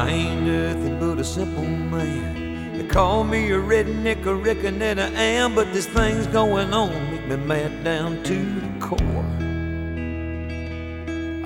[0.00, 2.78] I ain't nothing but a simple man.
[2.78, 7.10] They call me a redneck, a reckon that I am, but this thing's going on,
[7.10, 8.98] make me mad down to the core.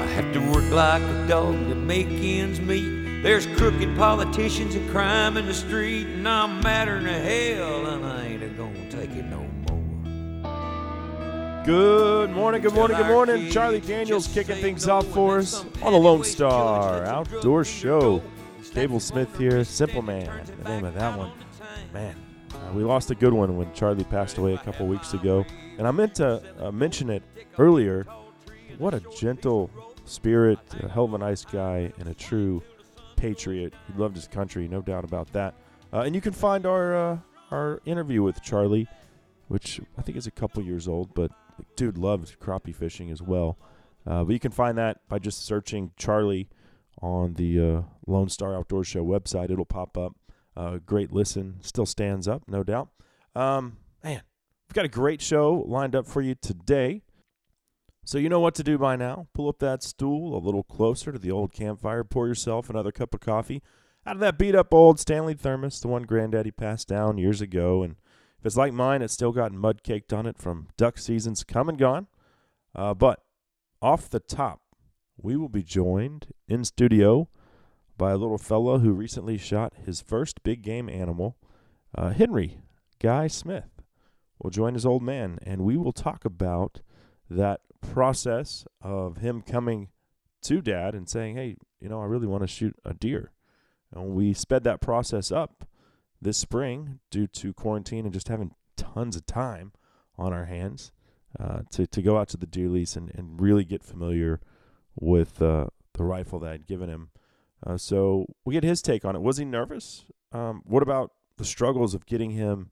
[0.00, 3.25] I have to work like a dog to make ends meet.
[3.25, 8.25] There's crooked politicians and crime in the street, and I'm madder than hell, and I
[8.25, 11.64] ain't gonna take it no more.
[11.66, 13.50] Good morning, good morning, good morning.
[13.50, 18.23] Charlie Daniels kicking things off for us on the Lone Star Outdoor Show.
[18.74, 20.28] Cable Smith here, Simple Man,
[20.60, 21.30] the name of that one.
[21.92, 22.16] Man,
[22.52, 25.47] uh, we lost a good one when Charlie passed away a couple weeks ago.
[25.78, 27.23] And I meant to uh, mention it
[27.56, 28.05] earlier.
[28.78, 29.70] What a gentle
[30.06, 32.64] spirit, a hell of a nice guy, and a true
[33.14, 33.74] patriot.
[33.87, 35.55] He loved his country, no doubt about that.
[35.92, 37.19] Uh, and you can find our uh,
[37.52, 38.88] our interview with Charlie,
[39.47, 41.30] which I think is a couple years old, but
[41.77, 43.56] dude loved crappie fishing as well.
[44.05, 46.48] Uh, but you can find that by just searching Charlie
[47.01, 49.50] on the uh, Lone Star Outdoor Show website.
[49.50, 50.17] It'll pop up.
[50.56, 51.56] Uh, great listen.
[51.62, 52.89] Still stands up, no doubt.
[53.34, 54.23] Um, man,
[54.69, 57.03] we've got a great show lined up for you today.
[58.05, 59.28] So you know what to do by now.
[59.34, 62.05] Pull up that stool a little closer to the old campfire.
[62.05, 63.62] Pour yourself another cup of coffee
[64.06, 67.83] out of that beat up old Stanley thermos, the one Granddaddy passed down years ago,
[67.83, 67.97] and
[68.39, 71.69] if it's like mine, it's still got mud caked on it from duck seasons come
[71.69, 72.06] and gone.
[72.75, 73.23] Uh, but
[73.81, 74.61] off the top,
[75.17, 77.29] we will be joined in studio
[77.97, 81.37] by a little fellow who recently shot his first big game animal,
[81.97, 82.59] uh, Henry
[83.01, 83.83] Guy Smith.
[84.42, 86.81] Will join his old man, and we will talk about
[87.31, 89.89] that process of him coming
[90.42, 93.31] to dad and saying, "Hey, you know, I really want to shoot a deer."
[93.92, 95.65] And we sped that process up
[96.20, 99.73] this spring due to quarantine and just having tons of time
[100.19, 100.91] on our hands
[101.39, 104.41] uh, to, to go out to the deer lease and, and really get familiar
[104.97, 107.11] with uh, the rifle that I'd given him.
[107.64, 109.23] Uh, so we get his take on it.
[109.23, 110.05] Was he nervous?
[110.33, 112.70] Um, what about the struggles of getting him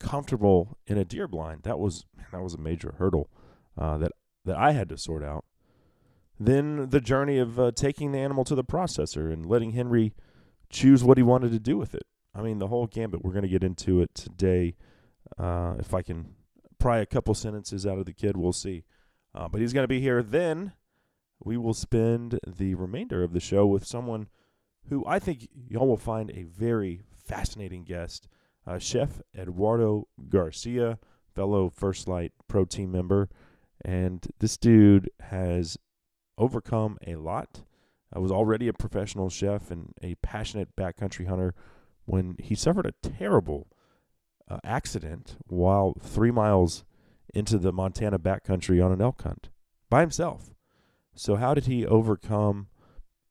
[0.00, 1.62] comfortable in a deer blind?
[1.62, 3.30] That was that was a major hurdle
[3.78, 4.12] uh, that
[4.44, 5.44] that I had to sort out.
[6.38, 10.14] Then the journey of uh, taking the animal to the processor and letting Henry
[10.68, 12.02] choose what he wanted to do with it.
[12.34, 13.24] I mean, the whole gambit.
[13.24, 14.74] We're going to get into it today.
[15.38, 16.34] Uh, if I can
[16.78, 18.84] pry a couple sentences out of the kid, we'll see.
[19.34, 20.22] Uh, but he's going to be here.
[20.22, 20.72] Then
[21.44, 24.28] we will spend the remainder of the show with someone
[24.88, 28.28] who I think y'all will find a very fascinating guest,
[28.66, 30.98] uh, Chef Eduardo Garcia,
[31.34, 33.28] fellow First Lite Pro Team member.
[33.84, 35.76] And this dude has
[36.38, 37.62] overcome a lot.
[38.12, 41.54] I was already a professional chef and a passionate backcountry hunter
[42.04, 43.68] when he suffered a terrible
[44.48, 46.84] uh, accident while three miles
[47.34, 49.48] into the Montana backcountry on an elk hunt
[49.90, 50.53] by himself.
[51.14, 52.68] So how did he overcome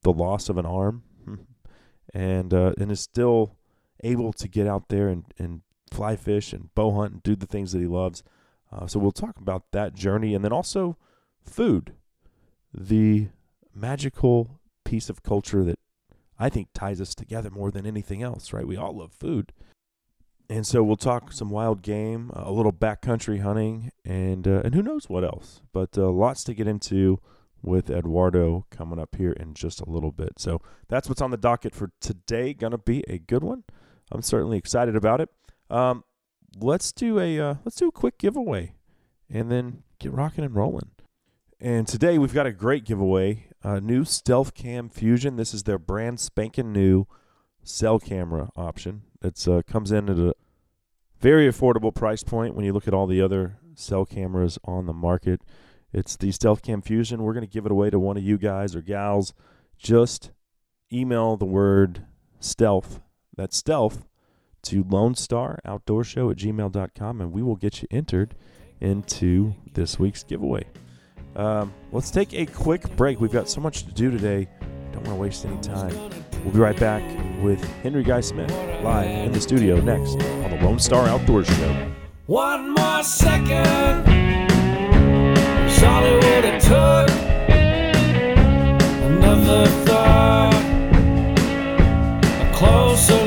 [0.01, 1.03] the loss of an arm,
[2.13, 3.55] and uh, and is still
[4.03, 5.61] able to get out there and, and
[5.91, 8.23] fly fish and bow hunt and do the things that he loves?
[8.71, 10.97] Uh, so we'll talk about that journey and then also
[11.43, 11.93] food,
[12.73, 13.27] the
[13.73, 15.79] magical piece of culture that
[16.39, 18.67] I think ties us together more than anything else, right?
[18.67, 19.53] We all love food.
[20.49, 24.81] And so we'll talk some wild game, a little backcountry hunting, and uh, and who
[24.81, 25.61] knows what else.
[25.71, 27.19] But uh, lots to get into
[27.63, 30.33] with Eduardo coming up here in just a little bit.
[30.37, 32.53] So that's what's on the docket for today.
[32.53, 33.63] Gonna be a good one.
[34.11, 35.29] I'm certainly excited about it.
[35.69, 36.03] Um,
[36.59, 38.75] let's do a uh, let's do a quick giveaway,
[39.29, 40.91] and then get rocking and rolling.
[41.59, 45.37] And today we've got a great giveaway uh, new Stealth Cam Fusion.
[45.37, 47.05] This is their brand spanking new
[47.63, 49.03] cell camera option.
[49.21, 50.33] It uh, comes in at a
[51.19, 54.93] very affordable price point when you look at all the other cell cameras on the
[54.93, 55.41] market.
[55.93, 57.21] It's the Stealth Cam Fusion.
[57.21, 59.33] We're going to give it away to one of you guys or gals.
[59.77, 60.31] Just
[60.91, 62.05] email the word
[62.39, 62.99] stealth,
[63.35, 64.05] that's stealth,
[64.63, 68.35] to Lone Star Outdoor Show at gmail.com and we will get you entered
[68.79, 70.65] into this week's giveaway.
[71.35, 73.19] Um, let's take a quick break.
[73.19, 74.47] We've got so much to do today.
[74.91, 75.95] Don't want to waste any time.
[76.43, 77.03] We'll be right back
[77.41, 78.51] with Henry Guy Smith
[78.83, 81.91] live in the studio next on the Lone Star Outdoor Show.
[82.27, 84.42] One more second.
[92.53, 93.22] Closer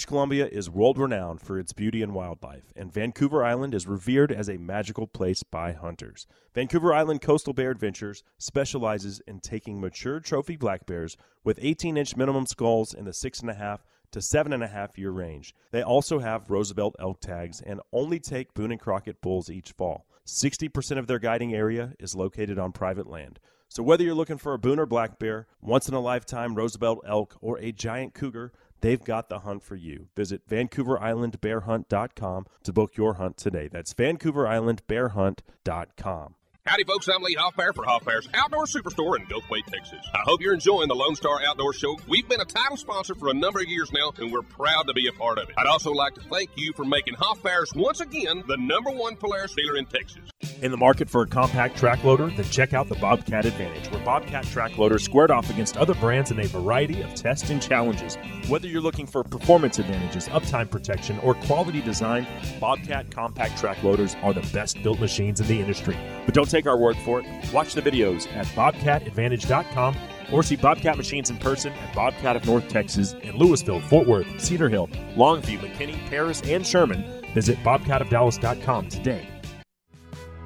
[0.00, 0.08] Soul.
[0.08, 4.48] Columbia is world renowned for its beauty and wildlife, and Vancouver Island is revered as
[4.48, 6.26] a magical place by hunters.
[6.54, 12.16] Vancouver Island Coastal Bear Adventures specializes in taking mature trophy black bears with 18 inch
[12.16, 13.78] minimum skulls in the 6.5
[14.12, 15.54] to 7.5 year range.
[15.70, 20.06] They also have Roosevelt elk tags and only take Boone and Crockett bulls each fall.
[20.26, 23.38] 60% of their guiding area is located on private land.
[23.70, 27.00] So whether you're looking for a Boone or black bear, once in a lifetime Roosevelt
[27.06, 30.08] elk, or a giant cougar, they've got the hunt for you.
[30.16, 33.68] Visit VancouverIslandBearHunt.com to book your hunt today.
[33.68, 36.34] That's VancouverIslandBearHunt.com.
[36.68, 37.08] Howdy, folks.
[37.08, 40.04] I'm Lee Hoffbear for Hoffbear's Outdoor Superstore in Gulfway, Texas.
[40.12, 41.96] I hope you're enjoying the Lone Star Outdoor Show.
[42.06, 44.92] We've been a title sponsor for a number of years now, and we're proud to
[44.92, 45.54] be a part of it.
[45.56, 49.54] I'd also like to thank you for making Hoffbears once again the number one Polaris
[49.54, 50.28] dealer in Texas.
[50.60, 52.26] In the market for a compact track loader?
[52.26, 56.32] Then check out the Bobcat Advantage, where Bobcat track loaders squared off against other brands
[56.32, 58.18] in a variety of tests and challenges.
[58.48, 62.26] Whether you're looking for performance advantages, uptime protection, or quality design,
[62.60, 65.96] Bobcat compact track loaders are the best built machines in the industry.
[66.26, 67.52] But don't take our word for it.
[67.52, 69.96] Watch the videos at bobcatadvantage.com
[70.32, 74.40] or see Bobcat machines in person at Bobcat of North Texas in Lewisville, Fort Worth,
[74.40, 77.04] Cedar Hill, Longview, McKinney, Paris, and Sherman.
[77.34, 79.26] Visit bobcatofdallas.com today.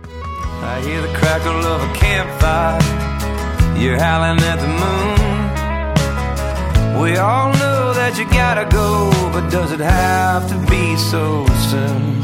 [0.04, 2.80] I hear the crackle of a campfire.
[3.78, 5.22] You're howling at the moon.
[7.02, 12.20] We all know that you gotta go, but does it have to be so soon?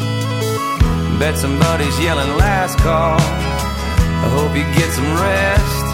[1.19, 3.19] Bet somebody's yelling last call.
[4.21, 5.85] I hope you get some rest.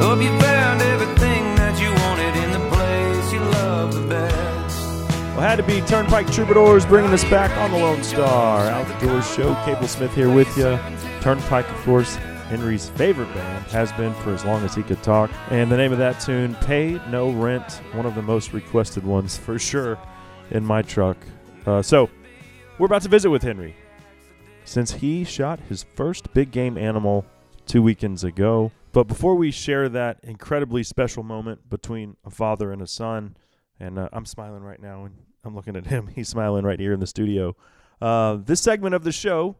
[0.00, 5.08] Hope you found everything that you wanted in the place you love the best.
[5.36, 9.54] Well, had to be Turnpike Troubadours bringing us back on the Lone Star Outdoor Show.
[9.64, 10.78] Cable Smith here with you.
[11.20, 12.16] Turnpike, of course,
[12.48, 15.30] Henry's favorite band, has been for as long as he could talk.
[15.50, 19.36] And the name of that tune, Pay No Rent, one of the most requested ones
[19.36, 19.98] for sure
[20.50, 21.16] in my truck.
[21.66, 22.08] Uh, so,
[22.78, 23.74] we're about to visit with Henry.
[24.64, 27.24] Since he shot his first big game animal
[27.66, 28.72] two weekends ago.
[28.92, 33.36] But before we share that incredibly special moment between a father and a son,
[33.80, 35.14] and uh, I'm smiling right now, and
[35.44, 36.06] I'm looking at him.
[36.14, 37.56] He's smiling right here in the studio.
[38.00, 39.56] Uh, this segment of the show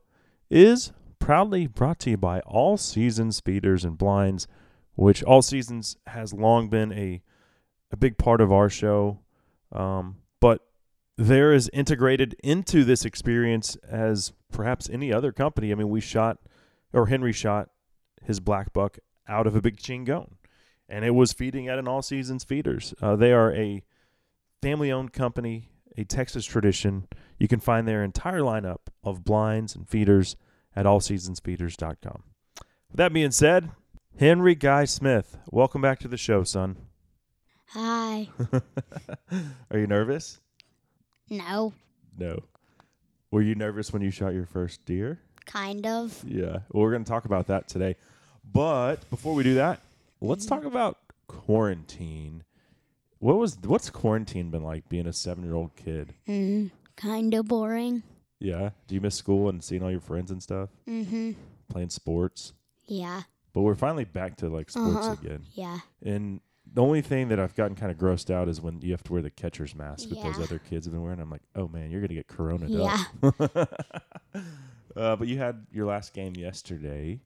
[0.51, 4.47] is proudly brought to you by All Seasons Feeders and Blinds,
[4.95, 7.23] which All Seasons has long been a
[7.91, 9.21] a big part of our show.
[9.73, 10.61] Um, but
[11.17, 15.71] there is integrated into this experience as perhaps any other company.
[15.71, 16.39] I mean, we shot,
[16.93, 17.71] or Henry shot
[18.23, 20.33] his black buck out of a big chingon,
[20.89, 22.95] and it was feeding at an All Seasons Feeders.
[23.01, 23.83] Uh, they are a
[24.61, 27.07] family owned company, a Texas tradition.
[27.39, 30.37] You can find their entire lineup of blinds and feeders
[30.75, 32.23] at allseasonsfeeders.com.
[32.91, 33.71] With that being said,
[34.19, 36.77] Henry Guy Smith, welcome back to the show, son.
[37.69, 38.29] Hi.
[39.71, 40.41] Are you nervous?
[41.31, 41.73] No,
[42.19, 42.43] No.
[43.31, 45.19] Were you nervous when you shot your first deer?
[45.47, 46.25] kind of.
[46.27, 46.61] Yeah.
[46.71, 47.97] Well, we're going to talk about that today.
[48.51, 49.81] But before we do that,
[50.23, 52.45] let's talk about quarantine.
[53.19, 56.15] What was what's quarantine been like being a 7-year-old kid?
[56.29, 58.03] Mm, kind of boring.
[58.39, 58.71] Yeah.
[58.87, 60.71] Do you miss school and seeing all your friends and stuff?
[60.89, 61.33] Mm-hmm.
[61.69, 62.53] Playing sports?
[62.87, 63.23] Yeah.
[63.53, 65.17] But we're finally back to like sports Uh-huh.
[65.23, 65.43] again.
[65.53, 65.79] Yeah.
[66.03, 66.41] And
[66.75, 69.13] the only thing that I've gotten kind of grossed out is when you have to
[69.13, 71.21] wear the catcher's mask that those other kids have been wearing.
[71.21, 73.05] I'm like, oh man, you're gonna get corona Yeah.
[74.97, 77.21] uh, but you had your last game yesterday,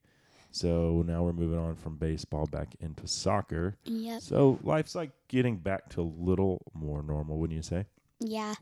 [0.51, 3.77] so now we're moving on from baseball back into soccer.
[3.85, 4.21] Yep.
[4.21, 7.87] So life's like getting back to a little more normal, wouldn't you say?
[8.21, 8.55] Yeah.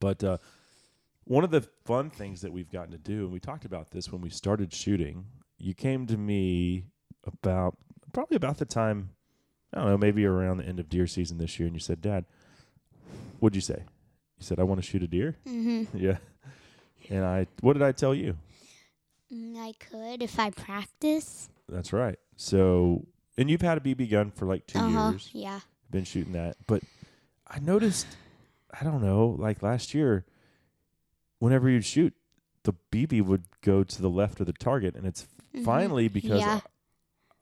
[0.00, 0.36] But uh,
[1.24, 4.12] one of the fun things that we've gotten to do, and we talked about this
[4.12, 5.24] when we started shooting,
[5.58, 6.84] you came to me
[7.24, 7.76] about
[8.12, 9.10] probably about the time,
[9.76, 12.00] I don't know, maybe around the end of deer season this year, and you said,
[12.00, 12.24] Dad,
[13.40, 13.82] what'd you say?
[14.38, 15.36] You said, I want to shoot a deer?
[15.46, 15.98] Mm-hmm.
[16.02, 16.16] yeah.
[17.10, 18.36] And I, what did I tell you?
[19.32, 21.50] Mm, I could if I practice.
[21.68, 22.18] That's right.
[22.36, 23.04] So,
[23.36, 25.10] and you've had a BB gun for like 2 uh-huh.
[25.10, 25.60] years, Yeah.
[25.90, 26.56] been shooting that.
[26.66, 26.82] But
[27.46, 28.06] I noticed,
[28.80, 30.24] I don't know, like last year,
[31.38, 32.14] whenever you'd shoot,
[32.62, 35.64] the BB would go to the left of the target, and it's Mhm.
[35.64, 36.60] finally because Yeah.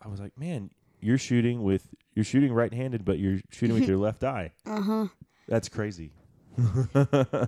[0.02, 3.88] I, I was like, man, you're shooting with you're shooting right-handed, but you're shooting with
[3.88, 4.52] your left eye.
[4.66, 5.06] Uh huh.
[5.48, 6.12] That's crazy.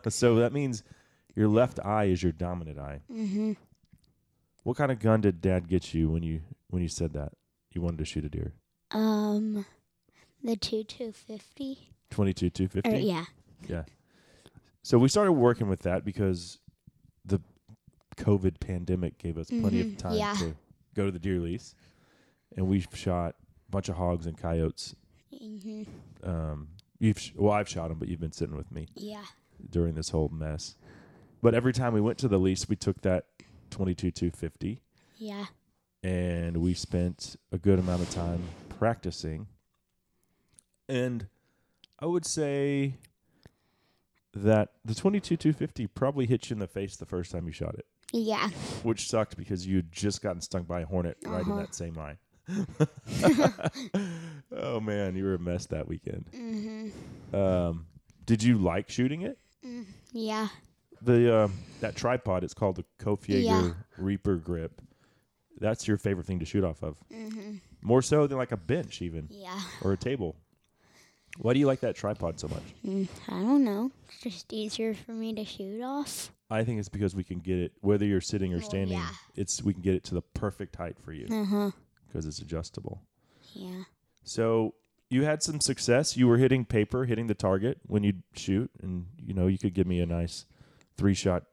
[0.08, 0.82] so that means
[1.34, 3.00] your left eye is your dominant eye.
[3.12, 3.52] Mm-hmm.
[4.64, 7.32] What kind of gun did Dad get you when you when you said that
[7.72, 8.52] you wanted to shoot a deer?
[8.90, 9.64] Um,
[10.42, 11.92] the two two fifty.
[12.10, 12.98] Twenty-two two Or fifty.
[12.98, 13.24] yeah.
[13.68, 13.84] Yeah.
[14.82, 16.58] So we started working with that because
[17.24, 17.40] the
[18.16, 20.34] COVID pandemic gave us plenty of Mhm, time yeah.
[20.38, 20.54] to
[20.94, 21.74] go to the deer lease,
[22.56, 23.34] and we shot
[23.70, 24.94] bunch of hogs and coyotes
[25.34, 25.82] Mm-hmm.
[26.28, 26.68] um,
[26.98, 29.24] You've sh- well, I've shot them, but you've been sitting with me Yeah.
[29.70, 30.76] during this whole mess.
[31.42, 33.26] But every time we went to the lease, we took that
[33.70, 34.80] 22 250
[35.18, 35.46] Yeah.
[36.02, 38.42] and we spent a good amount of time
[38.78, 39.46] practicing.
[40.88, 41.26] And
[41.98, 42.94] I would say
[44.32, 47.74] that the 22 250 probably hit you in the face the first time you shot
[47.74, 48.48] it, Yeah.
[48.84, 51.60] which sucked because you'd just gotten stung by a hornet right in Uh-huh.
[51.60, 52.16] that same eye.
[54.52, 56.26] oh man, you were a mess that weekend.
[56.34, 56.92] Mhm.
[57.34, 57.86] Um,
[58.24, 59.38] did you like shooting it?
[60.12, 60.48] Yeah.
[61.02, 63.72] The um, that tripod, it's called the Kopfjager Yeah.
[63.98, 64.80] Reaper grip.
[65.58, 67.60] That's your favorite thing to shoot off of, Mhm.
[67.82, 69.60] more so than like a bench even Yeah.
[69.82, 70.36] or a table.
[71.38, 72.62] Why do you like that tripod so much?
[72.84, 73.90] Mm, I don't know.
[74.08, 76.32] It's just easier for me to shoot off.
[76.48, 78.96] I think it's because we can get it whether you're sitting or Well, standing.
[78.98, 79.10] yeah.
[79.34, 81.70] It's we can get it to the perfect height for you Uh huh.
[82.16, 83.02] Because it's adjustable.
[83.52, 83.82] Yeah.
[84.24, 84.72] So
[85.10, 86.16] you had some success.
[86.16, 89.74] You were hitting paper, hitting the target when you'd shoot, and you know you could
[89.74, 90.46] give me a nice
[90.96, 91.44] three shot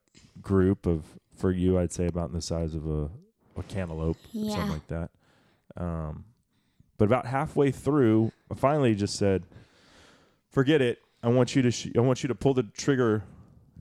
[0.42, 1.04] group of
[1.36, 1.78] for you.
[1.78, 3.10] I'd say about the size of a,
[3.58, 4.54] a cantaloupe, Yeah.
[4.56, 5.10] something like that.
[5.76, 6.24] Um,
[6.98, 9.44] but about halfway through, I finally just said,
[10.50, 11.00] "Forget it.
[11.22, 11.72] I want you to.
[11.72, 13.24] Sh- I want you to pull the trigger.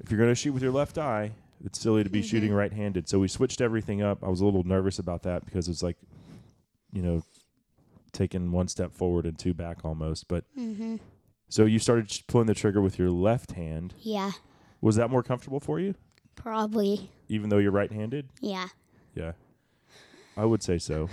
[0.00, 1.30] If you're going to shoot with your left eye,
[1.64, 4.24] it's silly to be shooting right-handed." So we switched everything up.
[4.24, 5.96] I was a little nervous about that because it's like,
[6.92, 7.22] you know,
[8.12, 10.28] taking one step forward and two back almost.
[10.28, 11.00] But Mhm.
[11.48, 13.94] so you started pulling the trigger with your left hand.
[14.00, 14.32] Yeah.
[14.80, 15.94] Was that more comfortable for you,
[16.34, 17.10] Probably.
[17.28, 18.28] even though you're right-handed?
[18.40, 18.68] Yeah.
[19.14, 19.32] Yeah,
[20.36, 21.08] I would say so.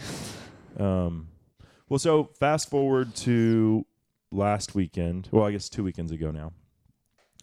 [0.78, 1.28] Um,
[1.88, 3.86] well, so fast forward to
[4.32, 5.28] last weekend.
[5.32, 6.54] Well, I guess two weekends ago now,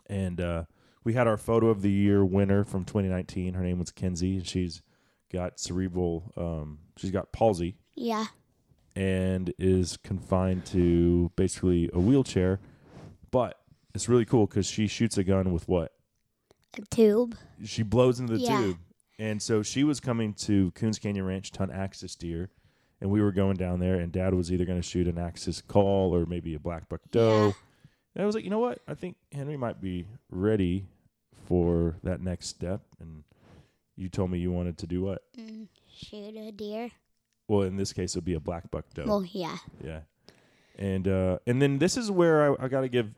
[0.06, 0.64] and uh,
[1.04, 3.54] we had our photo of the year winner from 2019.
[3.54, 4.82] Her name was Kenzie, and she's
[5.32, 6.32] got cerebral.
[6.36, 8.26] Um, she's got palsy Yeah.
[8.94, 12.60] and is confined to basically a wheelchair.
[13.30, 13.58] But
[13.94, 15.92] it's really cool because she shoots a gun with what?
[16.78, 17.36] A tube.
[17.64, 18.58] she blows into the Yeah.
[18.60, 18.78] tube.
[19.18, 22.50] And so she was coming to Coons Canyon Ranch to hunt axis deer,
[23.00, 25.60] and we were going down there, and Dad was either going to shoot an axis
[25.62, 27.46] call or maybe a black buck doe.
[27.48, 27.52] Yeah.
[28.14, 28.78] And I was like, you know what?
[28.88, 30.86] I think Henry might be ready
[31.46, 32.82] for that next step.
[33.00, 33.24] And
[33.94, 35.22] you told me you wanted to do what?
[35.38, 36.90] Mm, shoot a deer.
[37.48, 39.04] Well, in this case, it would be a black buck doe.
[39.06, 39.58] Well, yeah.
[39.82, 40.00] Yeah.
[40.78, 43.10] And uh, and then this is where I, I got to give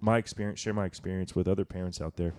[0.00, 2.34] my experience, share my experience with other parents out there,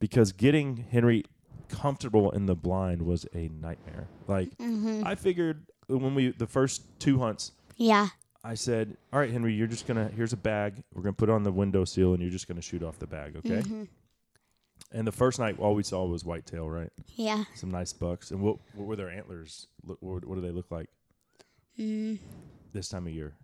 [0.00, 1.24] because getting Henry
[1.68, 4.08] comfortable in the blind was a nightmare.
[4.26, 5.04] Like Mhm.
[5.06, 8.08] I figured when we the first two hunts, Yeah.
[8.44, 10.82] I said, "All right, Henry, you're just gonna here's a bag.
[10.94, 13.06] We're gonna put it on the window windowsill, and you're just gonna shoot off the
[13.06, 13.88] bag, okay?" Mhm.
[14.92, 16.90] And the first night, all we saw was whitetail, right?
[17.16, 17.44] Yeah.
[17.54, 18.30] Some nice bucks.
[18.30, 19.66] And what what were their antlers?
[19.84, 20.88] Look, what, what do they look like
[21.78, 22.18] Mm,
[22.72, 23.34] this time of year?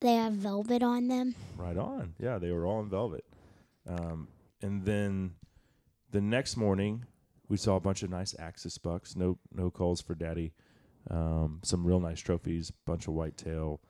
[0.00, 1.34] they have velvet on them.
[1.56, 2.14] Right on.
[2.18, 3.24] Yeah, they were all in velvet.
[3.88, 4.28] Um,
[4.60, 5.34] and then
[6.10, 7.04] the next morning,
[7.48, 9.16] we saw a bunch of nice axis bucks.
[9.16, 10.52] No, no calls for daddy.
[11.10, 12.70] Um, some real nice trophies.
[12.86, 13.80] Bunch of whitetail,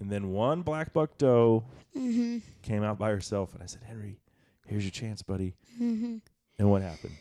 [0.00, 1.64] and then one black buck doe
[1.96, 2.42] Mhm.
[2.62, 3.54] came out by herself.
[3.54, 4.18] And I said, Henry,
[4.66, 5.54] here's your chance, buddy.
[5.80, 6.20] Mhm.
[6.58, 7.14] And what happened?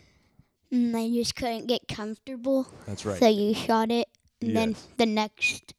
[0.71, 3.19] Mm, I just couldn't get comfortable, That's right.
[3.19, 4.07] so you shot it.
[4.41, 5.73] And then the next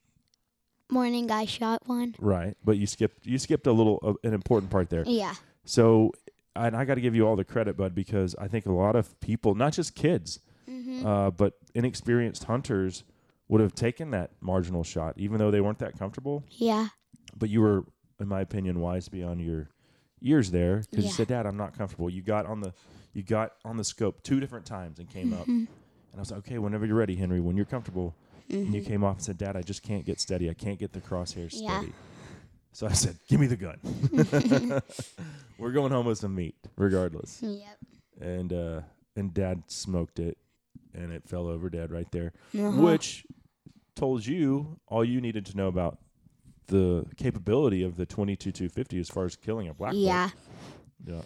[0.90, 2.14] morning, I shot one.
[2.18, 2.56] right.
[2.64, 3.26] But you skipped.
[3.26, 5.04] You skipped a little uh, an important part there.
[5.06, 5.34] Yeah.
[5.64, 6.12] So,
[6.56, 8.96] and I got to give you all the credit, bud, because I think a lot
[8.96, 11.04] of people, not just kids, Mhm.
[11.04, 13.04] uh, but inexperienced hunters
[13.48, 16.44] would have taken that marginal shot, even though they weren't that comfortable.
[16.50, 16.88] Yeah.
[17.36, 17.84] But you were,
[18.20, 19.68] in my opinion, wise beyond your
[20.24, 22.72] years there because you said, "Dad, I'm not comfortable." You got on the,
[23.12, 25.68] you got on the scope two different times and came up, and
[26.16, 28.16] I was like, "Okay, whenever you're ready, Henry, when you're comfortable."
[28.50, 30.48] And you came off and said, "Dad, I just can't get steady.
[30.50, 31.78] I can't get the crosshairs Yeah.
[31.78, 31.92] steady."
[32.72, 33.78] So I said, "Give me the gun.
[35.58, 37.78] We're going home with some meat, regardless." Yep.
[38.20, 38.80] and uh
[39.16, 40.38] and dad smoked it
[40.92, 42.80] and it fell over Dad right there Uh-huh.
[42.80, 43.26] which
[43.96, 45.98] told you all you needed to know about
[46.68, 50.30] the capability of the 22 250 as far as killing a black Yeah.
[51.06, 51.24] buck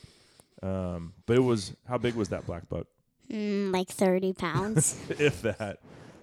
[0.62, 2.86] yeah um but it was how big was that black buck
[3.30, 4.96] Mm, like 30 pounds.
[5.10, 5.78] if that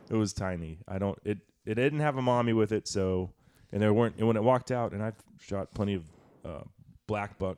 [0.09, 3.31] it was tiny i don't it it didn't have a mommy with it so
[3.71, 6.03] and there weren't and when it walked out and i've shot plenty of
[6.43, 6.63] uh
[7.07, 7.57] black buck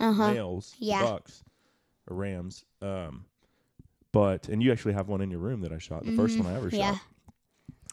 [0.00, 0.32] Uh huh.
[0.32, 1.00] males, Yeah.
[1.02, 1.44] bucks,
[2.08, 2.64] or rams.
[2.80, 3.26] Um,
[4.12, 6.46] but and you actually have one in your room that I shot, the first one
[6.46, 6.76] I ever Mm-hmm.
[6.80, 6.94] Yeah.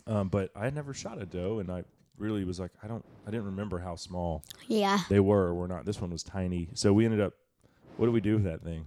[0.08, 0.14] shot.
[0.16, 1.84] Um, but I had never shot a doe, and I
[2.17, 5.00] really was like, I don't, I didn't remember how small Yeah.
[5.10, 5.86] they were or were not.
[5.86, 7.34] This one was tiny, so we ended up.
[7.98, 8.86] What did we do with that thing?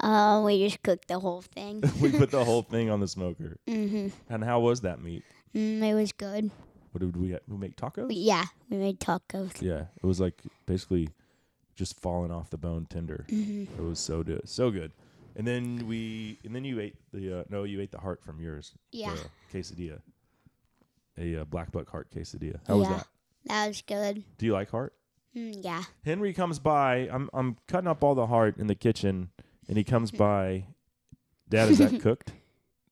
[0.00, 1.82] Uh, we just cooked the whole thing.
[2.00, 3.58] we put the whole thing on the smoker.
[3.66, 5.22] hmm And how was that meat?
[5.54, 6.50] Mm, it was good.
[6.92, 8.08] what did we we make tacos?
[8.10, 9.60] Yeah, we made tacos.
[9.60, 11.10] Yeah, it was like basically
[11.76, 13.24] just falling off the bone tender.
[13.28, 13.80] Mm-hmm.
[13.80, 14.92] It was so good, so good.
[15.36, 18.40] And then we, and then you ate the uh, no, you ate the heart from
[18.40, 18.72] yours.
[18.92, 19.16] Yeah.
[19.52, 20.00] quesadilla,
[21.20, 22.60] a uh, black buck heart quesadilla.
[22.66, 23.06] How was that?
[23.46, 24.24] That was good.
[24.38, 24.94] Do you like heart?
[25.36, 25.84] Mm, yeah.
[26.04, 27.08] Henry comes by.
[27.12, 29.30] I'm I'm cutting up all the heart in the kitchen,
[29.68, 30.66] and he comes by.
[31.48, 32.32] Dad, is that cooked?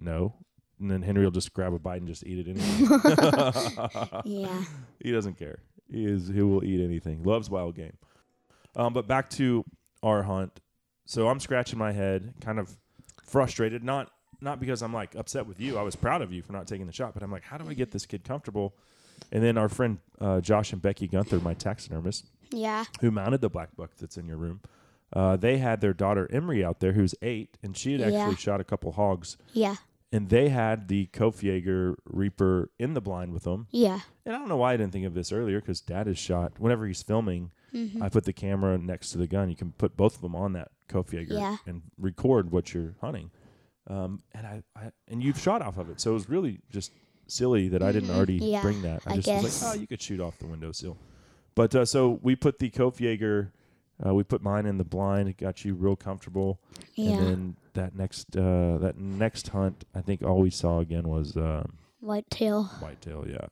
[0.00, 0.34] No.
[0.80, 4.22] And then Henry will just grab a bite and just eat it anyway.
[4.24, 4.64] Yeah.
[5.02, 5.58] he doesn't care.
[5.90, 7.24] He is he will eat anything.
[7.24, 7.96] Loves wild game.
[8.76, 9.64] Um, but back to
[10.02, 10.60] our hunt.
[11.06, 12.76] So I'm scratching my head, kind of
[13.24, 13.82] frustrated.
[13.82, 15.78] Not not because I'm like upset with you.
[15.78, 17.68] I was proud of you for not taking the shot, but I'm like, how do
[17.68, 18.74] I get this kid comfortable?
[19.32, 22.84] And then our friend uh, Josh and Becky Gunther, my taxidermist, Yeah.
[23.00, 24.60] who mounted the black buck that's in your room,
[25.12, 28.20] uh, they had their daughter Emery out there, who's eight, and she had Yeah.
[28.20, 29.76] actually shot a couple hogs, Yeah.
[30.12, 33.66] and they had the Kopfjager Reaper in the blind with them.
[33.70, 34.00] Yeah.
[34.24, 36.58] And I don't know why I didn't think of this earlier because Dad is shot.
[36.58, 38.02] Whenever he's filming, Mm-hmm.
[38.02, 39.50] I put the camera next to the gun.
[39.50, 41.58] You can put both of them on that Kopfjager Yeah.
[41.66, 43.30] and record what you're hunting.
[43.88, 46.92] Um, and I, I and you've shot off of it, so it was really just
[47.26, 48.48] silly that I didn't already Mm-hmm.
[48.52, 49.02] Yeah, bring that.
[49.06, 50.96] I, I just was like, oh, you could shoot off the windowsill.
[51.54, 53.50] But uh, so we put the Kopfjager,
[54.04, 55.28] uh, we put mine in the blind.
[55.28, 56.60] It got you real comfortable.
[56.94, 57.12] Yeah.
[57.12, 61.36] And then that next uh, that next hunt, I think all we saw again was.
[61.36, 62.64] Um, Whitetail.
[62.80, 63.46] Whitetail, yeah.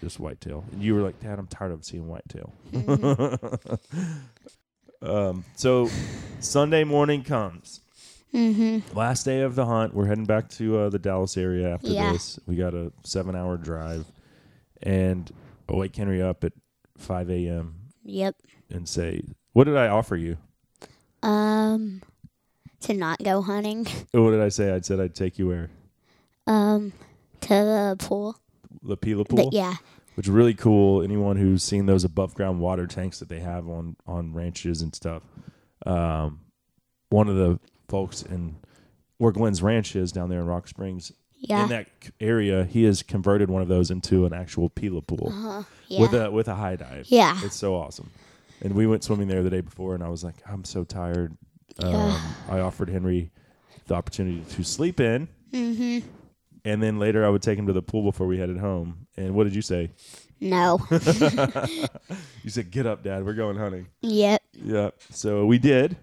[0.00, 0.64] Just whitetail.
[0.70, 2.52] And you were like, Dad, I'm tired of seeing whitetail.
[5.02, 5.88] um, so
[6.40, 7.80] Sunday morning comes.
[8.34, 8.96] Mm-hmm.
[8.98, 9.94] Last day of the hunt.
[9.94, 12.12] We're heading back to uh, the Dallas area after Yeah.
[12.12, 12.38] this.
[12.46, 14.06] We got a seven hour drive.
[14.82, 15.30] And
[15.68, 16.52] I wake Henry up at
[16.98, 17.76] 5 a.m.
[18.04, 18.34] Yep.
[18.70, 19.22] and say,
[19.52, 20.36] What did I offer you?
[21.22, 22.02] Um,
[22.80, 23.86] to not go hunting.
[24.12, 24.72] What did I say?
[24.74, 25.70] I said I'd take you where?
[26.46, 26.92] Um,
[27.42, 28.36] to the pool.
[28.82, 29.50] The Pila The- Pool?
[29.52, 29.76] yeah.
[30.16, 31.02] which is really cool.
[31.02, 34.94] Anyone who's seen those above ground water tanks that they have on on ranches and
[34.94, 35.22] stuff,
[35.86, 36.40] um,
[37.08, 38.56] one of the folks in
[39.18, 41.62] where Glenn's ranch is down there in Rock Springs, Yeah.
[41.64, 41.86] in that
[42.20, 45.62] area, he has converted one of those into an actual Pila pool uh-huh.
[45.88, 46.00] Yeah.
[46.00, 47.06] with a with a high dive.
[47.08, 47.38] Yeah.
[47.44, 48.10] it's so awesome.
[48.60, 51.36] And we went swimming there the day before, and I was like, I'm so tired.
[51.82, 52.20] Um, Yeah.
[52.48, 53.30] I offered Henry
[53.86, 55.28] the opportunity to sleep in.
[55.52, 56.06] mm-hmm.
[56.66, 59.06] And then later, I would take him to the pool before we headed home.
[59.18, 59.90] And what did you say?
[60.40, 60.78] No.
[62.42, 63.24] You said, "Get up, Dad.
[63.24, 64.42] We're going hunting." yep.
[64.52, 64.90] Yeah.
[65.10, 65.96] So we did,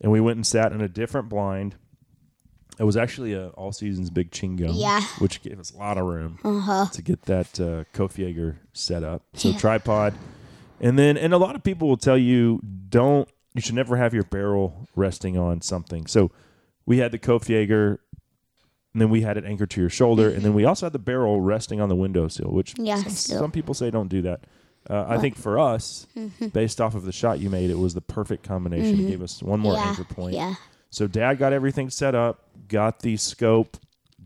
[0.00, 1.76] and we went and sat in a different blind.
[2.78, 5.00] It was actually a all seasons big chingo, Yeah.
[5.18, 6.86] which gave us a lot of room Uh huh.
[6.92, 9.22] to get that uh, Kopfjager set up.
[9.34, 9.58] So Yeah.
[9.58, 10.14] tripod,
[10.80, 14.12] and then and a lot of people will tell you don't you should never have
[14.12, 16.06] your barrel resting on something.
[16.06, 16.30] So
[16.84, 17.98] we had the Kopfjager.
[18.92, 20.98] And then we had it anchored to your shoulder, and then we also had the
[20.98, 24.40] barrel resting on the windowsill, which Yeah, some, some people say don't do that.
[24.88, 26.06] Uh, I think for us,
[26.52, 29.00] based off of the shot you made, it was the perfect combination.
[29.00, 29.88] It gave us one more yeah.
[29.90, 30.34] anchor point.
[30.34, 30.54] Yeah.
[30.90, 33.76] So Dad got everything set up, got the scope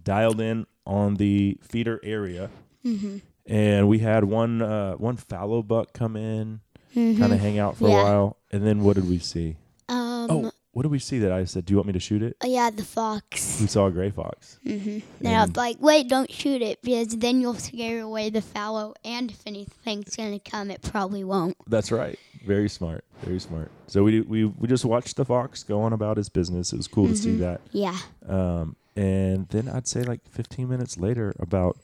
[0.03, 2.51] dialed in on the feeder area,
[2.85, 3.19] Mm-hmm.
[3.47, 6.61] and we had one uh, one fallow buck come in,
[6.95, 7.93] kind of hang out for Mm-hmm.
[7.93, 8.01] Yeah.
[8.01, 9.57] a while, and then what did we see?
[9.89, 10.27] Um.
[10.31, 11.65] Oh, what did we see that I said?
[11.65, 12.37] Do you want me to shoot it?
[12.43, 13.61] oh, yeah, the fox.
[13.61, 14.59] We saw a gray fox.
[14.65, 14.99] Mm-hmm.
[15.21, 18.95] Then I was like, wait, don't shoot it because then you'll scare away the fallow,
[19.05, 21.57] and if anything's gonna come, it probably won't.
[21.67, 22.19] That's right.
[22.47, 23.05] Very smart.
[23.23, 23.71] Very smart.
[23.87, 26.73] So we we we just watched the fox go on about his business.
[26.73, 27.41] It was cool to see Mm-hmm.
[27.41, 27.61] that.
[27.73, 27.99] Yeah.
[28.29, 31.77] Um, and then I'd say like 15 minutes later, about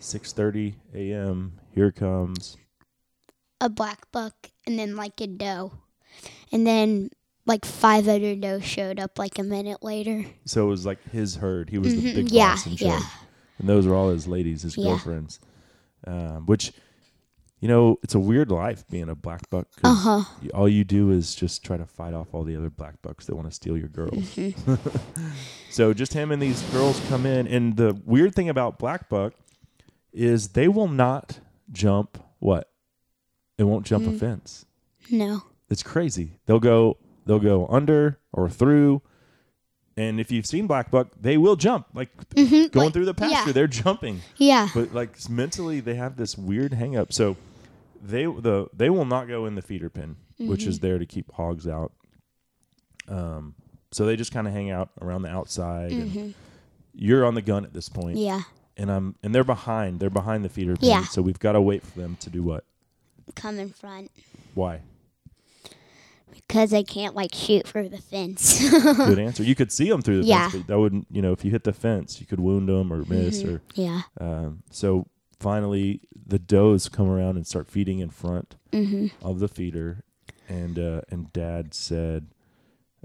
[0.00, 1.58] 6:30 a.m.
[1.74, 2.56] Here comes.
[3.60, 5.72] A black buck, and then like a doe,
[6.52, 7.10] and then
[7.48, 10.24] like five other does showed up like a minute later.
[10.44, 11.70] So it was like his herd.
[11.70, 12.14] He was the Mhm.
[12.14, 13.00] big Yeah, boss in yeah.
[13.58, 14.84] and those were all his ladies, his Yeah.
[14.90, 15.40] girlfriends.
[16.06, 16.72] Um, which,
[17.60, 19.66] you know, it's a weird life being a black buck.
[19.72, 20.24] 'cause Uh huh.
[20.42, 23.26] y- All you do is just try to fight off all the other black bucks
[23.26, 24.12] that want to steal your girls.
[24.36, 24.74] Mm-hmm.
[25.70, 29.32] so just him and these girls come in, and the weird thing about black buck
[30.12, 31.40] is they will not
[31.72, 32.70] jump what?
[33.56, 34.14] They won't jump Mm.
[34.14, 34.64] a fence.
[35.10, 35.42] No.
[35.68, 36.38] It's crazy.
[36.46, 36.96] They'll go
[37.28, 39.02] they'll go under or through.
[39.96, 41.86] And if you've seen black buck, they will jump.
[41.92, 42.78] Like going Mm-hmm.
[42.78, 43.52] like, through the pasture, yeah.
[43.52, 44.20] they're jumping.
[44.36, 44.68] Yeah.
[44.74, 47.12] But like mentally they have this weird hang up.
[47.12, 47.36] So
[48.02, 50.70] they the they will not go in the feeder pen, which Mm-hmm.
[50.70, 51.92] is there to keep hogs out.
[53.08, 53.54] Um
[53.90, 56.34] so they just kind of hang out around the outside and
[56.94, 58.16] you're on the gun at this point.
[58.16, 58.24] Mm-hmm.
[58.26, 58.42] Yeah.
[58.76, 59.98] And I'm and they're behind.
[60.00, 60.88] They're behind the feeder pen.
[60.88, 61.04] Yeah.
[61.04, 62.64] So we've got to wait for them to do what?
[63.34, 64.10] Come in front
[64.54, 64.80] Why?
[66.48, 68.58] Because I can't like shoot for the fence.
[68.70, 69.42] Good answer.
[69.42, 70.48] You could see them through the Yeah.
[70.48, 72.92] fence, but that wouldn't, you know, if you hit the fence, you could wound them
[72.92, 73.44] or miss.
[73.44, 74.02] Or yeah.
[74.20, 75.06] um, so
[75.38, 79.06] finally the does come around and start feeding in front Mm-hmm.
[79.26, 80.02] of the feeder,
[80.48, 82.26] and uh, and Dad said,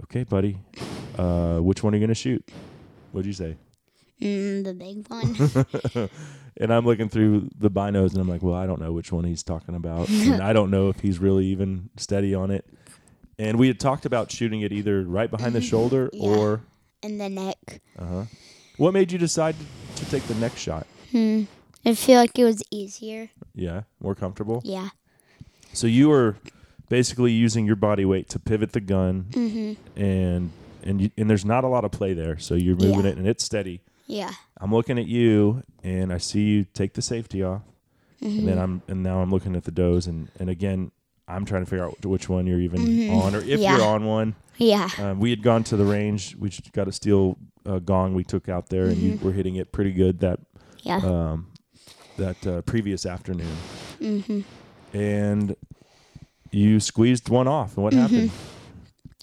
[0.04, 0.60] "Okay, buddy,
[1.18, 2.44] uh, which one are you gonna shoot?"
[3.14, 3.56] What'd you say?
[4.22, 6.10] Mm, the big one.
[6.56, 9.24] And I'm looking through the binos, and I'm like, "Well, I don't know which one
[9.24, 12.64] he's talking about, and I don't know if he's really even steady on it."
[13.40, 16.30] And we had talked about shooting it either right behind the shoulder Yeah.
[16.30, 16.62] or
[17.02, 17.82] in the neck.
[17.98, 18.24] uh huh.
[18.78, 19.56] What made you decide
[19.96, 20.86] to, take the next shot?
[21.12, 21.44] Hmm.
[21.86, 23.30] I feel like it was easier.
[23.56, 24.62] Yeah, more comfortable.
[24.66, 24.90] Yeah.
[25.74, 26.36] So you were
[26.90, 30.00] basically using your body weight to pivot the gun, Mm-hmm.
[30.02, 30.52] and
[30.84, 32.38] and you, and there's not a lot of play there.
[32.38, 33.12] So you're moving Yeah.
[33.12, 33.82] it, and it's steady.
[34.08, 34.32] Yeah.
[34.60, 37.62] I'm looking at you, and I see you take the safety off,
[38.22, 38.40] Mm-hmm.
[38.40, 40.92] and then I'm and now I'm looking at the does, and and again
[41.28, 43.12] I'm trying to figure out which one you're even Mhm.
[43.12, 43.78] on, or if Yeah.
[43.78, 44.36] you're on one.
[44.58, 44.90] Yeah.
[45.00, 46.36] Um, we had gone to the range.
[46.38, 49.26] We just got a steel uh, gong we took out there, and you Mm-hmm.
[49.26, 50.40] were hitting it pretty good that
[50.82, 50.98] Yeah.
[50.98, 51.48] um,
[52.18, 53.56] that uh, previous afternoon,
[54.02, 54.42] mm-hmm.
[54.94, 55.56] and
[56.52, 57.76] you squeezed one off.
[57.78, 58.02] And what Mm-hmm.
[58.02, 58.32] happened?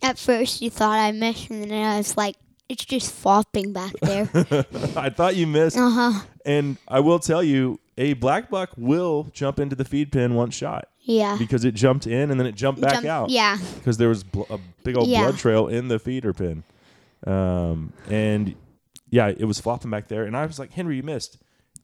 [0.03, 2.37] At first, you thought I missed, and then I was like,
[2.71, 4.29] it's just flopping back there.
[4.97, 6.21] I thought you missed, uh huh.
[6.47, 10.55] and I will tell you, a black buck will jump into the feed pin once
[10.55, 11.37] shot Yeah.
[11.39, 13.31] because it jumped in and then it jumped back Jump- out.
[13.31, 13.59] Yeah.
[13.77, 15.23] because there was bl- a big old Yeah.
[15.25, 16.65] blood trail in the feeder pin,
[17.27, 18.55] um, and
[19.11, 20.25] yeah, it was flopping back there.
[20.25, 21.37] And I was like, Henry, you missed,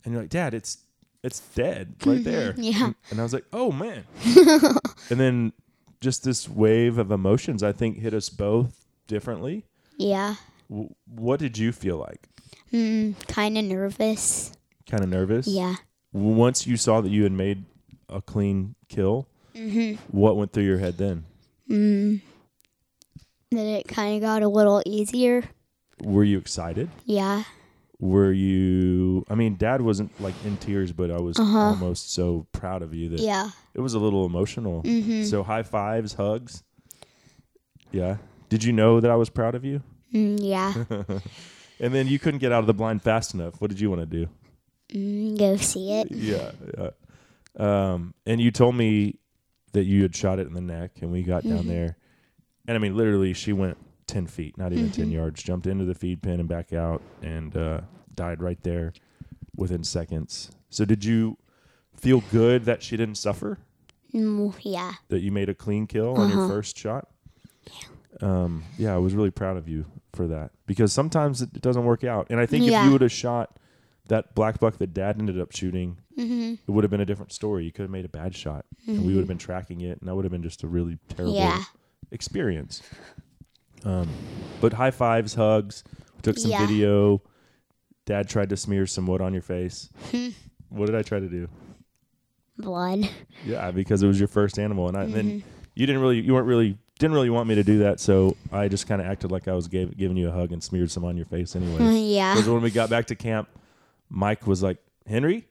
[0.05, 0.79] and you're like, Dad, it's
[1.22, 2.55] it's dead right there.
[2.57, 2.92] Yeah.
[3.11, 4.05] And I was like, oh man.
[5.11, 5.52] and then
[6.00, 9.64] just this wave of emotions, I think, hit us both differently.
[9.96, 10.37] Yeah.
[10.70, 12.29] W- what did you feel like?
[12.72, 14.52] Mm, kind of nervous.
[14.88, 15.46] Kind of nervous.
[15.48, 15.76] Yeah.
[16.16, 17.64] Once you saw that you had made
[18.09, 19.96] a clean kill, Mm-hmm.
[20.16, 21.24] what went through your head then?
[21.70, 22.20] Mm.
[23.50, 25.44] Then it kind of got a little easier.
[26.02, 26.90] Were you excited?
[27.07, 27.44] Yeah.
[27.98, 29.24] Were you?
[29.31, 31.59] I mean, Dad wasn't like in tears, but I was Uh-huh.
[31.59, 33.48] almost so proud of you that Yeah.
[33.72, 34.83] it was a little emotional.
[34.83, 35.22] Mm-hmm.
[35.24, 36.62] So high fives, hugs.
[37.92, 38.18] Yeah.
[38.50, 39.83] Did you know that I was proud of you?
[40.14, 40.74] Mm, yeah.
[41.81, 43.61] And then you couldn't get out of the blind fast enough.
[43.61, 44.29] What did you want to do?
[44.92, 46.09] Mm, go see it.
[46.11, 46.90] yeah, yeah.
[47.59, 49.18] Um, and you told me
[49.72, 51.68] that you had shot it in the neck, and we got down Mhm.
[51.68, 51.96] there,
[52.68, 55.12] and I mean, literally, she went ten feet, not even ten Mhm.
[55.14, 57.83] yards, jumped into the feed pen and back out, and uh,
[58.14, 58.92] died right there
[59.57, 60.51] within seconds.
[60.70, 61.38] So, did you
[61.96, 63.59] feel good that she didn't suffer?
[64.14, 64.94] Mm, yeah.
[65.09, 66.46] That you made a clean kill on your Uh-huh.
[66.49, 67.09] first shot?
[68.20, 72.05] Um, yeah, I was really proud of you for that because sometimes it doesn't work
[72.05, 73.59] out, and I think if you would have shot
[74.08, 76.54] that black buck that Dad ended up shooting Mm-hmm.
[76.66, 77.66] it would have been a different story.
[77.66, 80.08] You could have made a bad shot, and we would have been tracking it, and
[80.08, 81.62] that would have been just a really terrible Yeah.
[82.10, 82.82] experience.
[83.84, 84.08] Um,
[84.62, 85.84] but high fives, hugs.
[86.16, 86.66] We took some Yeah.
[86.66, 87.20] video.
[88.06, 89.90] Dad tried to smear some wood on your face.
[90.70, 91.48] what did I try to do?
[92.58, 93.10] Blood.
[93.44, 95.48] Yeah, because it was your first animal, and, I, and then Mm-hmm.
[95.74, 98.68] you didn't really, you weren't really, didn't really want me to do that, so I
[98.68, 101.04] just kind of acted like I was gave, giving you a hug and smeared some
[101.04, 101.98] on your face anyway.
[102.06, 102.34] Yeah.
[102.34, 103.50] Because when we got back to camp,
[104.08, 105.46] Mike was like, "Henry,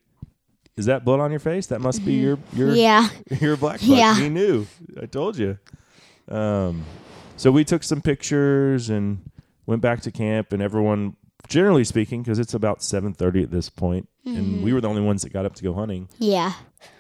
[0.78, 1.68] is that blood on your face?
[1.68, 2.78] That must be your your Mm-hmm.
[2.78, 3.10] Yeah.
[3.42, 3.88] you're a black buck.
[3.88, 4.16] Yeah.
[4.16, 4.66] He knew.
[5.02, 5.58] I told you.
[6.28, 6.84] Um,
[7.38, 9.30] so we took some pictures and
[9.66, 11.16] went back to camp, and everyone,
[11.48, 14.64] generally speaking, because it's about seven thirty at this point, and Mm-hmm.
[14.64, 16.08] we were the only ones that got up to go hunting.
[16.18, 16.54] Yeah.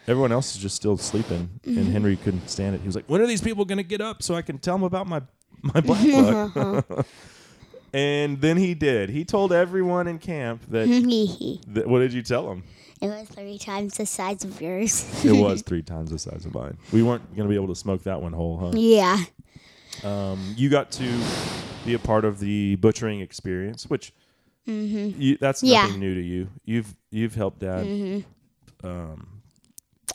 [0.07, 1.77] Everyone else is just still sleeping, Mm-hmm.
[1.79, 2.81] and Henry couldn't stand it.
[2.81, 4.75] He was like, "When are these people going to get up so I can tell
[4.75, 5.21] them about my
[5.61, 6.85] my black buck?"
[7.95, 9.10] and then he did.
[9.10, 10.88] He told everyone in camp that.
[11.73, 12.63] that what did you tell them?
[13.01, 15.23] It was three times the size of yours.
[15.25, 16.77] It was three times the size of mine.
[16.91, 18.71] We weren't going to be able to smoke that one whole, huh?
[18.73, 19.17] yeah.
[20.03, 21.23] Um, you got to
[21.86, 24.13] be a part of the butchering experience, which
[24.65, 25.67] you, that's Mm-hmm.
[25.71, 25.86] Yeah.
[25.86, 26.49] nothing new to you.
[26.65, 27.86] You've you've helped dad.
[27.86, 28.88] Mm-hmm.
[28.88, 29.41] Um,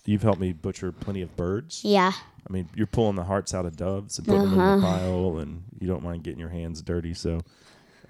[0.04, 1.84] you've helped me butcher plenty of birds.
[1.84, 2.12] Yeah.
[2.48, 4.98] I mean, you're pulling the hearts out of doves and putting them in the Uh-huh.
[4.98, 7.14] pile, and you don't mind getting your hands dirty.
[7.14, 7.40] So,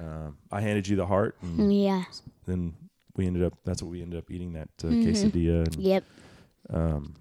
[0.01, 2.05] um, I handed you the heart, and Yeah.
[2.47, 2.75] then
[3.17, 3.55] we ended up.
[3.65, 5.05] That's what we ended up eating that uh, Mhm.
[5.07, 5.67] quesadilla.
[5.67, 6.05] And, Yep.
[6.71, 7.15] um,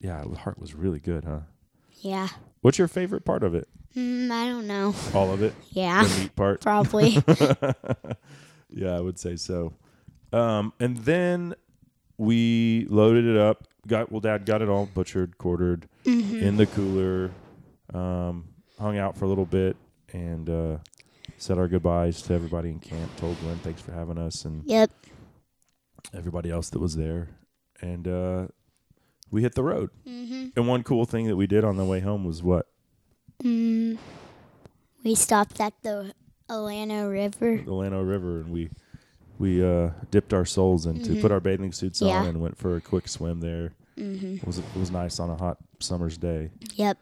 [0.00, 1.40] yeah, the heart was really good, huh?
[2.00, 2.28] Yeah.
[2.62, 3.68] What's your favorite part of it?
[3.94, 4.94] Mm, I don't know.
[5.14, 6.04] All of it, Yeah.
[6.04, 6.60] the meat part.
[6.62, 7.10] Probably.
[8.70, 9.74] yeah, I would say so.
[10.32, 11.54] Um, and then
[12.18, 13.68] we loaded it up.
[13.86, 16.36] Got well, Dad got it all butchered, quartered Mm-hmm.
[16.36, 17.30] in the cooler.
[17.92, 19.76] Um, hung out for a little bit
[20.12, 20.78] and uh,
[21.42, 23.10] said our goodbyes to everybody in camp.
[23.16, 24.90] Told Glenn thanks for having us and yep.
[26.14, 27.30] everybody else that was there.
[27.80, 28.46] And uh,
[29.32, 29.90] we hit the road.
[30.06, 30.50] Mm-hmm.
[30.56, 32.66] And one cool thing that we did on the way home was what
[33.42, 33.98] Mm,
[35.02, 36.12] we stopped at the
[36.48, 37.56] Alano River.
[37.64, 38.70] the Llano River, and we
[39.36, 42.08] we uh, dipped our souls into, put our bathing suits Mm-hmm.
[42.08, 42.20] Yeah.
[42.20, 43.72] on, and went for a quick swim there.
[43.98, 44.36] Mhm.
[44.36, 46.50] It was it was nice on a hot summer's day.
[46.76, 46.98] Yep.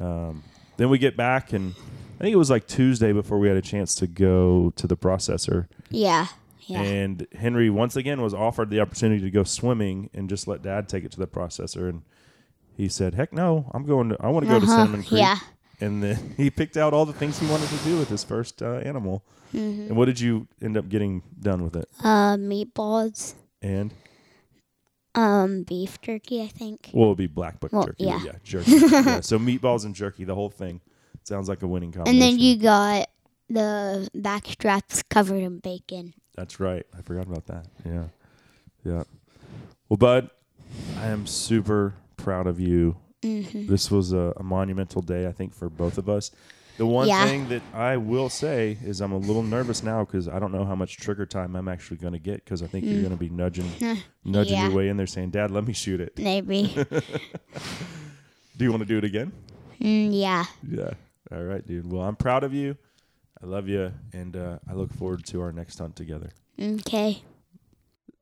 [0.00, 0.42] Um,
[0.78, 1.74] then we get back, and
[2.24, 5.66] think it was like Tuesday before we had a chance to go to the processor.
[5.90, 6.26] Yeah.
[6.66, 6.80] Yeah.
[6.80, 10.88] And Henry once again was offered the opportunity to go swimming and just let Dad
[10.88, 12.00] take it to the processor, and
[12.74, 14.08] he said, "Heck no, I'm going.
[14.08, 15.38] To, I want to go to Uh-huh, Cinnamon Creek." Yeah.
[15.82, 18.62] And then he picked out all the things he wanted to do with his first
[18.62, 19.22] uh, animal.
[19.54, 19.88] Mm-hmm.
[19.88, 21.86] And what did you end up getting done with it?
[22.02, 23.34] Uh, meatballs.
[23.60, 23.92] And
[25.14, 26.90] Um, beef jerky, I think.
[26.94, 28.04] well, it'll be black buck Well, jerky.
[28.04, 28.20] yeah.
[28.24, 28.70] yeah, jerky.
[28.90, 30.80] yeah, so meatballs and jerky, the whole thing.
[31.24, 32.22] Sounds like a winning combination.
[32.22, 33.08] And then you got
[33.48, 36.14] the back straps covered in bacon.
[36.36, 36.84] That's right.
[36.96, 37.66] I forgot about that.
[37.84, 38.04] Yeah.
[38.84, 39.04] Yeah.
[39.88, 40.30] Well, Bud,
[40.98, 42.96] I am super proud of you.
[43.22, 43.66] Mm-hmm.
[43.66, 46.30] This was a, a monumental day, I think, for both of us.
[46.76, 47.24] The one Yeah.
[47.24, 50.64] thing that I will say is I'm a little nervous now because I don't know
[50.64, 53.16] how much trigger time I'm actually going to get because I think you're going to
[53.16, 53.70] be nudging,
[54.24, 54.60] nudging Mm.
[54.60, 54.66] Yeah.
[54.66, 56.74] your way in there, saying, "Dad, let me shoot it." Maybe.
[58.56, 59.32] Do you want to do it again?
[59.80, 60.44] mm, yeah.
[60.68, 60.90] Yeah.
[61.32, 61.90] All right, dude.
[61.90, 62.76] Well, I'm proud of you.
[63.42, 66.30] I love you, and uh, I look forward to our next hunt together.
[66.60, 67.22] Okay.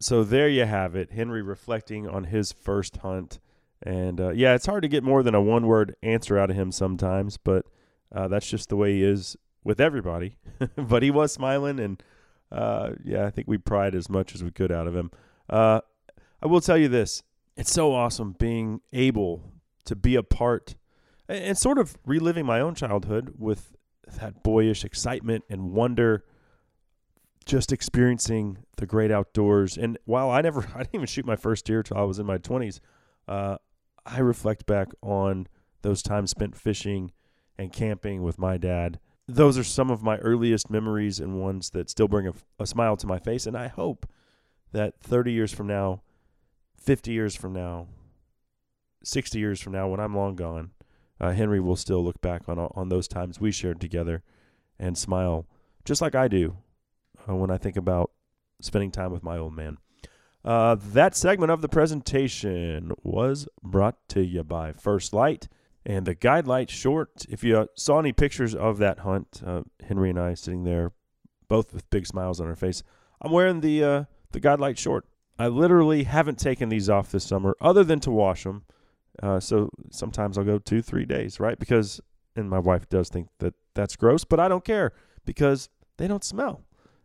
[0.01, 1.13] so there you have it.
[1.13, 3.39] Henry reflecting on his first hunt.
[3.83, 6.57] And uh, yeah, it's hard to get more than a one word answer out of
[6.57, 7.67] him sometimes, but
[8.15, 10.37] uh, that's just the way he is with everybody.
[10.77, 12.03] but he was smiling, and
[12.51, 15.11] uh, yeah, I think we pried as much as we could out of him.
[15.51, 15.81] Uh,
[16.41, 17.23] I will tell you this
[17.57, 19.43] it's so awesome being able
[19.85, 20.77] to be a part
[21.37, 23.75] and, sort of reliving my own childhood with
[24.19, 26.25] that boyish excitement and wonder
[27.45, 29.77] just experiencing the great outdoors.
[29.77, 32.27] And while I never, I didn't even shoot my first deer till I was in
[32.27, 32.81] my twenties.
[33.27, 33.59] Uh,
[34.05, 35.47] I reflect back on
[35.83, 37.13] those times spent fishing
[37.59, 38.99] and camping with my dad.
[39.29, 42.97] Those are some of my earliest memories and ones that still bring a, a smile
[42.97, 43.47] to my face.
[43.47, 44.07] And I hope
[44.73, 46.03] that 30 years from now,
[46.77, 47.87] 50 years from now,
[49.05, 50.71] 60 years from now, when I'm long gone,
[51.23, 54.23] uh, Henry will still look back on on those times we shared together
[54.79, 55.47] and smile
[55.85, 56.57] just like I do
[57.29, 58.11] uh, when I think about
[58.61, 59.79] spending time with my old man.
[60.45, 65.49] Uh, that segment of the presentation was brought to you by First Lite
[65.87, 67.25] and the Guide Light Short.
[67.29, 70.93] If you uh, saw any pictures of that hunt, uh, Henry and I sitting there,
[71.49, 72.83] both with big smiles on our face.
[73.21, 75.07] I'm wearing the uh, the Guide Light Short.
[75.39, 78.65] I literally haven't taken these off this summer, other than to wash them.
[79.23, 81.59] Uh, so sometimes I'll go two, three days, right?
[81.59, 82.01] Because,
[82.37, 84.93] and my wife does think that that's gross, but I don't care
[85.25, 86.63] because they don't smell.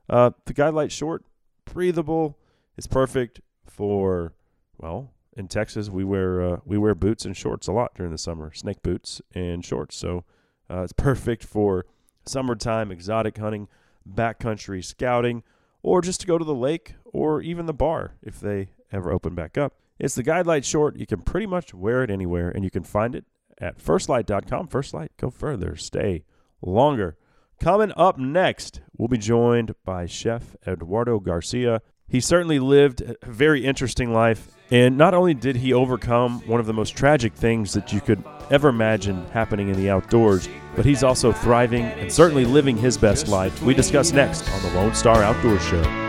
[0.10, 1.24] Uh, the Guide Light Short,
[1.65, 2.38] breathable.
[2.78, 4.34] It's perfect for,
[4.78, 8.17] well, in Texas we wear uh, we wear boots and shorts a lot during the
[8.17, 9.96] summer, snake boots and shorts.
[9.96, 10.24] So
[10.70, 11.86] uh, it's perfect for
[12.26, 13.67] summertime exotic hunting,
[14.10, 15.43] backcountry scouting,
[15.84, 19.36] or just to go to the lake or even the bar if they ever open
[19.36, 19.74] back up.
[19.99, 20.97] It's the Guide Light Short.
[20.97, 23.25] You can pretty much wear it anywhere, and you can find it
[23.60, 24.67] at firstlite.com.
[24.67, 26.23] First Lite, go further, stay
[26.62, 27.17] longer.
[27.60, 31.81] Coming up next, we'll be joined by Chef Eduardo Garcia.
[32.07, 36.67] He certainly lived a very interesting life, and not only did he overcome one of
[36.67, 41.03] the most tragic things that you could ever imagine happening in the outdoors, but he's
[41.03, 43.62] also thriving and certainly living his best life.
[43.63, 46.07] We discuss next on the Lone Star Outdoor Show.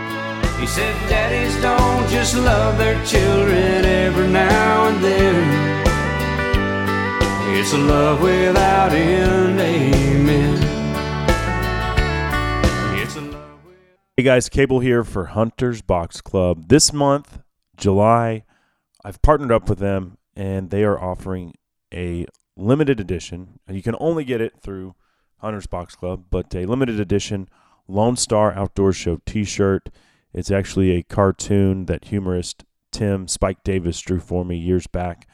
[0.59, 5.79] He said, Daddies don't just love their children every now and then.
[7.57, 10.79] It's a love without end, amen.
[14.17, 16.67] Hey guys, Cable here for Hunters Box Club.
[16.67, 17.39] This month,
[17.77, 18.43] July,
[19.01, 21.53] I've partnered up with them and they are offering
[21.93, 22.25] a
[22.57, 23.61] limited edition.
[23.69, 24.95] You can only get it through
[25.37, 27.47] Hunters Box Club, but a limited edition
[27.87, 29.87] Lone Star Outdoor Show t shirt.
[30.33, 35.27] It's actually a cartoon that humorist Tim Spike Davis drew for me years back.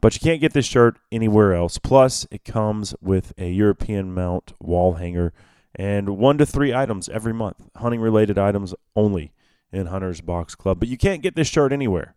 [0.00, 1.78] But you can't get this shirt anywhere else.
[1.78, 5.32] Plus, it comes with a European mount wall hanger
[5.74, 9.32] and one to three items every month, hunting related items only
[9.72, 10.78] in Hunter's Box Club.
[10.78, 12.14] But you can't get this shirt anywhere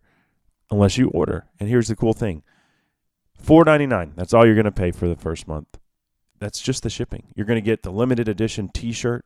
[0.70, 1.46] unless you order.
[1.58, 2.42] And here's the cool thing
[3.42, 4.14] $4.99.
[4.16, 5.78] That's all you're going to pay for the first month.
[6.38, 7.28] That's just the shipping.
[7.34, 9.24] You're going to get the limited edition t shirt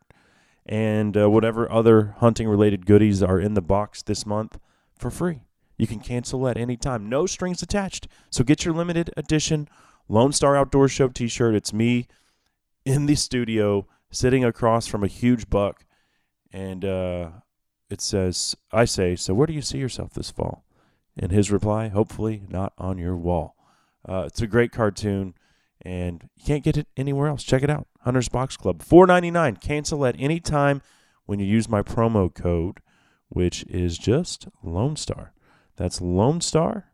[0.67, 4.59] and uh, whatever other hunting related goodies are in the box this month
[4.97, 5.41] for free.
[5.77, 8.07] You can cancel at any time, no strings attached.
[8.31, 9.69] So get your limited edition
[10.09, 11.55] Lone Star Outdoor Show t shirt.
[11.55, 12.07] It's me
[12.85, 15.85] in the studio sitting across from a huge buck,
[16.53, 17.31] and uh,
[17.89, 20.65] it says, I say, so where do you see yourself this fall?
[21.17, 23.57] And his reply, hopefully not on your wall.
[24.07, 25.35] Uh, it's a great cartoon,
[25.81, 27.43] and you can't get it anywhere else.
[27.43, 27.87] Check it out.
[28.05, 29.57] Hunter's Box Club, four ninety nine.
[29.57, 30.83] Cancel at any time
[31.27, 32.79] when you use my promo code,
[33.29, 35.33] which is just Lone Star.
[35.77, 36.93] That's Lone Star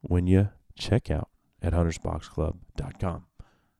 [0.00, 1.28] when you check out
[1.62, 3.26] at huntersboxclub.com.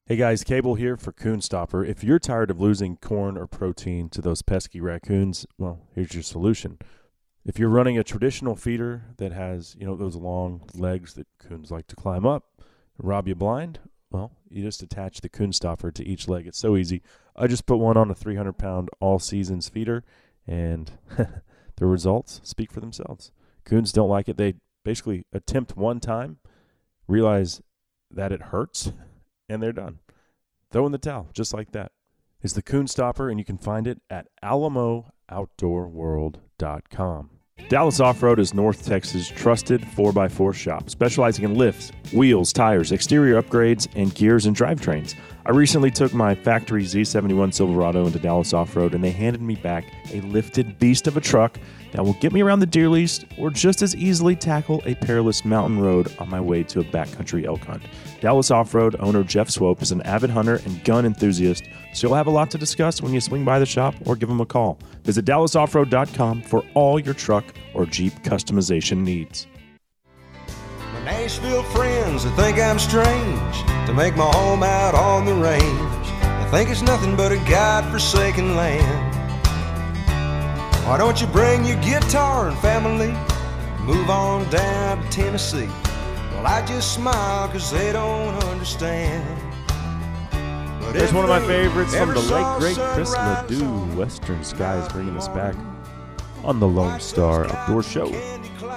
[0.06, 1.84] Hey guys, Cable here for Coon Stopper.
[1.84, 6.22] If you're tired of losing corn or protein to those pesky raccoons, well, here's your
[6.22, 6.78] solution.
[7.44, 11.70] If you're running a traditional feeder that has, you know, those long legs that coons
[11.70, 12.44] like to climb up,
[12.98, 13.80] rob you blind,
[14.16, 16.46] well, you just attach the coon stopper to each leg.
[16.46, 17.02] It's so easy.
[17.36, 20.04] I just put one on a 300 pound all seasons feeder,
[20.46, 20.90] and
[21.76, 23.30] the results speak for themselves.
[23.66, 24.38] Coons don't like it.
[24.38, 26.38] They basically attempt one time,
[27.06, 27.60] realize
[28.10, 28.92] that it hurts,
[29.48, 29.98] and they're done.
[30.70, 31.92] Throw in the towel, just like that.
[32.42, 37.30] It's the Coon Stopper, and you can find it at AlamoOutdoorWorld.com.
[37.68, 43.42] Dallas Off Road is North Texas' trusted 4x4 shop, specializing in lifts, wheels, tires, exterior
[43.42, 45.16] upgrades, and gears and drivetrains.
[45.46, 49.54] I recently took my factory Z71 Silverado into Dallas Off Road, and they handed me
[49.54, 51.56] back a lifted beast of a truck
[51.92, 55.44] that will get me around the deer lease or just as easily tackle a perilous
[55.44, 57.84] mountain road on my way to a backcountry elk hunt.
[58.20, 61.62] Dallas Off Road owner Jeff Swope is an avid hunter and gun enthusiast,
[61.94, 64.28] so you'll have a lot to discuss when you swing by the shop or give
[64.28, 64.80] him a call.
[65.04, 69.46] Visit DallasOffroad.com for all your truck or Jeep customization needs.
[71.06, 75.62] Nashville friends that think I'm strange to make my home out on the range.
[75.62, 79.14] I think it's nothing but a God-forsaken land.
[80.84, 83.12] Why don't you bring your guitar and family?
[83.84, 85.68] Move on down to Tennessee.
[86.32, 89.40] Well, I just smile cause they don't understand.
[90.80, 93.96] But There's one of my favorites from the late, great Chris Ledoux.
[93.96, 95.54] Western Skies bringing us back
[96.42, 98.35] on the Lone Star Outdoor Show.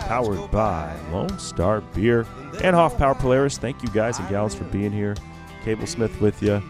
[0.09, 2.25] Powered by Lone Star Beer
[2.63, 3.59] and Hoff Power Polaris.
[3.59, 5.15] Thank you guys and gals for being here.
[5.63, 6.63] Cable Smith with you,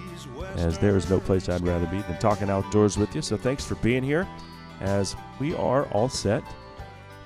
[0.58, 3.22] as there is no place I'd rather be than talking outdoors with you.
[3.22, 4.28] So thanks for being here,
[4.82, 6.44] as we are all set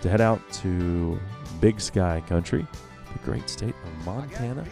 [0.02, 1.20] to head out to
[1.60, 2.68] Big Sky Country,
[3.12, 4.68] the great state of Montana.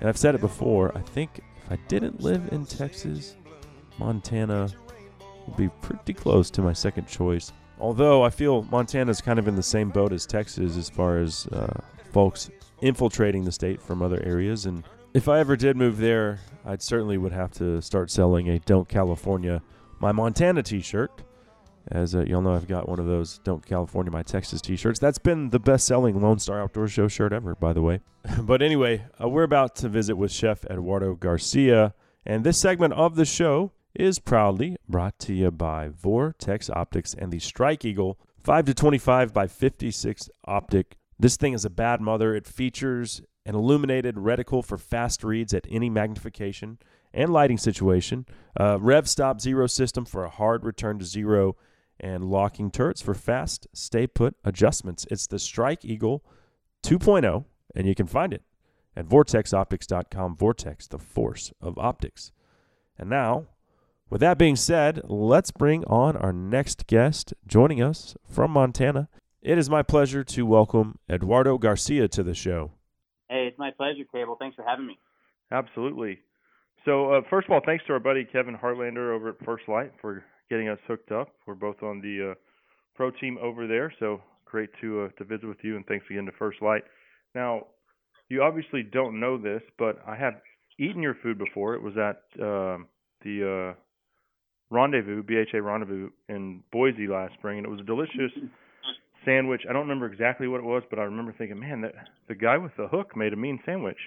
[0.00, 3.36] And I've said it before, I think if I didn't live in Texas,
[3.98, 4.70] Montana
[5.46, 7.52] would be pretty close to my second choice.
[7.84, 11.46] Although I feel Montana's kind of in the same boat as Texas as far as
[11.48, 12.48] uh, folks
[12.80, 14.64] infiltrating the state from other areas.
[14.64, 18.58] And if I ever did move there, I'd certainly would have to start selling a
[18.60, 19.60] Don't California
[19.98, 21.10] My Montana t-shirt.
[21.88, 24.98] As uh, y'all know, I've got one of those Don't California My Texas t-shirts.
[24.98, 28.00] That's been the best-selling Lone Star Outdoor Show shirt ever, by the way.
[28.40, 31.92] but anyway, uh, we're about to visit with Chef Eduardo Garcia,
[32.24, 37.32] and this segment of the show is proudly brought to you by Vortex Optics and
[37.32, 40.96] the Strike Eagle 5 to 25 by 56 optic.
[41.18, 42.34] This thing is a bad mother.
[42.34, 46.78] It features an illuminated reticle for fast reads at any magnification
[47.12, 48.26] and lighting situation,
[48.56, 51.56] a rev stop zero system for a hard return to zero,
[52.00, 55.06] and locking turrets for fast stay put adjustments.
[55.10, 56.24] It's the Strike Eagle
[56.82, 57.44] 2.0,
[57.76, 58.42] and you can find it
[58.96, 60.36] at vortexoptics.com.
[60.36, 62.32] Vortex, the force of optics.
[62.98, 63.46] And now,
[64.10, 69.08] with that being said, let's bring on our next guest joining us from Montana.
[69.42, 72.72] It is my pleasure to welcome Eduardo Garcia to the show.
[73.28, 74.36] Hey, it's my pleasure, Cable.
[74.38, 74.98] Thanks for having me.
[75.50, 76.20] Absolutely.
[76.84, 79.92] So, uh, first of all, thanks to our buddy Kevin Hartlander over at First Lite
[80.00, 81.28] for getting us hooked up.
[81.46, 82.34] We're both on the uh,
[82.94, 86.26] pro team over there, so great to uh, to visit with you, and thanks again
[86.26, 86.84] to First Lite.
[87.34, 87.66] Now,
[88.28, 90.34] you obviously don't know this, but I have
[90.78, 91.74] eaten your food before.
[91.74, 92.86] It was at um
[93.22, 93.80] the uh,
[94.74, 98.32] Rendezvous, BHA Rendezvous in Boise last spring, and it was a delicious
[99.24, 99.62] sandwich.
[99.68, 101.94] I don't remember exactly what it was, but I remember thinking, man, that
[102.28, 103.98] the guy with the hook made a mean sandwich.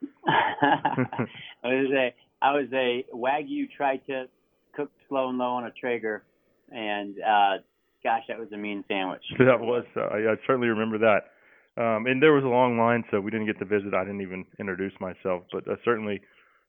[0.28, 1.28] I
[1.64, 4.30] was a I was a wagyu tri-tip
[4.74, 6.22] cooked slow and low on a Traeger,
[6.70, 7.58] and uh,
[8.02, 9.22] gosh, that was a mean sandwich.
[9.38, 11.32] That was, uh, I, I certainly remember that.
[11.80, 13.94] Um, and there was a long line, so we didn't get to visit.
[13.94, 16.20] I didn't even introduce myself, but uh, certainly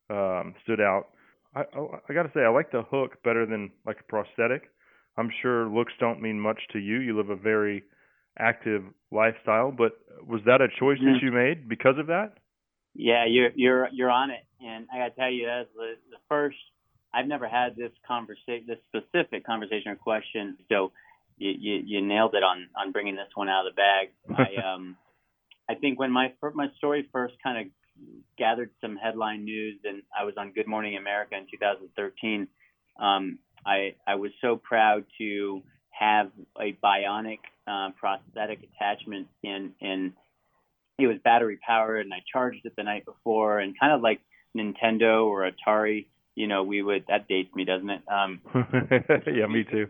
[0.09, 1.07] um, stood out.
[1.55, 4.69] I, I, I got to say, I like the hook better than like a prosthetic.
[5.17, 6.99] I'm sure looks don't mean much to you.
[6.99, 7.83] You live a very
[8.37, 9.93] active lifestyle, but
[10.27, 11.21] was that a choice that Mhm.
[11.21, 12.37] you made because of that?
[12.95, 16.57] Yeah, you're you're you're on it, and I gotta tell you, that's the, the first.
[17.13, 20.57] I've never had this conversation, this specific conversation or question.
[20.69, 20.91] So
[21.37, 24.09] you, you you nailed it on on bringing this one out of the bag.
[24.33, 24.97] I um
[25.69, 27.73] I think when my my story first kind of
[28.37, 32.47] gathered some headline news, and I was on Good Morning America in 2013.
[32.99, 40.13] Um, I I was so proud to have a bionic uh, prosthetic attachment in in
[40.97, 44.19] it was battery powered and I charged it the night before and kind of like
[44.57, 46.07] Nintendo or Atari
[46.39, 48.01] you know, we would that dates me, doesn't it?
[48.07, 48.39] Um,
[49.27, 49.87] yeah, me too.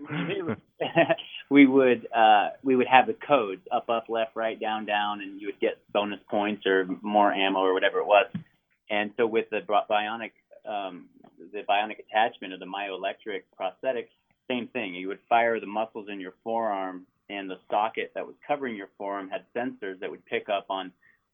[1.52, 5.40] we would uh, we would have the codes up, up, left, right, down, down, and
[5.40, 8.26] you would get bonus points or more ammo or whatever it was.
[8.90, 10.32] And so with the bionic
[10.68, 11.06] um,
[11.54, 14.10] the bionic attachment of the myoelectric prosthetic,
[14.48, 14.96] same thing.
[14.96, 18.90] You would fire the muscles in your forearm, and the socket that was covering your
[18.98, 20.92] forearm had sensors that would pick up on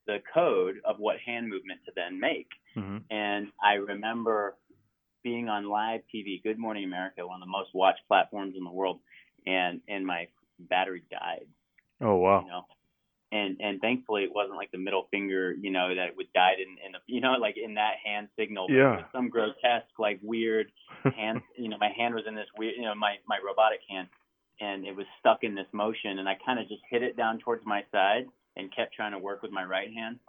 [0.07, 2.49] the code of what hand movement to then make.
[2.76, 2.97] Mm-hmm.
[3.09, 4.55] And I remember
[5.26, 8.71] being on live TV, Good Morning America, one of the most watched platforms in the
[8.71, 8.99] world,
[9.45, 10.28] and and my
[10.59, 11.47] battery died.
[11.99, 12.41] Oh wow!
[12.41, 12.65] You know,
[13.32, 16.78] and and thankfully it wasn't like the middle finger, you know, that would died in
[16.86, 18.67] in the, you know, like in that hand signal.
[18.69, 19.03] Yeah.
[19.11, 20.71] Some grotesque, like weird
[21.03, 21.41] hand.
[21.57, 24.07] you know, my hand was in this weird, you know, my my robotic hand,
[24.61, 27.39] and it was stuck in this motion, and I kind of just hit it down
[27.39, 30.19] towards my side and kept trying to work with my right hand,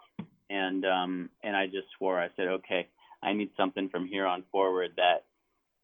[0.49, 2.19] and um and I just swore.
[2.19, 2.89] I said, okay,
[3.27, 5.25] I need something from here on forward that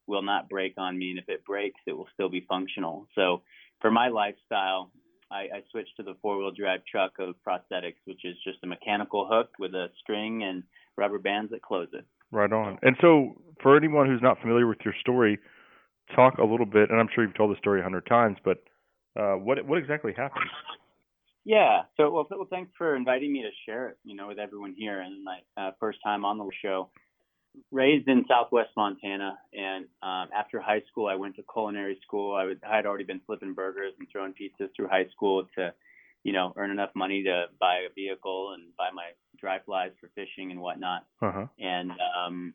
[0.06, 3.08] will not break on me, and if it breaks, it will still be functional.
[3.16, 3.42] So
[3.80, 4.92] for my lifestyle,
[5.30, 9.28] I, I switched to the four-wheel drive truck of prosthetics, which is just a mechanical
[9.30, 10.62] hook with a string and
[10.96, 12.04] rubber bands that close it.
[12.30, 12.78] Right on.
[12.82, 15.38] And so, for anyone who's not familiar with your story,
[16.14, 16.90] talk a little bit.
[16.90, 18.58] And I'm sure you've told the story a hundred times, but
[19.18, 20.48] uh, what what exactly happened?
[21.44, 21.82] Yeah.
[21.96, 23.98] So, well, well, thanks for inviting me to share it.
[24.04, 26.88] You know, with everyone here, and my uh, first time on the show
[27.70, 32.34] raised in Southwest Montana, and um, after high school, I went to culinary school.
[32.34, 35.72] I, would, had already been flipping burgers and throwing pizzas through high school to,
[36.22, 40.10] you know, earn enough money to buy a vehicle and buy my dry flies for
[40.14, 41.04] fishing and whatnot.
[41.20, 41.46] Uh-huh.
[41.58, 42.54] And um,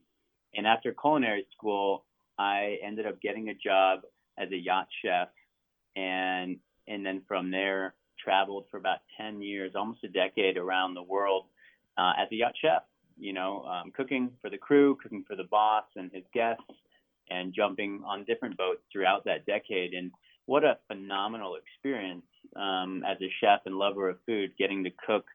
[0.56, 2.06] and after culinary school,
[2.40, 4.02] I ended up getting a job
[4.38, 5.30] as a yacht chef,
[5.96, 11.04] and and then from there traveled for about 10 years, almost a decade around the
[11.04, 11.46] world
[11.98, 12.82] uh, as a yacht chef
[13.20, 16.64] you know, um, cooking for the crew, cooking for the boss and his guests,
[17.30, 19.94] and jumping on different boats throughout that decade.
[19.94, 20.12] And
[20.46, 25.26] what a phenomenal experience um, as a chef and lover of food, getting to cook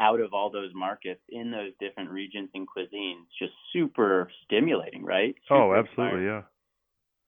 [0.00, 3.24] out of all those markets in those different regions and cuisines.
[3.38, 5.34] Just super stimulating, right?
[5.50, 6.26] Oh, super oh, absolutely, inspiring.
[6.26, 6.42] yeah.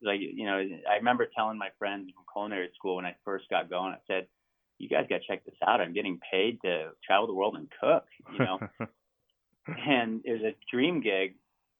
[0.05, 0.57] Like you know,
[0.91, 4.27] I remember telling my friends from culinary school when I first got going, I said,
[4.79, 5.81] "You guys got to check this out.
[5.81, 8.59] I'm getting paid to travel the world and cook." You know,
[9.67, 11.35] and it was a dream gig.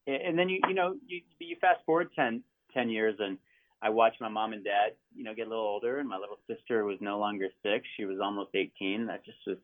[0.07, 2.43] And then you you know you you fast forward 10,
[2.75, 3.39] 10 years and
[3.81, 6.39] I watched my mom and dad you know get a little older and my little
[6.49, 9.59] sister was no longer six she was almost 18 I just was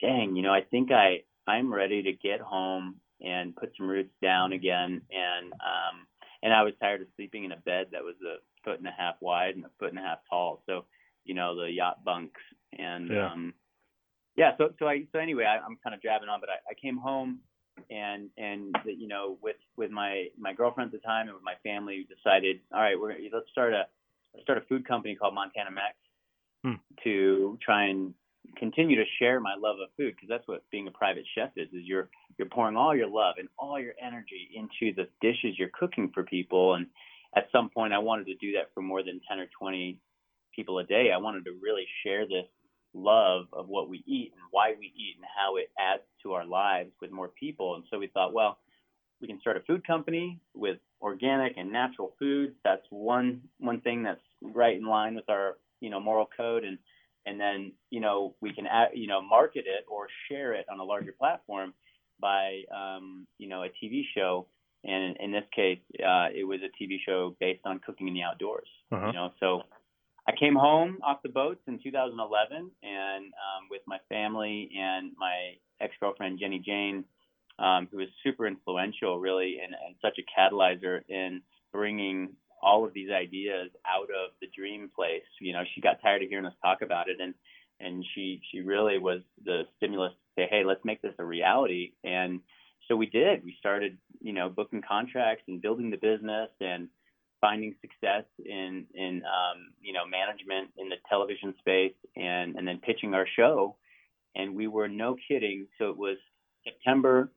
[0.00, 4.12] dang you know I think I I'm ready to get home and put some roots
[4.20, 6.06] down again and um
[6.42, 8.94] and I was tired of sleeping in a bed that was a foot and a
[8.96, 10.84] half wide and a foot and a half tall so
[11.24, 12.40] you know the yacht bunks
[12.78, 13.32] and Yeah.
[13.32, 13.54] um
[14.36, 16.74] yeah so so I so anyway I, I'm kind of jabbing on but I, I
[16.74, 17.40] came home
[17.90, 21.44] and and the, you know with with my my girlfriend at the time and with
[21.44, 23.84] my family we decided all right we're let's start a
[24.34, 25.96] let's start a food company called Montana Mex
[26.64, 26.74] Hmm.
[27.02, 28.14] to try and
[28.56, 31.66] continue to share my love of food because that's what being a private chef is
[31.72, 32.08] is you're
[32.38, 36.22] you're pouring all your love and all your energy into the dishes you're cooking for
[36.22, 36.86] people and
[37.34, 39.98] at some point I wanted to do that for more than 10 or 20
[40.54, 42.46] people a day I wanted to really share this
[42.94, 46.44] love of what we eat and why we eat and how it adds to our
[46.44, 47.74] lives with more people.
[47.74, 48.58] And so we thought, well,
[49.20, 52.54] we can start a food company with organic and natural foods.
[52.64, 56.78] That's one one thing that's right in line with our you know moral code, and
[57.24, 60.80] and then you know we can add, you know market it or share it on
[60.80, 61.72] a larger platform
[62.20, 64.46] by um, you know a TV show.
[64.84, 68.22] And in this case, uh, it was a TV show based on cooking in the
[68.22, 68.66] outdoors.
[68.90, 69.06] Uh-huh.
[69.06, 69.62] You know, so
[70.26, 75.54] I came home off the boats in 2011, and um, with my family and my
[75.80, 77.04] ex-girlfriend Jenny Jane,
[77.58, 81.42] um, who was super influential, really, and, and such a catalyzer in
[81.72, 82.30] bringing
[82.62, 85.22] all of these ideas out of the dream place.
[85.40, 87.34] You know, she got tired of hearing us talk about it, and
[87.80, 91.92] and she she really was the stimulus to say, hey, let's make this a reality.
[92.04, 92.40] And
[92.88, 93.44] so we did.
[93.44, 96.88] We started, you know, booking contracts and building the business and
[97.42, 102.78] finding success in in um, you know management in the television space and and then
[102.78, 103.76] pitching our show.
[104.34, 105.66] And we were no kidding.
[105.78, 106.16] So it was
[106.64, 107.30] September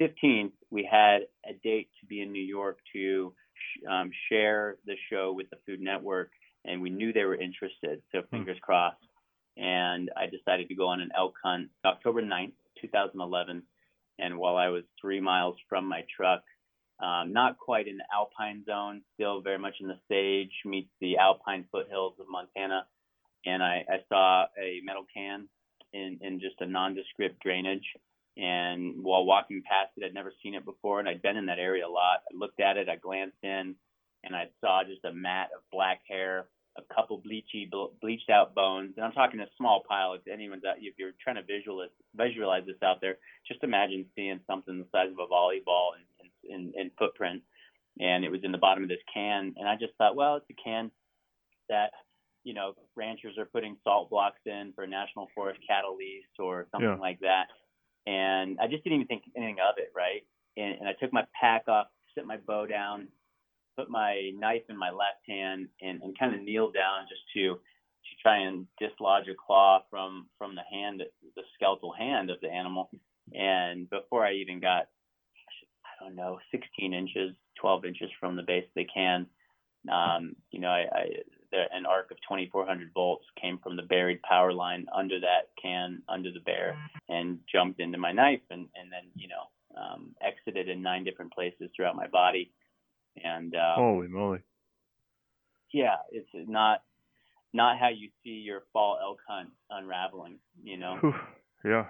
[0.00, 4.94] 15th we had a date to be in New York to sh- um, share the
[5.10, 6.30] show with the Food Network
[6.64, 8.02] and we knew they were interested.
[8.12, 8.96] So fingers crossed.
[9.56, 13.62] And I decided to go on an elk hunt October 9th 2011
[14.18, 16.42] and while I was 3 miles from my truck
[17.00, 21.18] um, not quite in the alpine zone, still very much in the sage, meets the
[21.18, 22.86] alpine foothills of Montana.
[23.44, 25.48] And I, I saw a metal can
[25.92, 27.84] in, in just a nondescript drainage.
[28.36, 31.58] And while walking past it, I'd never seen it before, and I'd been in that
[31.58, 32.20] area a lot.
[32.30, 33.74] I looked at it, I glanced in,
[34.24, 37.70] and I saw just a mat of black hair, a couple bleachy,
[38.02, 40.12] bleached out bones, and I'm talking a small pile.
[40.12, 43.16] If anyone's out, if you're trying to visualize visualize this out there,
[43.48, 46.04] just imagine seeing something the size of a volleyball in,
[46.48, 47.42] in, in footprint,
[48.00, 50.46] and it was in the bottom of this can, and I just thought, well, it's
[50.50, 50.90] a can
[51.68, 51.90] that
[52.44, 56.88] you know ranchers are putting salt blocks in for national forest cattle lease or something
[56.88, 56.96] yeah.
[56.96, 57.46] like that
[58.06, 60.22] and I just didn't even think anything of it, right?
[60.56, 63.08] And, and I took my pack off, set my bow down,
[63.76, 67.58] put my knife in my left hand, and, and kind of kneel down just to
[67.58, 71.02] to try and dislodge a claw from from the hand,
[71.34, 72.88] the skeletal hand of the animal.
[73.34, 74.86] And before I even got,
[76.00, 79.26] I don't know, 16 inches, 12 inches from the base of the can,
[79.90, 81.06] um, you know, I, I
[81.50, 86.02] the, an arc of 2,400 volts came from the buried power line under that can,
[86.08, 86.76] under the bear,
[87.08, 91.32] and jumped into my knife, and and then you know um, exited in nine different
[91.32, 92.52] places throughout my body.
[93.22, 94.40] And uh, holy moly!
[95.72, 96.82] Yeah, it's not
[97.52, 100.38] not how you see your fall elk hunt unraveling.
[100.62, 101.14] You know.
[101.64, 101.86] Yeah.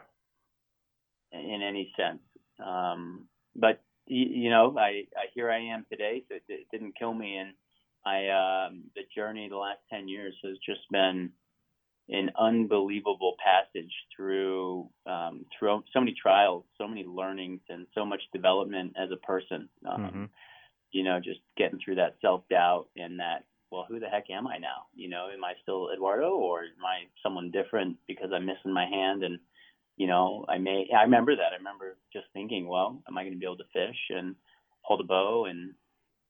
[1.32, 2.22] In any sense,
[2.64, 7.12] um, but you know, I, I here I am today, so it, it didn't kill
[7.12, 7.52] me, and
[8.04, 11.30] I um, the journey the last ten years has just been
[12.08, 18.22] an unbelievable passage through um, through so many trials, so many learnings, and so much
[18.32, 19.68] development as a person.
[19.88, 20.24] Um, mm-hmm.
[20.92, 24.46] You know, just getting through that self doubt and that, well, who the heck am
[24.46, 24.86] I now?
[24.94, 28.86] You know, am I still Eduardo or am I someone different because I'm missing my
[28.86, 29.24] hand?
[29.24, 29.38] And
[29.96, 31.52] you know, I may I remember that.
[31.52, 34.34] I remember just thinking, well, am I going to be able to fish and
[34.82, 35.74] hold a bow and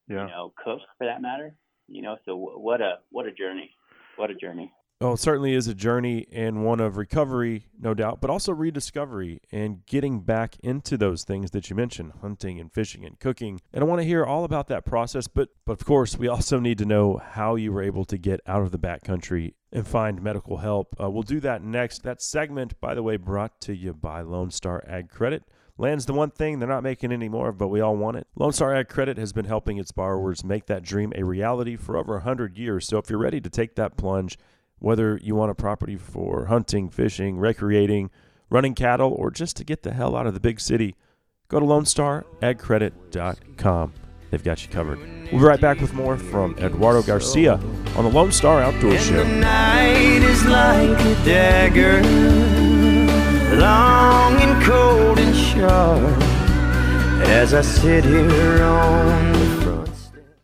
[0.08, 0.22] yeah.
[0.22, 1.56] you know cook for that matter?
[1.88, 3.70] you know, so what a what a journey,
[4.16, 4.72] what a journey.
[4.98, 9.42] Well, it certainly is a journey and one of recovery, no doubt, but also rediscovery
[9.52, 13.60] and getting back into those things that you mentioned, hunting and fishing and cooking.
[13.74, 16.58] And I want to hear all about that process, but but of course, we also
[16.58, 20.22] need to know how you were able to get out of the backcountry and find
[20.22, 20.96] medical help.
[20.98, 22.02] Uh, we'll do that next.
[22.02, 25.42] That segment, by the way, brought to you by Lone Star Ag Credit.
[25.76, 28.26] Land's the one thing they're not making anymore, but we all want it.
[28.34, 31.98] Lone Star Ag Credit has been helping its borrowers make that dream a reality for
[31.98, 32.86] over 100 years.
[32.86, 34.38] So if you're ready to take that plunge,
[34.78, 38.10] whether you want a property for hunting, fishing, recreating,
[38.50, 40.94] running cattle, or just to get the hell out of the big city,
[41.48, 43.92] go to LoneStarAgCredit.com.
[44.30, 44.98] They've got you covered.
[45.30, 47.54] We'll be right back with more from Eduardo Garcia
[47.96, 49.24] on the Lone Star Outdoor Show
[53.58, 56.22] long and cold and sharp
[57.28, 59.35] as I sit here on.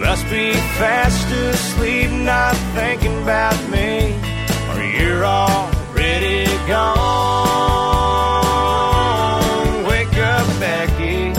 [0.00, 4.14] Must be fast asleep, not thinking about me,
[4.70, 6.94] or you're already gone.
[9.86, 11.32] Wake up, Becky.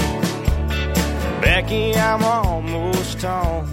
[1.42, 3.68] Becky, I'm almost home.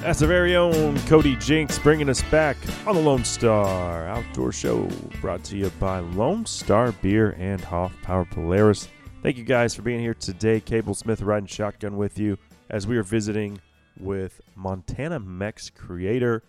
[0.00, 4.88] That's the very own Cody Jinks bringing us back on the Lone Star Outdoor Show,
[5.20, 8.88] brought to you by Lone Star Beer and Hoff Power Polaris.
[9.22, 10.60] Thank you guys for being here today.
[10.60, 12.38] Cable Smith riding shotgun with you
[12.70, 13.60] as we are visiting
[13.98, 16.42] with Montana Mex creator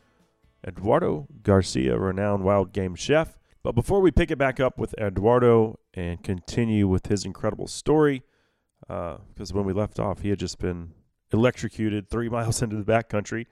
[0.66, 3.38] Eduardo Garcia, renowned wild game chef.
[3.64, 8.24] But before we pick it back up with Eduardo and continue with his incredible story,
[8.82, 10.94] because uh, when we left off, he had just been
[11.32, 13.46] electrocuted three miles into the backcountry.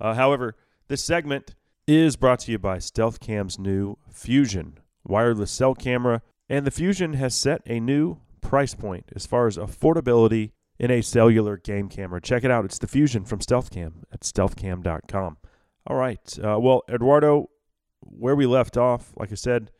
[0.00, 0.56] Uh, however,
[0.88, 1.54] this segment
[1.86, 7.34] is brought to you by StealthCam's new Fusion wireless cell camera, and the Fusion has
[7.34, 12.20] set a new price point as far as affordability in a cellular game camera.
[12.20, 12.64] Check it out.
[12.64, 15.36] It's the Fusion from StealthCam at stealthcam.com.
[15.86, 16.38] All right.
[16.38, 17.50] Uh, well, Eduardo,
[18.00, 19.70] where we left off, like I said,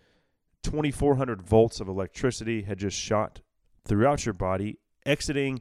[0.63, 3.41] 2,400 volts of electricity had just shot
[3.87, 5.61] throughout your body, exiting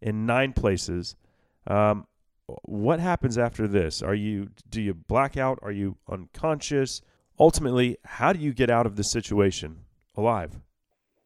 [0.00, 1.16] in nine places.
[1.66, 2.06] Um,
[2.64, 4.02] what happens after this?
[4.02, 5.58] Are you do you black out?
[5.62, 7.00] Are you unconscious?
[7.38, 9.84] Ultimately, how do you get out of this situation
[10.16, 10.60] alive?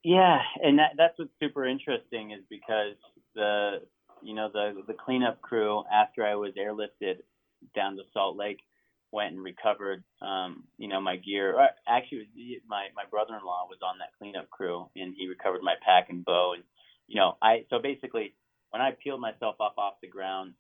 [0.05, 2.95] Yeah, and that, that's what's super interesting is because
[3.37, 3.83] the
[4.23, 7.21] you know the the cleanup crew after I was airlifted
[7.75, 8.61] down to Salt Lake
[9.13, 11.57] went and recovered, um, you know, my gear.
[11.89, 16.11] Actually, was my my brother-in-law was on that cleanup crew, and he recovered my pack
[16.11, 16.55] and bow.
[16.55, 16.65] And
[17.07, 18.35] you know, I so basically,
[18.71, 20.55] when I peeled myself up off the ground,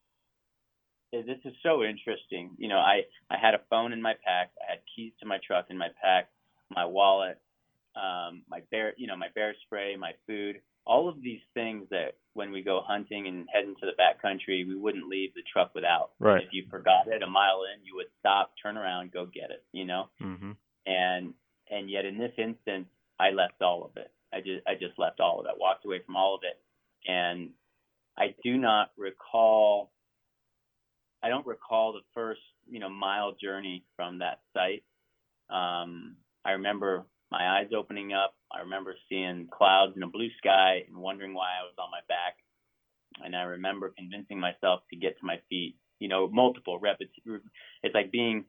[1.13, 2.51] eh, this is so interesting.
[2.59, 5.39] You know, I I had a phone in my pack, I had keys to my
[5.45, 6.31] truck in my pack,
[6.71, 7.41] my wallet,
[7.97, 12.15] um, my bear, you know, my bear spray, my food, all of these things that
[12.35, 16.11] when we go hunting and head into the backcountry, we wouldn't leave the truck without.
[16.21, 16.45] Right.
[16.45, 19.65] If you forgot it a mile in, you would stop, turn around, go get it.
[19.73, 20.53] You know, hmm
[20.87, 21.35] and
[21.69, 22.87] and yet in this instance,
[23.19, 24.11] I left all of it.
[24.33, 26.61] I just I just left all of it, walked away from all of it,
[27.11, 27.51] and
[28.17, 29.91] I do not recall.
[31.23, 34.85] I don't recall the first you know mile journey from that site.
[35.51, 38.35] Um, I remember my eyes opening up.
[38.53, 42.01] I remember seeing clouds in a blue sky and wondering why I was on my
[42.09, 42.37] back.
[43.25, 45.77] And I remember convincing myself to get to my feet.
[45.99, 47.43] You know, multiple repetitions.
[47.83, 48.45] It's like being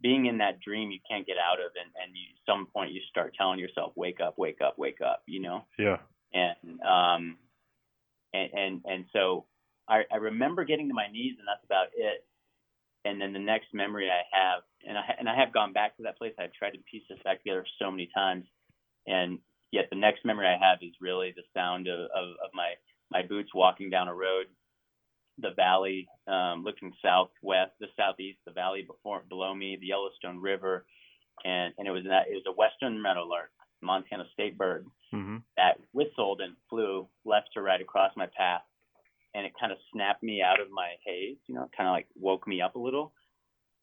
[0.00, 3.00] being in that dream you can't get out of, and and you some point you
[3.10, 5.98] start telling yourself, "Wake up, wake up, wake up." You know Yeah.
[6.32, 7.36] and um
[8.32, 9.46] and and and so
[9.88, 12.24] I, I remember getting to my knees and that's about it.
[13.04, 16.02] And then the next memory I have, and I and I have gone back to
[16.04, 16.34] that place.
[16.38, 18.44] I've tried to piece this back together so many times,
[19.06, 19.38] and
[19.72, 22.74] yet the next memory I have is really the sound of of, of my
[23.10, 24.46] my boots walking down a road,
[25.38, 30.86] the valley, um, looking southwest, the southeast, the valley before below me, the Yellowstone River,
[31.44, 33.50] and and it was that it was a western meadowlark,
[33.82, 38.62] Montana state bird, hmm that whistled and flew left to right across my path.
[39.34, 42.06] And it kind of snapped me out of my haze you know kind of like
[42.18, 43.12] woke me up a little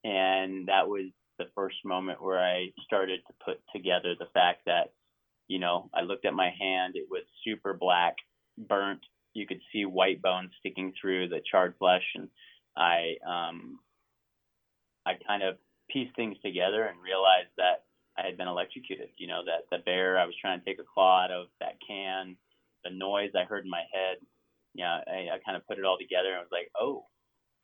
[0.05, 1.05] and that was
[1.39, 4.93] the first moment where i started to put together the fact that
[5.47, 8.15] you know i looked at my hand it was super black
[8.57, 9.01] burnt
[9.33, 12.29] you could see white bones sticking through the charred flesh and
[12.77, 13.79] i um
[15.05, 15.55] i kind of
[15.91, 17.83] pieced things together and realized that
[18.17, 19.09] I had been electrocuted.
[19.17, 21.77] You know, that the bear I was trying to take a claw out of, that
[21.85, 22.37] can,
[22.83, 24.17] the noise I heard in my head.
[24.73, 27.05] Yeah, I, I kind of put it all together and I was like, oh,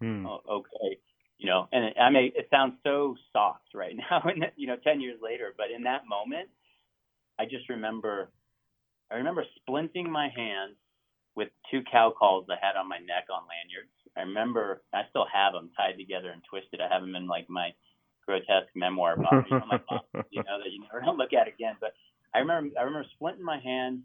[0.01, 0.25] Hmm.
[0.25, 0.97] oh okay.
[1.41, 5.01] You know, and I mean, it sounds so soft right now, and you know, ten
[5.01, 5.55] years later.
[5.57, 6.49] But in that moment,
[7.39, 8.29] I just remember,
[9.11, 10.75] I remember splinting my hand
[11.35, 13.89] with two cow calls I had on my neck on lanyards.
[14.15, 16.79] I remember, I still have them tied together and twisted.
[16.79, 17.73] I have them in like my
[18.23, 21.73] grotesque memoir box, you know, box, you know, that you never gonna look at again.
[21.81, 21.93] But
[22.35, 24.03] I remember, I remember splinting my hand.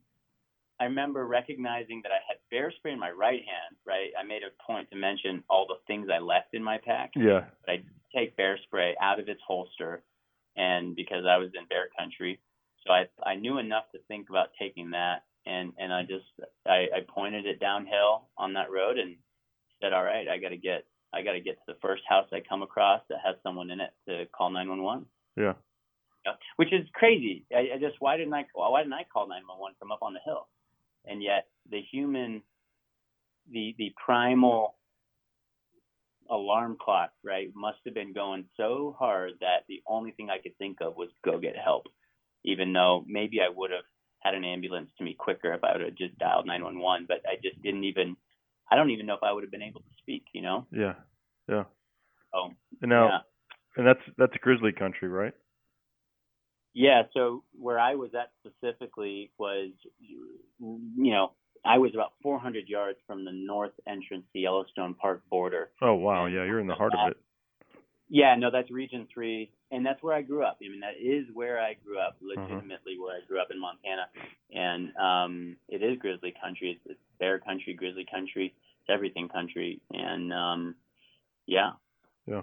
[0.79, 3.77] I remember recognizing that I had bear spray in my right hand.
[3.87, 7.13] Right, I made a point to mention all the things I left in my pack
[7.17, 7.45] Yeah.
[7.65, 7.83] but I
[8.15, 10.03] take bear spray out of its holster,
[10.57, 12.41] and because I was in bear country,
[12.87, 16.27] so I I knew enough to think about taking that, and and I just
[16.67, 19.17] I, I pointed it downhill on that road and
[19.81, 22.27] said, all right, I got to get I got to get to the first house
[22.33, 25.07] I come across that has someone in it to call 911.
[25.37, 25.55] Yeah.
[26.27, 27.45] Yeah, which is crazy.
[27.55, 30.21] I, I just why didn't I why didn't I call 911 from up on the
[30.25, 30.49] hill?
[31.07, 32.43] And yet the human,
[33.51, 34.77] the the primal
[36.29, 40.57] alarm clock, right, must have been going so hard that the only thing I could
[40.59, 41.87] think of was go get help,
[42.45, 43.85] even though maybe I would have
[44.23, 47.07] had an ambulance to me quicker if I would have just dialed 911.
[47.09, 48.17] But I just didn't even.
[48.71, 50.25] I don't even know if I would have been able to speak.
[50.33, 50.67] You know.
[50.73, 50.95] Yeah.
[51.49, 51.65] Yeah.
[52.35, 52.51] Oh.
[52.83, 53.19] And now, Yeah.
[53.77, 55.35] and that's that's grizzly country, right?
[56.79, 59.71] Yeah, so where I was at specifically was,
[60.61, 61.33] you know,
[61.65, 65.71] I was about 400 yards from the north entrance to Yellowstone Park border.
[65.81, 67.17] Oh wow, yeah, you're in the heart of it.
[68.11, 70.59] Yeah, no, that's Region 3, and that's where I grew up.
[70.63, 74.09] I mean, that is where I grew up, legitimately where I grew up in Montana.
[74.53, 76.73] And um it is grizzly country.
[76.73, 79.81] It's, it's bear country, grizzly country, it's everything country.
[79.93, 80.75] And um
[81.47, 81.71] yeah.
[82.27, 82.43] Yeah.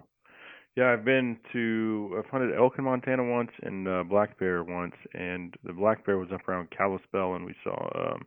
[0.76, 4.95] Yeah, I've been to I've hunted elk in Montana once and uh, black bear once,
[5.13, 8.26] and the black bear was up around Kalispell, and we saw um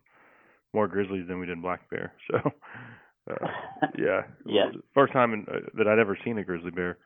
[0.72, 2.12] more grizzlies than we did black bear.
[2.30, 3.49] So, uh,
[3.99, 4.70] yeah, Yeah.
[4.94, 6.99] first time in, uh, that I'd ever seen a grizzly bear.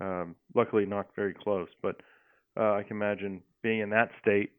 [0.00, 1.96] Um, luckily, not very close, but
[2.58, 4.52] uh, I can imagine being in that state.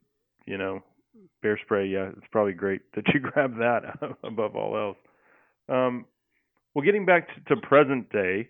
[0.47, 0.84] You know,
[1.43, 1.88] bear spray.
[1.88, 3.82] Yeah, it's probably great that you grab that
[4.23, 4.97] above all else.
[5.69, 6.05] Um,
[6.73, 8.49] well, getting back to, to present day,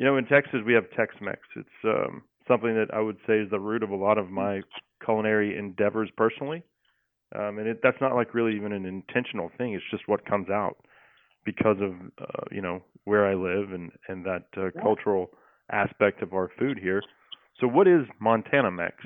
[0.00, 1.40] you know, in Texas we have Tex-Mex.
[1.56, 4.62] It's um, something that I would say is the root of a lot of my
[5.04, 6.62] culinary endeavors personally.
[7.38, 9.74] Um, and it, that's not like really even an intentional thing.
[9.74, 10.78] It's just what comes out
[11.44, 15.32] because of uh, you know where I live and and that uh, cultural
[15.70, 17.02] aspect of our food here.
[17.60, 18.96] So, what is Montana Mex?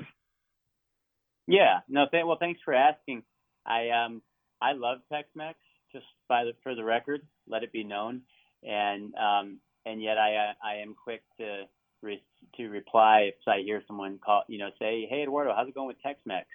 [1.45, 3.23] Yeah, no, th- well, thanks for asking.
[3.65, 4.21] I um
[4.61, 5.59] I love Tex-Mex.
[5.91, 8.21] Just by the for the record, let it be known,
[8.63, 11.63] and um and yet I I am quick to
[12.01, 12.23] re-
[12.57, 15.87] to reply if I hear someone call, you know, say, "Hey Eduardo, how's it going
[15.87, 16.47] with Tex-Mex?"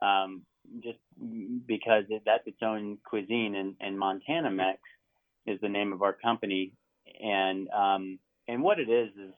[0.00, 0.42] Um,
[0.82, 0.98] just
[1.66, 4.80] because that's its own cuisine, and, and Montana Mex
[5.46, 6.72] is the name of our company,
[7.20, 9.34] and um, and what it is is,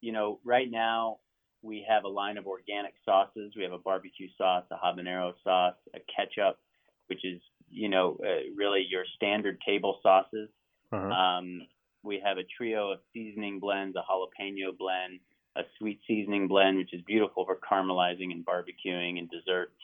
[0.00, 1.18] you know, right now
[1.62, 3.52] we have a line of organic sauces.
[3.56, 6.58] We have a barbecue sauce, a habanero sauce, a ketchup,
[7.06, 7.40] which is
[7.70, 10.48] you know uh, really your standard table sauces.
[10.92, 11.06] Uh-huh.
[11.08, 11.62] Um,
[12.02, 15.20] we have a trio of seasoning blends, a jalapeno blend,
[15.56, 19.76] a sweet seasoning blend, which is beautiful for caramelizing and barbecuing and desserts,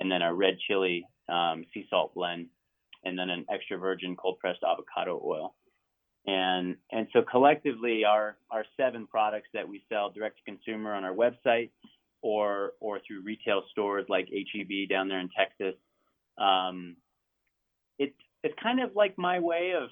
[0.00, 2.46] and then a red chili um, sea salt blend,
[3.04, 5.54] and then an extra virgin cold pressed avocado oil.
[6.26, 11.04] And and so collectively, our our seven products that we sell direct to consumer on
[11.04, 11.70] our website
[12.22, 15.74] or or through retail stores like HEB down there in Texas.
[16.38, 16.96] Um,
[17.98, 19.90] it's it's kind of like my way of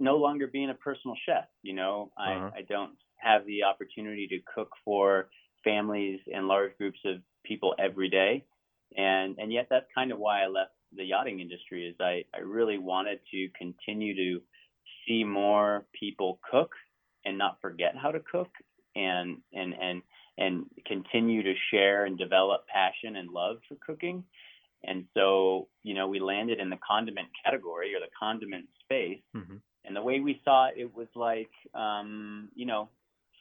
[0.00, 1.44] no longer being a personal chef.
[1.62, 2.50] You know, I, Uh-huh.
[2.56, 5.28] I don't have the opportunity to cook for
[5.62, 8.44] families and large groups of people every day,
[8.96, 11.86] and and yet that's kind of why I left the yachting industry.
[11.86, 14.42] Is I I really wanted to continue to
[15.06, 16.72] see more people cook
[17.24, 18.50] and not forget how to cook,
[18.96, 20.02] and and and
[20.38, 24.24] and continue to share and develop passion and love for cooking.
[24.82, 29.20] And so, you know, we landed in the condiment category or the condiment space.
[29.34, 32.88] hmm And the way we saw it, it was like, um, you know,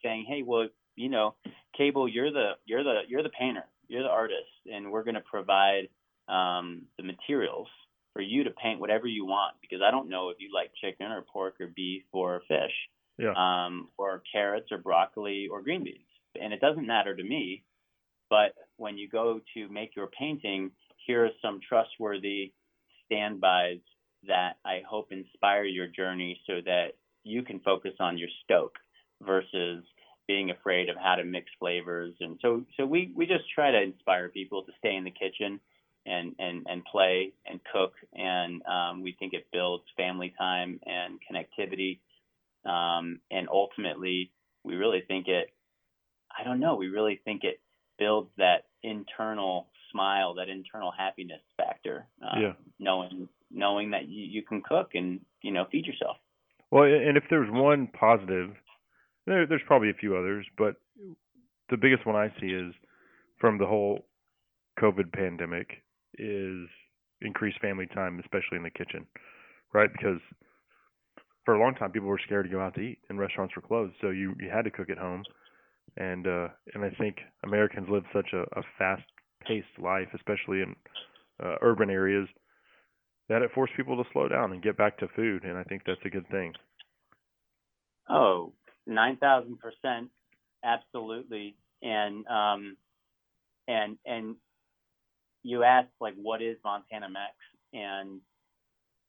[0.04, 1.36] saying, "Hey, well, you know,
[1.78, 5.22] Cable, you're the you're the you're the painter, you're the artist, and we're going to
[5.22, 5.90] provide
[6.28, 7.68] um, the materials
[8.14, 9.56] for you to paint whatever you want.
[9.62, 12.74] Because I don't know if you like chicken or pork or beef or fish,
[13.18, 13.34] Yeah.
[13.36, 16.08] um, or carrots or broccoli or green beans,
[16.40, 17.64] and it doesn't matter to me.
[18.30, 20.72] But when you go to make your painting,
[21.06, 22.54] here are some trustworthy
[23.06, 23.80] standbys
[24.28, 28.78] that I hope inspire your journey so that you can focus on your stoke
[29.22, 29.84] versus
[30.28, 32.14] being afraid of how to mix flavors.
[32.20, 35.60] And so, so we, we just try to inspire people to stay in the kitchen
[36.06, 37.94] and, and, and play and cook.
[38.14, 42.00] And um, we think it builds family time and connectivity.
[42.66, 44.32] Um, and ultimately,
[44.64, 45.52] we really think it,
[46.38, 47.60] I don't know, we really think it
[47.98, 52.06] builds that internal smile, that internal happiness factor.
[52.22, 52.54] Uh, Yeah.
[52.80, 56.18] Knowing knowing that you, you can cook and you know feed yourself.
[56.72, 58.52] Well, and if there's one positive,
[59.26, 60.76] there, there's probably a few others, but
[61.70, 62.74] the biggest one I see is
[63.40, 64.06] from the whole
[64.80, 65.84] COVID pandemic
[66.18, 66.68] is
[67.22, 69.06] increased family time, especially in the kitchen,
[69.74, 69.90] right?
[69.92, 70.20] Because
[71.46, 73.62] for a long time people were scared to go out to eat and restaurants were
[73.62, 75.24] closed, so you you had to cook at home,
[75.98, 80.76] and uh, and I think Americans live such a, a fast-paced life, especially in
[81.44, 82.28] uh, urban areas,
[83.30, 85.84] that it forced people to slow down and get back to food, and I think
[85.86, 86.54] that's a good thing.
[88.10, 88.54] Oh, Oh,
[88.88, 90.10] nine thousand percent,
[90.64, 91.56] absolutely.
[91.82, 92.78] And um,
[93.68, 94.36] and and
[95.44, 97.36] you asked like, what is Montana Mex?
[97.74, 98.22] And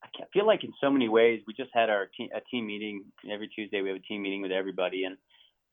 [0.04, 3.04] I feel like in so many ways, we just had our te- a team meeting
[3.30, 3.82] every Tuesday.
[3.82, 5.16] We have a team meeting with everybody, and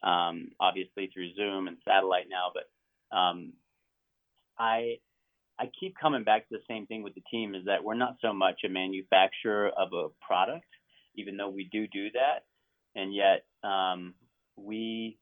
[0.04, 2.52] um, obviously through Zoom and satellite now.
[2.54, 3.54] But um,
[4.58, 4.98] I
[5.60, 8.18] I keep coming back to the same thing with the team is that we're not
[8.22, 10.68] so much a manufacturer of a product,
[11.16, 12.46] even though we do do that,
[12.96, 14.14] and yet um,
[14.56, 15.18] we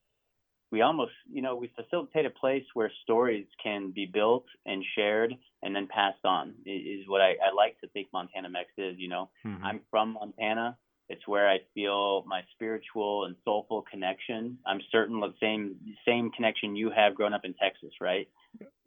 [0.71, 5.33] we almost you know we facilitate a place where stories can be built and shared
[5.63, 8.95] and then passed on is what I, I like to think Montana Mex is.
[8.97, 9.29] You know,
[9.63, 10.77] I'm from Montana.
[11.07, 14.57] It's where I feel my spiritual and soulful connection.
[14.65, 15.75] I'm certain the same
[16.05, 18.27] same connection you have growing up in Texas, right?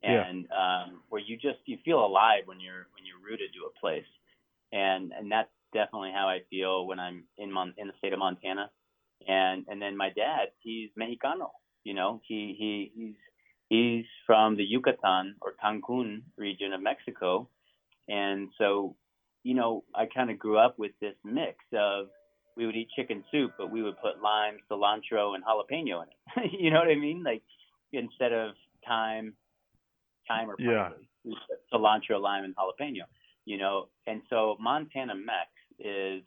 [0.02, 0.24] Yeah.
[0.24, 3.80] And um, where you just you feel alive when you're when you're rooted to a
[3.80, 4.08] place,
[4.72, 8.18] and and that's definitely how I feel when I'm in Mon- in the state of
[8.18, 8.70] Montana.
[9.26, 11.50] And and then my dad, he's Mexicano.
[11.84, 13.14] You know, he he he's
[13.68, 17.48] he's from the Yucatan or Cancun region of Mexico,
[18.08, 18.96] and so
[19.42, 22.08] you know I kind of grew up with this mix of
[22.56, 26.08] we would eat chicken soup, but we would put lime, cilantro, and jalapeno in
[26.44, 26.52] it.
[26.60, 27.22] you know what I mean?
[27.22, 27.42] Like
[27.92, 28.54] instead of
[28.86, 29.34] thyme,
[30.26, 30.90] thyme or Yeah.
[30.90, 33.04] parsley, put cilantro, lime, and jalapeno.
[33.44, 36.22] You know, and so Montana Mex is,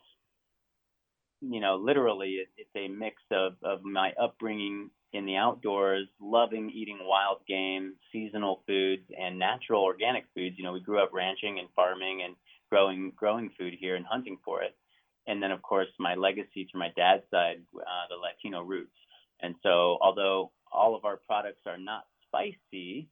[1.42, 6.72] you know, literally it, it's a mix of of my upbringing in the outdoors, loving
[6.74, 10.56] eating wild game, seasonal foods, and natural organic foods.
[10.58, 12.36] You know, we grew up ranching and farming and
[12.72, 14.76] growing growing food here and hunting for it.
[15.28, 18.96] And then, of course, my legacy to my dad's side, uh, the Latino roots.
[19.42, 23.08] And so, although all of our products are not spicy,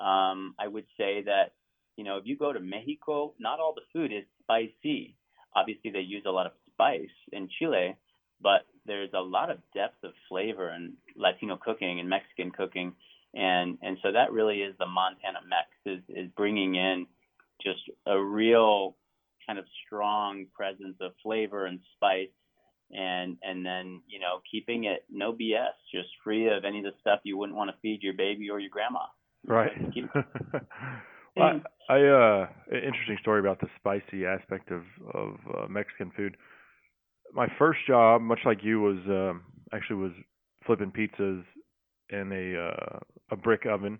[0.00, 1.52] um, I would say that
[1.96, 5.16] you know if you go to Mexico, not all the food is spicy.
[5.56, 7.96] Obviously, they use a lot of spice in Chile,
[8.42, 12.92] but there's a lot of depth of flavor in Latino cooking and Mexican cooking,
[13.34, 17.06] and and so that really is the Montana Mex is is bringing in
[17.62, 18.96] just a real
[19.46, 22.28] kind of strong presence of flavor and spice
[22.92, 26.92] and and then you know keeping it no BS, just free of any of the
[27.00, 29.00] stuff you wouldn't want to feed your baby or your grandma.
[29.46, 29.72] Right.
[31.36, 34.82] well, I, I uh interesting story about the spicy aspect of
[35.12, 36.36] of uh, Mexican food.
[37.32, 39.42] My first job, much like you, was um
[39.72, 40.12] actually was
[40.66, 41.42] flipping pizzas
[42.10, 42.98] in a uh,
[43.30, 43.98] a brick oven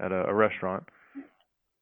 [0.00, 0.84] at a, a restaurant.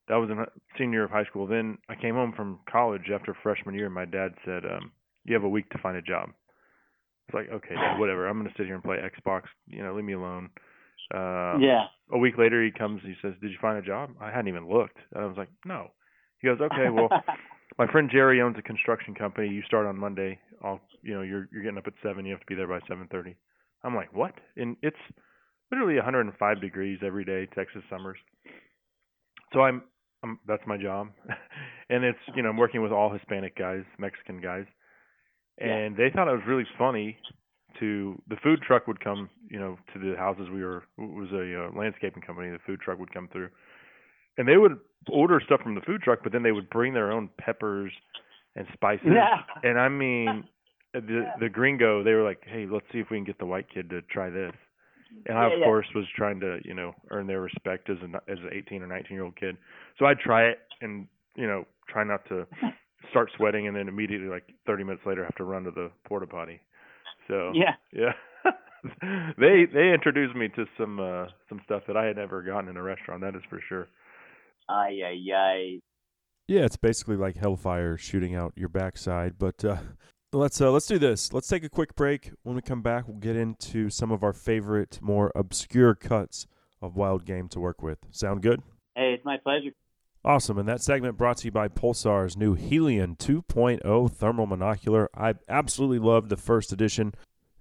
[0.08, 0.44] That was in
[0.78, 1.46] senior year of high school.
[1.46, 4.92] Then I came home from college after freshman year, and my dad said, um,
[5.24, 6.30] "You have a week to find a job."
[7.26, 8.28] It's like, okay, Dad, whatever.
[8.28, 9.42] I'm gonna sit here and play Xbox.
[9.66, 10.50] You know, leave me alone.
[11.12, 11.86] Uh, yeah.
[12.12, 13.02] A week later, he comes.
[13.02, 14.98] He says, "Did you find a job?" I hadn't even looked.
[15.12, 15.90] And I was like, "No."
[16.40, 17.08] He goes, "Okay, well,
[17.78, 19.48] my friend Jerry owns a construction company.
[19.48, 20.38] You start on Monday.
[20.62, 22.24] I'll, you know, you're you're getting up at seven.
[22.24, 23.36] You have to be there by seven thirty.
[23.82, 24.96] I'm like, "What?" And it's
[25.70, 28.18] literally 105 degrees every day, Texas summers.
[29.52, 29.82] So I'm,
[30.26, 31.08] I'm that's my job,
[31.90, 34.64] and it's you know I'm working with all Hispanic guys, Mexican guys,
[35.58, 37.16] and they thought it was really funny
[37.80, 41.28] to the food truck would come you know to the houses we were it was
[41.32, 43.48] a uh, landscaping company the food truck would come through.
[44.38, 44.78] And they would
[45.10, 47.92] order stuff from the food truck but then they would bring their own peppers
[48.54, 49.06] and spices.
[49.06, 49.42] Yeah.
[49.62, 50.44] and i mean
[50.92, 53.66] the the gringo they were like hey let's see if we can get the white
[53.72, 54.52] kid to try this
[55.26, 55.64] and i Yeah, of yeah.
[55.64, 58.86] course was trying to you know earn their respect as an as an 18 or
[58.86, 59.56] 19 year old kid
[59.98, 61.06] so i'd try it and
[61.36, 62.46] you know try not to
[63.10, 66.26] start sweating and then immediately like 30 minutes later have to run to the porta
[66.26, 66.60] potty
[67.28, 67.74] so Yeah.
[67.92, 68.12] yeah.
[69.38, 72.76] they they introduced me to some uh some stuff that I had never gotten in
[72.76, 73.88] a restaurant, that is for sure.
[74.68, 75.78] Ay ay ay.
[76.46, 79.38] Yeah, it's basically like hellfire shooting out your backside.
[79.38, 79.78] But uh,
[80.36, 81.32] let's uh, let's do this.
[81.32, 82.30] Let's take a quick break.
[82.42, 86.46] When we come back, we'll get into some of our favorite, more obscure cuts
[86.82, 87.98] of wild game to work with.
[88.10, 88.62] Sound good?
[88.94, 89.70] Hey, it's my pleasure.
[90.24, 90.58] Awesome.
[90.58, 95.06] And that segment brought to you by Pulsar's new Helion 2.0 thermal monocular.
[95.14, 97.14] I absolutely loved the first edition.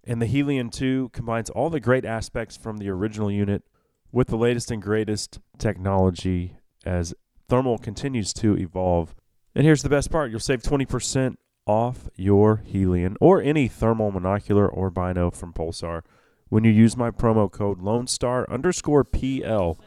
[0.04, 3.64] And the Helion 2 combines all the great aspects from the original unit
[4.12, 7.14] with the latest and greatest technology as
[7.48, 9.14] thermal continues to evolve.
[9.54, 14.70] And here's the best part you'll save 20% off your Helion or any thermal monocular
[14.72, 16.02] or bino from Pulsar
[16.50, 19.80] when you use my promo code Lone Star underscore PL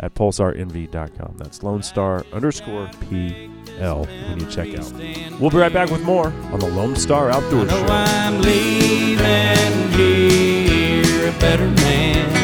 [0.00, 1.36] at pulsarnv.com.
[1.36, 4.92] That's Lone Star underscore PL when you check out.
[5.40, 7.86] We'll be right back with more on the Lone Star Outdoor Show.
[7.88, 12.38] I'm leaving here a better man.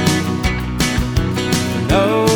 [1.88, 2.33] Knowing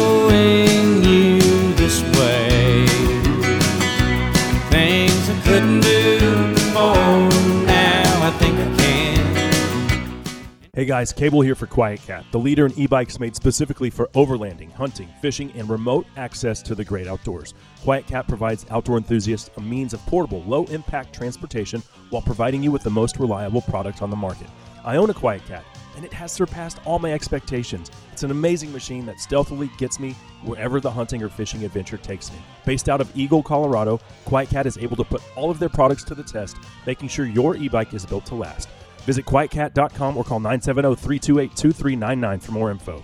[10.79, 15.09] Hey guys, Cable here for QuietKat, the leader in e-bikes made specifically for overlanding, hunting,
[15.21, 17.53] fishing, and remote access to the great outdoors.
[17.83, 22.91] QuietKat provides outdoor enthusiasts a means of portable, low-impact transportation while providing you with the
[22.91, 24.47] most reliable product on the market.
[24.85, 25.65] I own a QuietKat,
[25.97, 27.91] and it has surpassed all my expectations.
[28.13, 30.13] It's an amazing machine that stealthily gets me
[30.45, 32.39] wherever the hunting or fishing adventure takes me.
[32.65, 36.15] Based out of Eagle, Colorado, QuietKat is able to put all of their products to
[36.15, 36.57] the test,
[36.87, 38.69] making sure your e-bike is built to last.
[39.09, 43.03] Visit quietkat.com or call oh, 970 328 2399 for more info.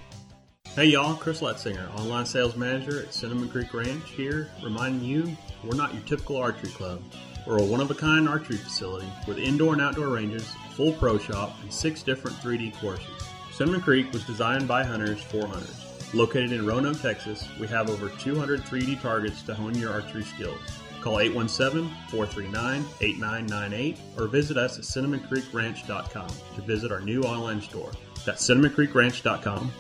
[0.75, 5.35] Hey y'all, Chris Letzinger, online sales manager at Cinnamon Creek Ranch here, reminding you
[5.65, 7.01] we're not your typical archery club.
[7.47, 11.17] We're a one of a kind archery facility with indoor and outdoor ranges, full pro
[11.17, 13.09] shop, and six different 3D courses.
[13.51, 16.13] Cinnamon Creek was designed by hunters for hunters.
[16.13, 20.61] Located in Roanoke, Texas, we have over 200 3D targets to hone your archery skills.
[21.05, 27.91] Call 817 439 8998 or visit us at cinnamoncreekranch.com to visit our new online store.
[28.25, 29.71] That's cinnamoncreekranch.com.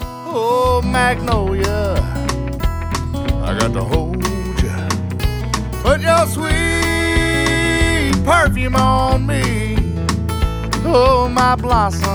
[0.00, 1.94] Oh, Magnolia,
[3.42, 4.22] I got to hold
[4.62, 4.88] ya.
[5.82, 9.74] Put your sweet perfume on me.
[10.84, 12.08] Oh, my blossom,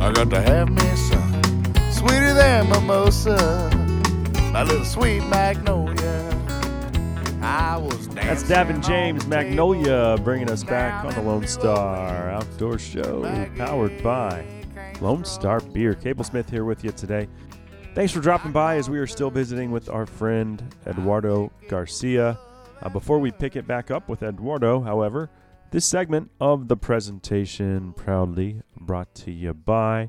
[0.00, 1.42] I got to have me some
[1.92, 3.85] sweeter than mimosa.
[4.56, 6.30] My little sweet Magnolia.
[7.42, 13.20] I was That's Davin James Magnolia bringing us back on the Lone Star Outdoor Show,
[13.58, 14.46] powered by
[15.02, 15.92] Lone Star Beer.
[15.92, 17.28] Cable Smith here with you today.
[17.94, 22.38] Thanks for dropping by as we are still visiting with our friend Eduardo Garcia.
[22.80, 25.28] Uh, before we pick it back up with Eduardo, however,
[25.70, 30.08] this segment of the presentation proudly brought to you by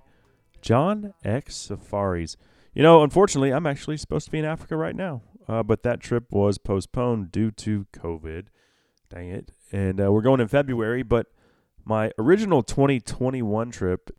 [0.62, 2.38] John X Safaris.
[2.78, 6.00] You know, unfortunately, I'm actually supposed to be in Africa right now, uh, but that
[6.00, 8.50] trip was postponed due to COVID.
[9.10, 9.52] Dang it.
[9.72, 11.26] And uh, we're going in February, but
[11.84, 14.12] my original 2021 trip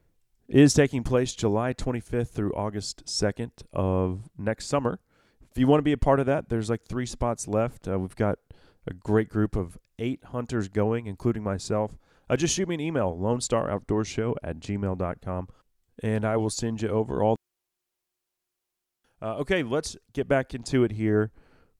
[0.49, 4.99] is taking place July 25th through August 2nd of next summer.
[5.53, 7.87] If you want to be a part of that, there's like three spots left.
[7.87, 8.41] Uh, we've got
[8.89, 11.97] a great group of eight hunters going, including myself.
[12.29, 13.71] Uh, just shoot me an email, Lone Star
[14.03, 15.49] Show at gmail.com,
[16.03, 17.37] and I will send you over all.
[19.21, 21.33] Uh, okay, let's get back into it here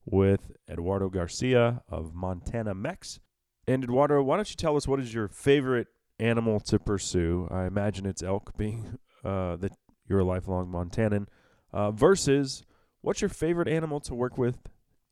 [0.05, 3.19] with Eduardo Garcia of Montana Mex.
[3.67, 5.87] And Eduardo, why don't you tell us what is your favorite
[6.19, 7.47] animal to pursue?
[7.51, 9.71] I imagine it's elk, being uh, that
[10.07, 11.27] you're a lifelong Montanan.
[11.71, 12.63] Uh, versus,
[13.01, 14.57] what's your favorite animal to work with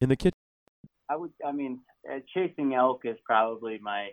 [0.01, 0.33] in the kitchen?
[1.09, 1.31] I would.
[1.45, 1.79] I mean,
[2.11, 4.09] uh, chasing elk is probably my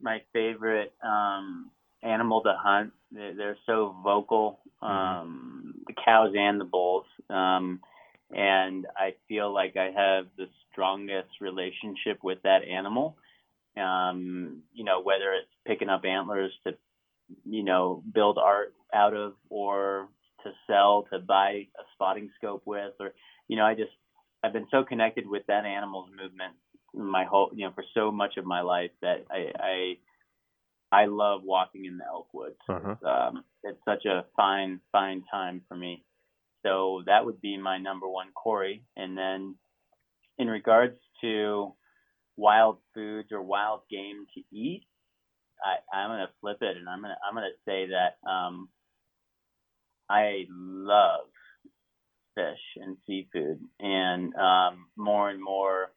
[0.00, 1.70] my favorite um,
[2.02, 2.92] animal to hunt.
[3.10, 7.80] They're, they're so vocal, um, the cows and the bulls, um,
[8.34, 13.16] and I feel like I have the strongest relationship with that animal.
[13.76, 16.74] Um, you know, whether it's picking up antlers to,
[17.44, 20.08] you know, build art out of, or
[20.44, 23.12] to sell, to buy a spotting scope with, or,
[23.48, 23.92] you know, I just
[24.42, 26.54] I've been so connected with that animal's movement
[26.96, 29.52] my whole you know for so much of my life that I
[30.92, 32.56] I, I love walking in the elk woods.
[32.68, 32.94] Uh-huh.
[33.06, 36.04] Um, it's such a fine fine time for me.
[36.64, 38.84] So that would be my number one Corey.
[38.96, 39.56] And then
[40.38, 41.74] in regards to
[42.36, 44.86] wild foods or wild game to eat,
[45.64, 48.68] I, I'm gonna flip it and I'm gonna I'm gonna say that um,
[50.08, 51.26] I love
[52.34, 55.92] fish and seafood and um, more and more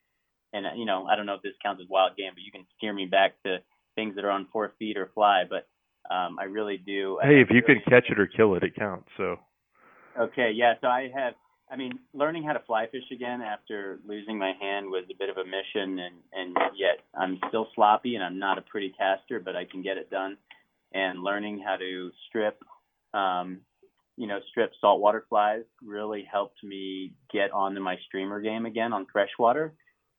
[0.53, 2.65] and you know I don't know if this counts as wild game, but you can
[2.77, 3.57] steer me back to
[3.95, 5.43] things that are on four feet or fly.
[5.49, 5.67] But
[6.09, 7.19] um, I really do.
[7.21, 9.09] Hey, if you really- can catch it or kill it, it counts.
[9.17, 9.37] So
[10.17, 10.73] Okay, yeah.
[10.81, 11.33] So I have.
[11.71, 15.29] I mean, learning how to fly fish again after losing my hand was a bit
[15.29, 19.39] of a mission, and and yet I'm still sloppy, and I'm not a pretty caster,
[19.39, 20.37] but I can get it done.
[20.93, 22.59] And learning how to strip,
[23.13, 23.59] um,
[24.17, 29.05] you know, strip saltwater flies really helped me get onto my streamer game again on
[29.13, 29.73] freshwater,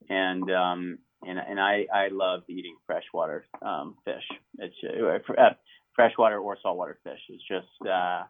[0.09, 4.23] and um, and and I I love eating freshwater um, fish.
[4.57, 4.75] It's
[5.37, 5.49] uh,
[5.95, 7.19] freshwater or saltwater fish.
[7.29, 8.23] It's just uh,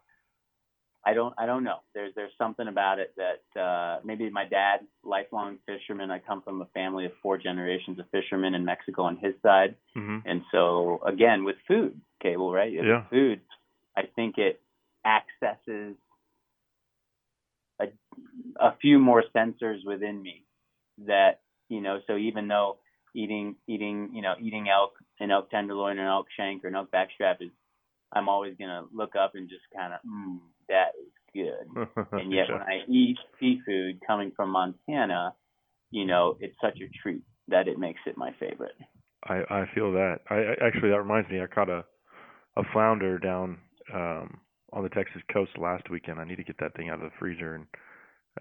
[1.05, 1.77] I don't I don't know.
[1.93, 6.11] There's there's something about it that uh maybe my dad, lifelong fisherman.
[6.11, 9.75] I come from a family of four generations of fishermen in Mexico on his side.
[9.95, 10.21] Mhm.
[10.25, 12.71] And so again with food, Cable, right?
[12.71, 13.05] Yeah.
[13.09, 13.41] Food,
[13.97, 14.61] I think it
[15.05, 15.95] accesses
[17.79, 17.87] a
[18.59, 20.43] a few more sensors within me
[21.07, 22.77] that, you know, so even though
[23.15, 26.75] eating eating, you know, eating elk an elk tenderloin or an elk shank or an
[26.75, 27.49] elk backstrap is
[28.13, 31.87] I'm always gonna look up and just kind of, mm, that is good.
[32.11, 32.55] And yet, Yeah.
[32.55, 35.33] when I eat seafood coming from Montana,
[35.91, 38.75] you know, it's such a treat that it makes it my favorite.
[39.27, 40.19] I I feel that.
[40.29, 41.41] I I- actually that reminds me.
[41.41, 41.85] I caught a
[42.57, 43.59] a flounder down
[43.93, 44.39] um
[44.73, 46.19] on the Texas coast last weekend.
[46.19, 47.67] I need to get that thing out of the freezer and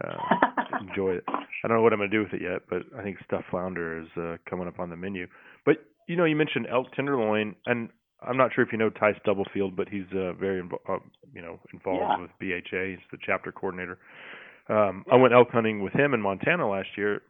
[0.05, 0.17] uh,
[0.81, 1.25] enjoy it.
[1.29, 4.01] I don't know what I'm gonna do with it yet, but I think stuffed flounder
[4.01, 5.27] is uh, coming up on the menu.
[5.67, 5.77] But
[6.11, 7.89] you know, you mentioned elk tenderloin, and
[8.27, 10.99] I'm not sure if you know Tice Doublefield, but he's uh, very invo- uh,
[11.33, 12.21] you know involved Yeah.
[12.23, 12.85] with BHA.
[12.91, 13.99] He's the chapter coordinator.
[14.69, 17.23] Um, I went elk hunting with him in Montana last year,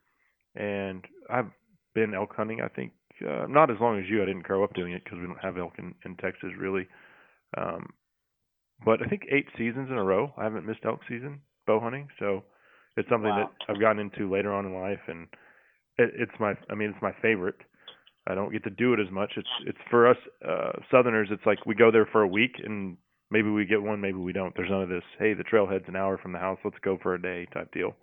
[0.55, 1.51] and I've
[1.95, 2.61] been elk hunting.
[2.63, 2.93] I think
[3.27, 4.23] uh, not as long as you.
[4.23, 6.87] I didn't grow up doing it because we don't have elk in, in Texas really.
[7.57, 7.91] Um,
[8.85, 10.33] but I think eight seasons in a row.
[10.39, 12.45] I haven't missed elk season bow hunting, so
[12.97, 13.51] it's something Wow.
[13.51, 15.29] that I've gotten into later on in life, and
[15.99, 16.55] it, it's my.
[16.71, 17.57] I mean, it's my favorite.
[18.29, 19.33] I don't get to do it as much.
[19.37, 20.17] It's it's for us
[20.47, 21.29] uh, Southerners.
[21.31, 22.97] It's like we go there for a week and
[23.31, 24.55] maybe we get one, maybe we don't.
[24.57, 25.05] There's none of this.
[25.19, 26.59] Hey, the trailhead's an hour from the house.
[26.65, 27.95] Let's go for a day type deal.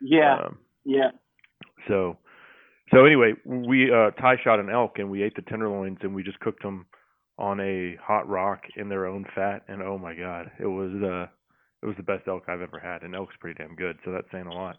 [0.00, 1.10] Yeah, Um, yeah.
[1.88, 2.18] so,
[2.92, 6.22] so anyway, we uh, tie shot an elk and we ate the tenderloins and we
[6.22, 6.86] just cooked them
[7.38, 9.62] on a hot rock in their own fat.
[9.68, 11.30] And oh my god, it was uh,
[11.82, 13.02] it was the best elk I've ever had.
[13.02, 14.76] And elk's pretty damn good, so that's saying a lot.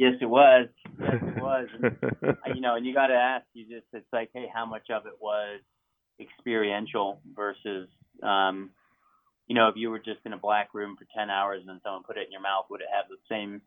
[0.00, 0.66] Yes, it was.
[0.98, 1.68] Yes, it was.
[1.74, 1.84] And,
[2.24, 3.44] uh, you know, and you got to ask.
[3.52, 5.60] You just, it's like, hey, how much of it was
[6.18, 7.86] experiential versus,
[8.22, 8.70] um,
[9.46, 11.80] you know, if you were just in a black room for ten hours and then
[11.84, 13.60] someone put it in your mouth, would it have the same?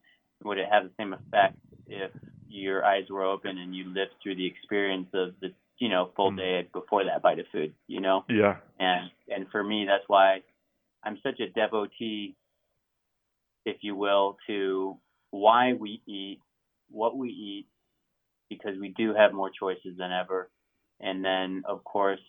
[0.43, 1.55] Would it have the same effect
[1.85, 2.09] if
[2.49, 6.31] your eyes were open and you lived through the experience of the, you know, full
[6.31, 6.37] Mm.
[6.37, 7.75] day before that bite of food?
[7.87, 8.25] You know.
[8.27, 10.41] yeah, and and for me that's why
[11.03, 12.35] I'm such a devotee,
[13.65, 14.97] if you will, to
[15.33, 16.39] why we eat,
[16.91, 17.67] what we eat,
[18.49, 20.51] because we do have more choices than ever,
[20.99, 22.21] and then of course,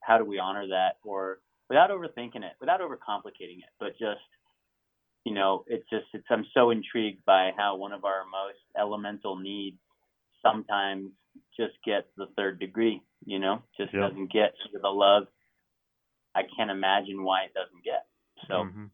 [0.00, 1.38] how do we honor that, or
[1.68, 4.20] without overthinking it, without overcomplicating it, but just
[5.24, 9.36] you know, it's just it's I'm so intrigued by how one of our most elemental
[9.36, 9.78] needs
[10.42, 11.12] sometimes
[11.56, 13.00] just gets the third degree.
[13.24, 14.08] You know, just Yeah.
[14.08, 15.28] doesn't get the love.
[16.34, 18.06] I can't imagine why it doesn't get.
[18.48, 18.64] So.
[18.64, 18.90] Mhm.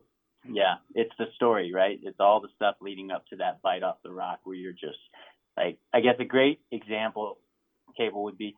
[0.49, 1.99] Yeah, it's the story, right?
[2.03, 4.99] It's all the stuff leading up to that bite off the rock where you're just
[5.57, 7.39] like I guess a great example
[7.97, 8.57] Cable would be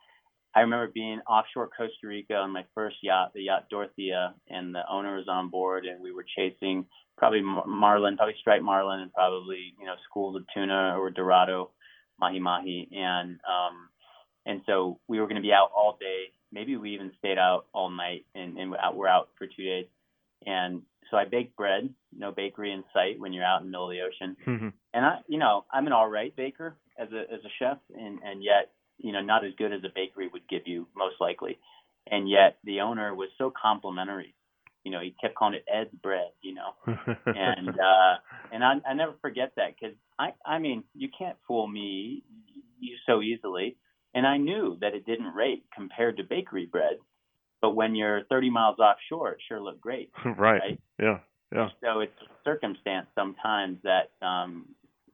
[0.55, 4.83] I remember being offshore Costa Rica on my first yacht, the yacht Dorothea, and the
[4.91, 9.75] owner was on board and we were chasing probably marlin, probably striped marlin and probably,
[9.79, 11.71] you know, schools of tuna or dorado,
[12.21, 13.89] mahi mahi and um
[14.47, 16.27] and so we were going to be out all day.
[16.53, 19.87] Maybe we even stayed out all night and, and we're out for two days.
[20.45, 23.91] And so I baked bread, no bakery in sight when you're out in the middle
[23.91, 24.35] of the ocean.
[24.47, 24.73] Mhm.
[24.95, 28.19] And I, you know, I'm an all right baker as a as a chef, and
[28.25, 31.59] and yet, you know, not as good as a bakery would give you most likely.
[32.11, 34.35] And yet, the owner was so complimentary.
[34.85, 36.33] You know, he kept calling it Ed's bread.
[36.41, 36.73] You know,
[37.27, 38.17] and uh,
[38.51, 42.25] and I I never forget that because I I mean you can't fool me
[43.07, 43.77] so easily.
[44.15, 46.99] And I knew that it didn't rate compared to bakery bread,
[47.63, 50.11] but when you're 30 miles offshore, it sure looked great.
[50.25, 50.61] right.
[50.61, 50.81] Right.
[51.01, 51.19] Yeah.
[51.55, 51.69] Yeah.
[51.83, 54.67] So it's a circumstance sometimes that um,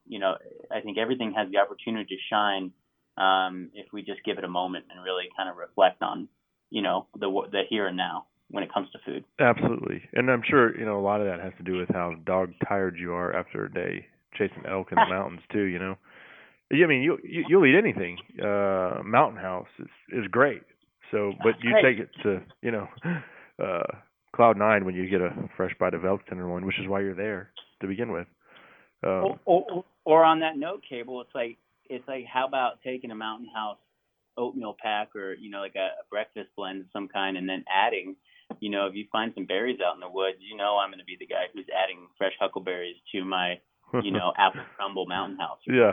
[0.07, 0.37] you know
[0.71, 2.73] I think everything has the opportunity to shine
[3.17, 6.29] um, if we just give it a moment and really kind of reflect on
[6.71, 9.25] you know the the here and now when it comes to food.
[9.39, 10.03] Absolutely.
[10.15, 12.53] And I'm sure, you know, a lot of that has to do with how dog
[12.67, 15.97] tired you are after a day chasing elk in the mountains too, you know.
[16.71, 18.19] Yeah, I mean, you, you you'll eat anything.
[18.41, 20.63] Uh Mountain House is is great.
[21.11, 21.83] So, but you Great.
[21.83, 22.89] take it to, you know,
[23.63, 23.99] uh
[24.37, 27.15] cloud 9 when you get a fresh bite of elk tenderloin, which is why you're
[27.15, 27.51] there
[27.81, 28.27] to begin with.
[29.03, 33.11] Um or, or, or on that note, Cable, it's like it's like how about taking
[33.11, 33.79] a Mountain House
[34.39, 37.65] oatmeal pack or you know like a, a breakfast blend of some kind, and then
[37.69, 38.17] adding,
[38.61, 41.01] you know, if you find some berries out in the woods, you know I'm going
[41.01, 43.61] to be the guy who's adding fresh huckleberries to my,
[44.03, 45.59] you know, apple crumble Mountain House.
[45.67, 45.93] yeah.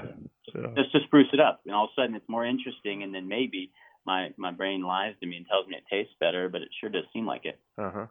[0.53, 0.67] yeah.
[0.77, 3.27] Just to spruce it up, and all of a sudden it's more interesting, and then
[3.27, 3.71] maybe
[4.05, 6.89] my my brain lies to me and tells me it tastes better, but it sure
[6.89, 7.59] does seem like it.
[7.77, 8.05] Uh-huh.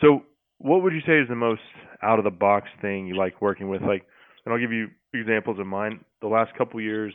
[0.00, 0.22] So,
[0.58, 1.62] what would you say is the most
[2.02, 3.82] out of the box thing you like working with?
[3.82, 4.06] Like,
[4.44, 6.04] and I'll give you examples of mine.
[6.20, 7.12] The last couple years,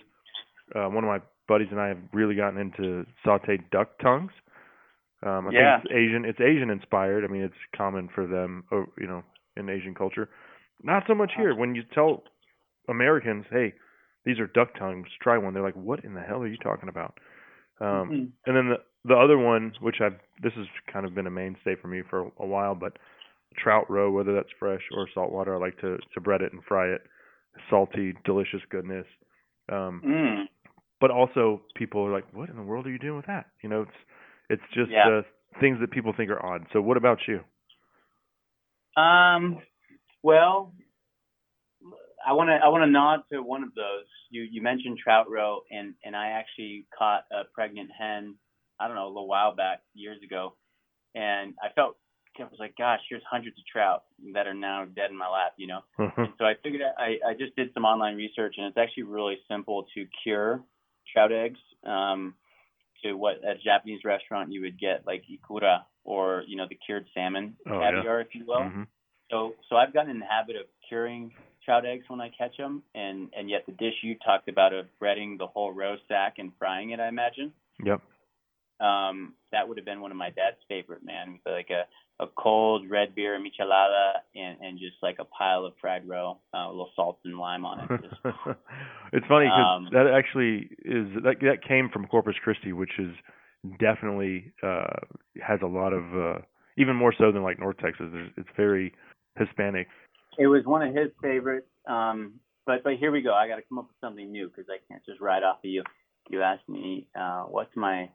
[0.76, 4.32] uh, one of my buddies and I have really gotten into sautéed duck tongues.
[5.24, 5.78] Um, I Yeah.
[5.78, 6.26] think it's Asian.
[6.26, 7.24] It's Asian inspired.
[7.24, 9.24] I mean, it's common for them, uh, you know,
[9.56, 10.30] in Asian culture.
[10.82, 11.56] Not so much here.
[11.56, 12.24] When you tell
[12.90, 13.74] Americans, "Hey,
[14.26, 15.08] these are duck tongues.
[15.22, 17.20] Try one," they're like, "What in the hell are you talking about?"
[17.80, 18.32] Um, Mhm.
[18.46, 21.76] and then the the other one, which I've this has kind of been a mainstay
[21.76, 22.98] for me for a while, but
[23.58, 26.88] trout roe, whether that's fresh or saltwater, I like to to bread it and fry
[26.88, 27.02] it.
[27.70, 29.06] Salty, delicious goodness.
[29.70, 30.48] Um, Mm.
[31.00, 33.70] but also people are like, "What in the world are you doing with that?" You
[33.70, 33.98] know, it's
[34.50, 35.08] it's just Yeah.
[35.10, 35.22] uh,
[35.60, 36.66] things that people think are odd.
[36.74, 37.44] So, what about you?
[38.96, 39.62] Um,
[40.22, 40.74] well,
[42.26, 44.06] I want to I want to nod to one of those.
[44.30, 48.36] You you mentioned trout roe, and and I actually caught a pregnant hen.
[48.80, 50.56] I don't know a little while back, years ago,
[51.16, 51.98] and I felt
[52.40, 55.54] I was like, gosh, here's hundreds of trout that are now dead in my lap,
[55.58, 55.82] you know.
[56.24, 59.38] And so I figured I I just did some online research, and it's actually really
[59.48, 60.64] simple to cure
[61.14, 61.60] trout eggs.
[61.86, 62.34] Um,
[63.04, 66.78] to what at a Japanese restaurant you would get like ikura or you know the
[66.86, 67.92] cured salmon Oh, yeah.
[67.92, 68.62] caviar, if you will.
[68.62, 68.88] Mhm.
[69.30, 71.34] So so I've gotten in the habit of curing
[71.66, 74.86] trout eggs when I catch them, and and yet the dish you talked about of
[75.02, 77.54] breading the whole roe sack and frying it, I imagine.
[77.84, 78.02] Yep.
[78.80, 81.40] Um, that would have been one of my dad's favorite, man.
[81.46, 81.84] Like a
[82.20, 86.38] a cold red beer and michelada and and just like a pile of fried roe,
[86.54, 87.90] uh, a little salt and lime on it.
[88.02, 88.22] Just,
[89.14, 93.16] it's funny because Um, that actually is that that came from Corpus Christi, which is
[93.80, 95.00] definitely uh
[95.42, 96.40] has a lot of uh
[96.78, 98.08] even more so than like North Texas.
[98.12, 98.94] There's, it's very
[99.38, 99.88] Hispanic.
[100.38, 101.68] It was one of his favorites.
[101.88, 102.36] Um,
[102.66, 103.34] but but here we go.
[103.34, 105.70] I got to come up with something new because I can't just ride off of
[105.70, 105.84] you.
[106.30, 108.10] You asked me uh, what's my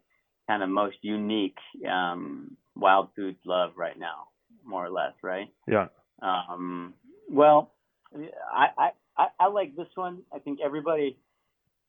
[0.48, 1.58] kind of most unique
[1.88, 4.28] um, wild foods love right now,
[4.64, 5.48] more or less, right?
[5.66, 5.88] Yeah.
[6.22, 6.94] Um,
[7.30, 7.72] well,
[8.14, 10.22] I, I I I like this one.
[10.32, 11.18] I think everybody,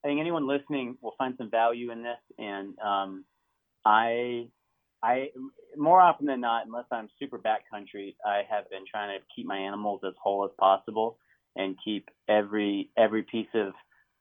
[0.03, 3.25] I think anyone listening will find some value in this, and um,
[3.85, 4.47] I
[5.01, 5.29] I
[5.77, 9.57] more often than not, unless I'm super backcountry, I have been trying to keep my
[9.57, 11.17] animals as whole as possible
[11.55, 13.73] and keep every every piece of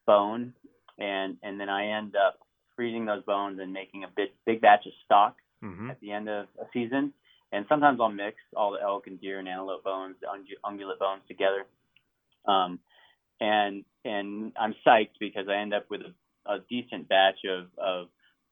[0.06, 0.54] bone,
[0.98, 2.38] and and then I end up
[2.76, 5.90] freezing those bones and making a big big batch of stock Mhm.
[5.90, 7.12] at the end of a season.
[7.50, 10.26] And sometimes I'll mix all the elk and deer and antelope bones, the
[10.64, 11.66] ungulate bones together.
[12.46, 12.78] Um,
[13.40, 16.14] and and I'm psyched because I end up with a,
[16.52, 18.08] a decent batch of, of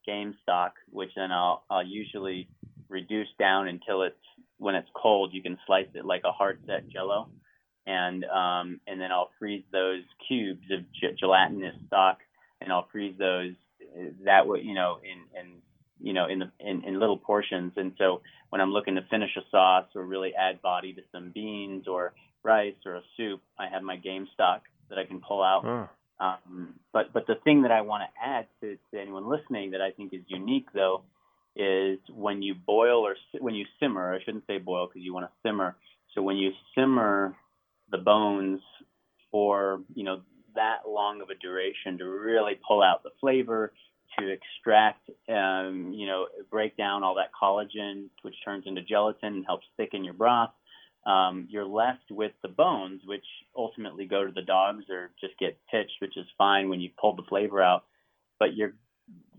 [0.07, 2.49] game stock, which then I'll I'll usually
[2.89, 4.15] reduce down until it's
[4.59, 5.33] when it's cold.
[5.33, 7.29] You can slice it like a hard set Jello,
[7.87, 12.19] and um, and then I'll freeze those cubes of ge- gelatinous stock
[12.61, 13.53] and I'll freeze those
[14.25, 15.53] that way, you know, in in
[16.01, 17.73] you know in the in, in little portions.
[17.77, 21.31] And so when I'm looking to finish a sauce or really add body to some
[21.35, 25.43] beans or rice or a soup, I have my game stock that I can pull
[25.43, 25.65] out.
[25.65, 25.89] Oh.
[26.19, 29.83] Um, but but the thing that I want to add to, to anyone listening that
[29.83, 31.03] I think is unique though
[31.55, 34.15] is when you boil or when you simmer.
[34.15, 35.77] I shouldn't say boil because you want to simmer.
[36.15, 37.37] So when you simmer
[37.91, 38.61] the bones
[39.31, 40.23] for you know
[40.55, 43.73] that long of a duration to really pull out the flavor,
[44.19, 49.47] to extract, um, you know, break down all that collagen, which turns into gelatin and
[49.47, 50.51] helps thicken your broth.
[51.07, 53.25] Um, you're left with the bones, which
[53.57, 57.15] ultimately go to the dogs or just get pitched, which is fine when you pull
[57.15, 57.85] the flavor out.
[58.41, 58.75] But you're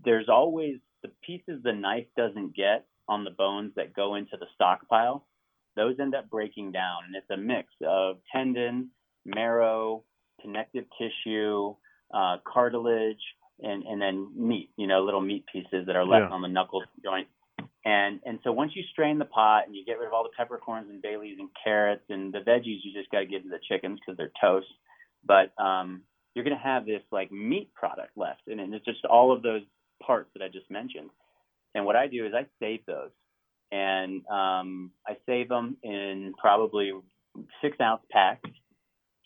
[0.04, 4.46] there's always the pieces the knife doesn't get on the bones that go into the
[4.54, 5.26] stockpile.
[5.76, 8.90] Those end up breaking down, and it's a mix of tendon,
[9.24, 10.04] marrow,
[10.40, 11.74] connective tissue,
[12.14, 13.20] uh, cartilage,
[13.60, 14.70] and and then meat.
[14.76, 16.34] You know, little meat pieces that are left Yeah.
[16.34, 17.28] on the knuckle joint.
[17.88, 20.36] And and so once you strain the pot and you get rid of all the
[20.36, 23.48] peppercorns and bay leaves and carrots and the veggies, you just got to give to
[23.48, 24.66] the chickens because they're toast.
[25.24, 26.02] But um,
[26.34, 29.42] you're going to have this like meat product left, and, and it's just all of
[29.42, 29.62] those
[30.02, 31.10] parts that I just mentioned.
[31.74, 33.10] And what I do is I save those,
[33.72, 36.92] and um, I save them in probably
[37.62, 38.50] six ounce packs,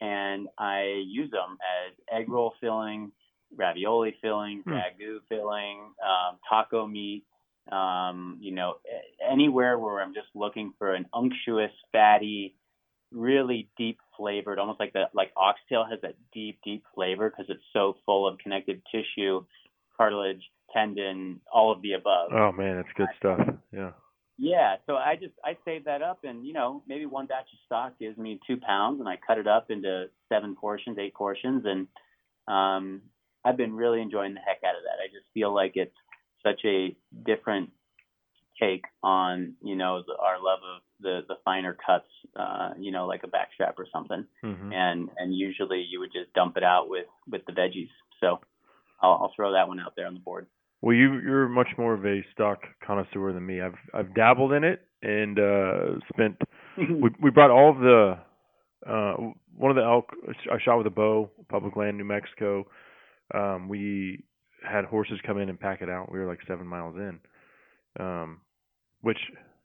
[0.01, 3.13] and I use them as egg roll filling,
[3.57, 4.73] ravioli filling, Hmm.
[4.73, 5.79] ragu filling,
[6.11, 7.25] um, taco meat.
[7.71, 8.75] Um, you know,
[9.31, 12.57] anywhere where I'm just looking for an unctuous, fatty,
[13.13, 17.63] really deep flavored, almost like that, like oxtail has that deep, deep flavor because it's
[17.73, 19.45] so full of connective tissue,
[19.97, 22.31] cartilage, tendon, all of the above.
[22.33, 23.39] Oh man, it's good stuff.
[23.73, 23.93] Yeah.
[24.39, 27.59] Yeah, so I just I save that up, and you know maybe one batch of
[27.67, 31.65] stock gives me two pounds, and I cut it up into seven portions, eight portions,
[31.65, 31.87] and
[32.49, 33.03] um,
[33.45, 35.03] I've been really enjoying the heck out of that.
[35.03, 35.95] I just feel like it's
[36.43, 37.71] such a different
[38.61, 42.07] take on you know the, our love of the the finer cuts,
[42.37, 46.33] uh, you know like a backstrap or something, hmm and and usually you would just
[46.35, 47.89] dump it out with with the veggies.
[48.21, 48.41] So
[49.01, 50.47] I'll, I'll throw that one out there on the board.
[50.81, 53.61] Well, you you're much more of a stock connoisseur than me.
[53.61, 56.41] I've I've dabbled in it and uh spent.
[56.77, 58.19] we we brought all of the
[58.87, 59.15] uh
[59.57, 60.11] one of the elk
[60.51, 62.67] I shot with a bow, public land, New Mexico.
[63.35, 64.25] Um, we
[64.69, 66.11] had horses come in and pack it out.
[66.11, 67.21] We were like seven miles in,
[67.99, 68.41] um,
[69.01, 69.19] which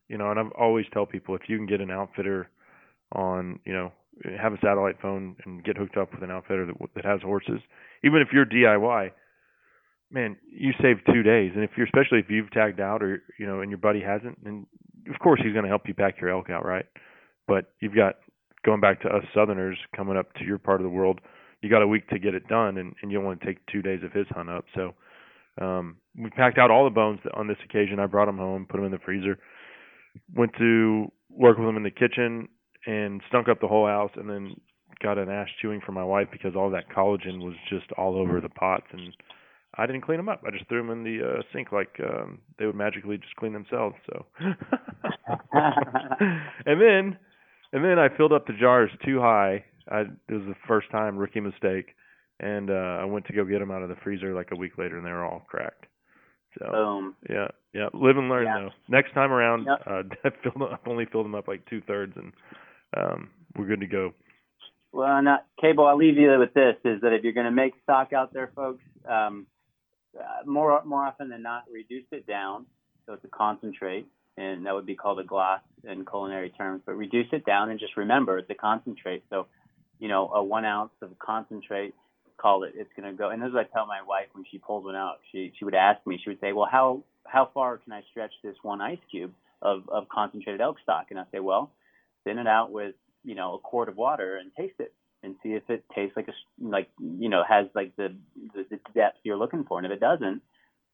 [0.08, 2.50] you know, and I've always tell people if you can get an outfitter
[3.12, 3.92] on, you know,
[4.40, 7.60] have a satellite phone and get hooked up with an outfitter that that has horses,
[8.04, 9.12] even if you're DIY,
[10.12, 11.52] man, you save two days.
[11.56, 14.44] And if you're especially if you've tagged out or you know, and your buddy hasn't,
[14.44, 14.66] then
[15.10, 16.86] of course he's going to help you pack your elk out, right?
[17.48, 18.16] But you've got
[18.66, 21.22] going back to us Southerners coming up to your part of the world,
[21.62, 23.66] you got a week to get it done, and and you don't want to take
[23.72, 24.66] two days of his hunt up.
[24.76, 24.94] So
[25.62, 28.00] um, we packed out all the bones on this occasion.
[28.00, 29.40] I brought them home, put them in the freezer,
[30.36, 32.48] went to work with them in the kitchen,
[32.86, 34.56] and stunk up the whole house, and then
[35.02, 38.42] got an ash chewing from my wife because all that collagen was just all over
[38.42, 39.14] the pots, and
[39.76, 40.42] I didn't clean them up.
[40.46, 43.54] I just threw them in the uh, sink like um, they would magically just clean
[43.54, 43.96] themselves.
[44.08, 44.26] So,
[46.66, 47.18] and then,
[47.74, 49.66] and then I filled up the jars too high.
[49.92, 51.96] I it was the first time rookie mistake,
[52.40, 54.78] and uh, I went to go get them out of the freezer like a week
[54.78, 55.86] later, and they were all cracked.
[56.60, 57.16] So Boom.
[57.30, 58.56] yeah, yeah, live and learn Yeah.
[58.56, 58.70] though.
[58.90, 59.84] Next time around, Yep.
[59.86, 62.34] uh, I filled them, I've only filled them up like two thirds, and
[62.96, 64.14] um, we're good to go.
[64.92, 65.86] Well, not Cable.
[65.86, 68.52] I'll leave you with this: is that if you're going to make stock out there,
[68.56, 69.46] folks, um,
[70.18, 72.66] uh, more more often than not, reduce it down
[73.08, 74.06] so it's a concentrate,
[74.38, 76.82] and that would be called a glace in culinary terms.
[76.86, 79.24] But reduce it down and just remember it's a concentrate.
[79.30, 79.48] So,
[80.00, 81.94] you know, a one ounce of concentrate,
[82.38, 82.74] call it.
[82.76, 83.30] It's going to go.
[83.30, 85.18] And this is what I tell my wife when she pulls one out.
[85.32, 86.20] She she would ask me.
[86.24, 89.88] She would say, "Well, how how far can I stretch this one ice cube of
[89.90, 91.72] of concentrated elk stock?" And I say, "Well,
[92.24, 94.94] thin it out with you know a quart of water and taste it
[95.24, 98.16] and see if it tastes like a like you know has like the
[98.54, 100.42] the, the depth you're looking for and if it doesn't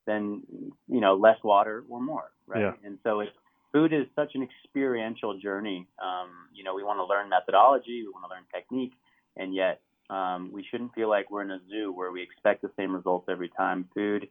[0.06, 0.42] then
[0.88, 2.72] you know less water or more right Yeah.
[2.84, 3.32] and so it's
[3.74, 5.86] food is such an experiential journey.
[6.02, 8.94] Um you know we want to learn methodology we want to learn technique
[9.36, 12.70] and yet um we shouldn't feel like we're in a zoo where we expect the
[12.76, 13.88] same results every time.
[13.94, 14.28] Food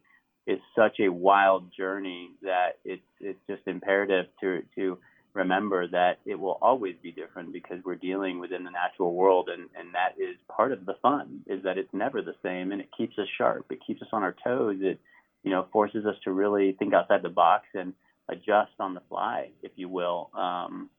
[0.47, 4.97] is such a wild journey that it's it's just imperative to to
[5.33, 9.69] remember that it will always be different because we're dealing within the natural world and
[9.77, 12.89] and that is part of the fun is that it's never the same and it
[12.97, 13.65] keeps us sharp.
[13.71, 14.77] It keeps us on our toes.
[14.81, 14.99] It
[15.43, 17.93] you know forces us to really think outside the box and
[18.29, 20.89] adjust on the fly if you will um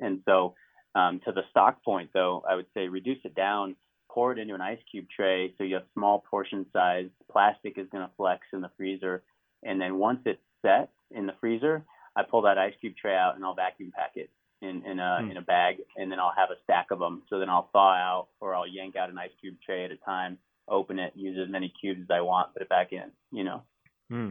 [0.00, 0.54] and so
[0.94, 3.76] um to the stock point though i would say reduce it down
[4.12, 7.08] pour it into an ice cube tray so you have small portion size.
[7.30, 9.22] Plastic is going to flex in the freezer,
[9.62, 11.84] and then once it's set in the freezer,
[12.16, 14.30] I pull that ice cube tray out and I'll vacuum pack it
[14.62, 15.30] in in a Hmm.
[15.30, 17.22] in a bag, and then I'll have a stack of them.
[17.28, 19.96] So then I'll thaw out or I'll yank out an ice cube tray at a
[19.96, 23.10] time, open it, use as many cubes as I want, put it back in.
[23.30, 23.62] You know.
[24.08, 24.30] Hmm.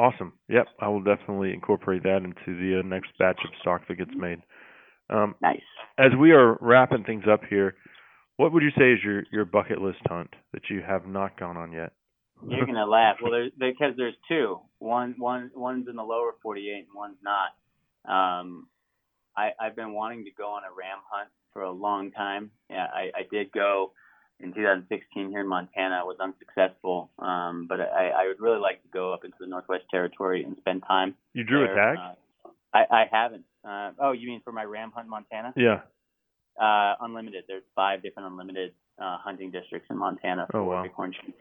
[0.00, 0.32] Awesome.
[0.48, 4.12] Yep, I will definitely incorporate that into the uh, next batch of stock that gets
[4.16, 4.38] made.
[5.10, 5.60] Um, nice.
[5.98, 7.74] As we are wrapping things up here,
[8.38, 11.58] what would you say is your your bucket list hunt that you have not gone
[11.58, 11.92] on yet?
[12.48, 13.16] You're gonna laugh.
[13.22, 14.60] Well, there's because there's two.
[14.78, 17.50] One one one's in the lower 48 and one's not.
[18.10, 18.68] Um,
[19.36, 22.52] I I've been wanting to go on a ram hunt for a long time.
[22.70, 23.92] Yeah, I I did go
[24.42, 25.96] in 2016 here in Montana.
[26.00, 27.10] I was unsuccessful.
[27.18, 30.56] Um, but I I would really like to go up into the Northwest Territory and
[30.58, 31.14] spend time.
[31.34, 31.98] You drew a tag?
[31.98, 32.14] Uh,
[32.74, 33.44] I I haven't.
[33.64, 35.52] Uh, oh, you mean for my ram hunt Montana?
[35.56, 35.80] Yeah.
[36.60, 37.44] Uh, unlimited.
[37.48, 40.82] There's five different unlimited uh, hunting districts in Montana for Oh, wow.
[40.82, 41.36] bighorn sheep.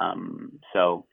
[0.00, 1.06] Um, so,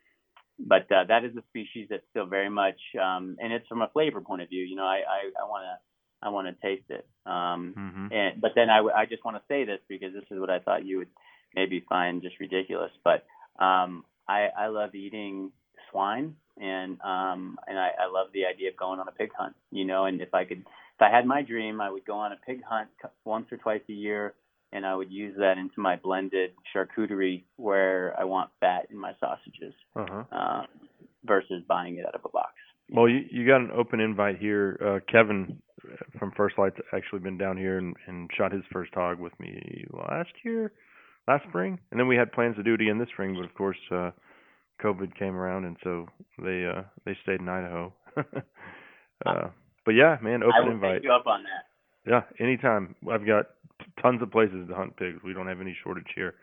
[0.60, 3.88] but uh, that is a species that's still very much, um, and it's from a
[3.90, 4.64] flavor point of view.
[4.64, 5.02] You know, I
[5.40, 5.76] I want to
[6.22, 7.08] I want to taste it.
[7.26, 8.12] Um, Mhm.
[8.12, 10.50] and but then I, w- I just want to say this because this is what
[10.50, 11.10] I thought you would
[11.56, 12.92] maybe find just ridiculous.
[13.04, 13.26] But
[13.64, 15.52] um, I I love eating
[15.92, 19.56] swine and um and I, I love the idea of going on a pig hunt.
[19.72, 22.32] You know, and if I could if I had my dream, I would go on
[22.34, 22.90] a pig hunt
[23.26, 24.34] once or twice a year,
[24.74, 29.14] and I would use that into my blended charcuterie where I want fat in my
[29.20, 30.24] sausages Uh-huh.
[30.32, 30.66] uh,
[31.24, 32.54] versus buying it out of a box.
[32.92, 34.78] Well, you you got an open invite here.
[34.84, 35.62] Uh, Kevin
[36.18, 39.86] from First Lite's actually been down here and, and shot his first hog with me
[39.92, 40.72] last year,
[41.28, 43.54] last spring, and then we had plans to do it again this spring, but of
[43.54, 44.12] course, uh,
[44.82, 46.08] COVID came around, and so
[46.42, 47.94] they uh they stayed in Idaho.
[48.18, 49.50] uh,
[49.86, 51.04] but yeah, man, I open will invite.
[51.04, 52.10] you up on that.
[52.10, 52.96] Yeah, anytime.
[53.12, 53.48] I've got
[54.02, 55.20] tons of places to hunt pigs.
[55.24, 56.36] We don't have any shortage here.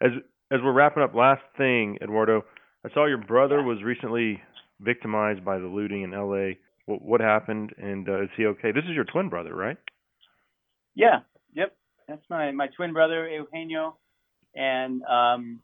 [0.00, 0.10] As
[0.50, 2.44] as we're wrapping up, last thing, Eduardo,
[2.84, 4.40] I saw your brother was recently
[4.80, 6.58] victimized by the looting in L.A.
[6.86, 8.72] What, what happened, and uh, is he okay?
[8.72, 9.76] This is your twin brother, right?
[10.94, 11.20] Yeah,
[11.54, 11.76] yep.
[12.08, 13.96] That's my my twin brother Eugenio,
[14.54, 15.60] and um,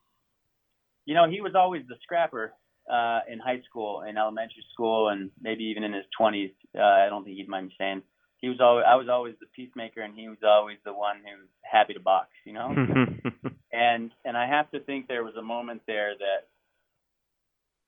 [1.04, 2.52] you know he was always the scrapper
[2.92, 6.50] uh, in high school, in elementary school, and maybe even in his twenties.
[6.76, 8.02] Uh, I don't think he'd mind me saying
[8.38, 11.40] he was always I was always the peacemaker, and he was always the one who
[11.40, 12.28] was happy to box.
[12.44, 12.74] You know,
[13.72, 16.48] and and I have to think there was a moment there that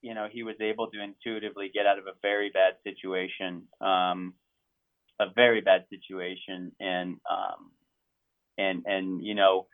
[0.05, 4.33] you know he was able to intuitively get out of a very bad situation um
[5.19, 6.71] a very bad situation.
[6.79, 7.71] And um
[8.57, 9.67] and and you know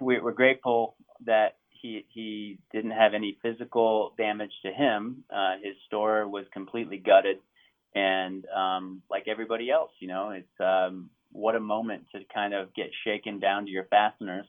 [0.00, 5.24] we, we're grateful that he he didn't have any physical damage to him.
[5.34, 7.38] Uh his store was completely gutted.
[7.94, 12.74] And um like everybody else you know it's um what a moment to kind of
[12.74, 14.46] get shaken down to your fasteners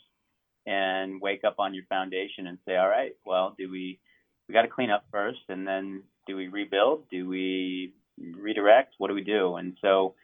[0.67, 3.99] and wake up on your foundation and say all right well do we
[4.47, 7.09] we got to clean up first and then do we rebuild?
[7.09, 8.95] Do we redirect?
[8.97, 9.55] What do we do?
[9.55, 10.15] And so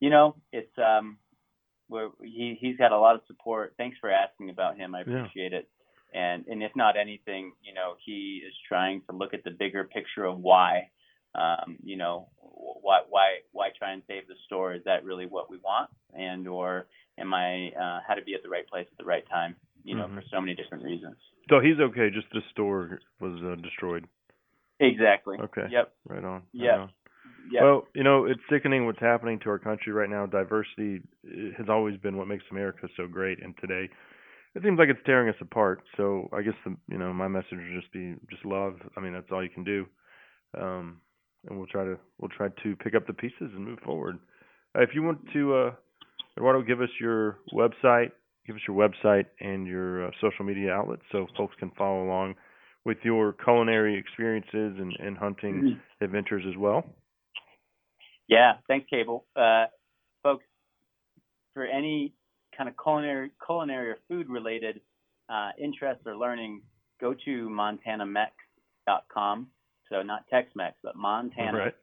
[0.00, 1.18] you know it's um
[1.88, 3.74] we're, he he's got a lot of support.
[3.76, 4.94] Thanks for asking about him.
[4.94, 5.26] I Yeah.
[5.26, 5.68] appreciate it.
[6.14, 9.84] And and if not anything you know he is trying to look at the bigger
[9.84, 10.90] picture of why
[11.34, 14.74] um you know why why why try and save the store?
[14.74, 15.90] Is that really what we want?
[16.14, 16.86] And or
[17.18, 19.94] am i uh how to be at the right place at the right time you
[19.96, 20.14] know Mhm.
[20.14, 21.16] for so many different reasons
[21.48, 22.10] So he's okay.
[22.12, 24.06] Just the store was uh, destroyed.
[24.80, 25.66] exactly Okay.
[25.70, 26.42] yep Right on.
[26.54, 26.88] Right
[27.50, 27.62] Yep.
[27.62, 30.26] Well, you know, it's sickening what's happening to our country right now.
[30.26, 33.88] Diversity uh, has always been what makes America so great, and today
[34.54, 35.82] it seems like it's tearing us apart.
[35.96, 38.74] So I guess the you know my message would just be just love.
[38.96, 39.86] I mean, that's all you can do,
[40.60, 41.00] um,
[41.48, 44.18] and we'll try to we'll try to pick up the pieces and move forward.
[44.76, 45.70] Uh, if you want to, uh,
[46.36, 48.10] Eduardo, give us your website,
[48.48, 52.34] give us your website and your uh, social media outlets so folks can follow along
[52.84, 56.82] with your culinary experiences and, and hunting adventures as well.
[58.26, 59.26] Yeah, thanks, Cable.
[59.36, 59.66] Uh,
[60.22, 60.44] folks,
[61.54, 62.14] for any
[62.56, 64.80] kind of culinary, culinary or food related
[65.28, 66.62] uh, interest or learning,
[67.00, 69.48] go to montanamex.com.
[69.90, 71.74] So not Tex-Mex, but Right.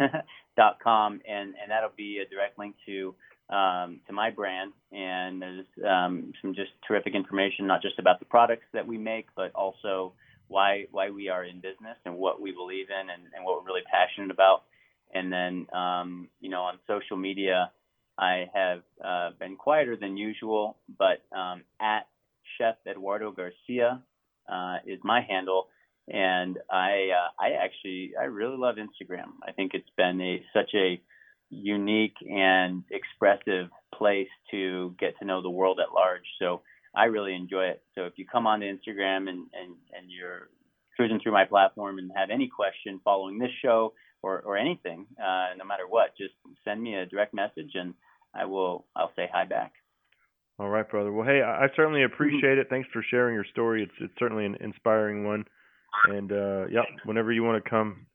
[0.00, 3.14] montanamex.com, and and that'll be a direct link to
[3.50, 4.72] um, to my brand.
[4.92, 9.26] And there's um, some just terrific information, not just about the products that we make,
[9.36, 10.12] but also
[10.48, 13.68] why why we are in business and what we believe in and, and what we're
[13.68, 14.64] really passionate about.
[15.12, 17.70] And then, um, you know, on social media,
[18.18, 22.06] I have uh, been quieter than usual, but um, at
[22.58, 24.02] Chef Eduardo Garcia
[24.50, 25.68] uh, is my handle,
[26.08, 29.30] and I uh, I actually I really love Instagram.
[29.46, 31.00] I think it's been a such a
[31.50, 36.24] unique and expressive place to get to know the world at large.
[36.38, 36.62] So
[36.94, 37.82] I really enjoy it.
[37.94, 40.48] So if you come on to Instagram and and and you're
[40.96, 45.48] cruising through my platform and have any question following this show or or anything, uh,
[45.56, 47.94] no matter what, just send me a direct message and
[48.34, 49.72] I will I'll say hi back.
[50.58, 51.10] All right, brother.
[51.10, 52.68] Well, hey, I, I certainly appreciate it.
[52.68, 53.82] Thanks for sharing your story.
[53.82, 55.44] It's it's certainly an inspiring one.
[56.06, 58.06] And uh, yep, whenever you want to come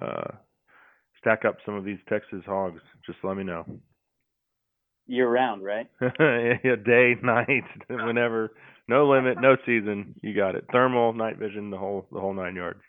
[0.00, 0.36] uh,
[1.24, 3.64] stack up some of these Texas hogs, just let me know.
[5.06, 5.86] Year round, right?
[6.00, 8.52] yeah, day, night, whenever.
[8.86, 10.14] No limit, no season.
[10.22, 10.66] You got it.
[10.70, 12.80] Thermal, night vision, the whole the whole nine yards.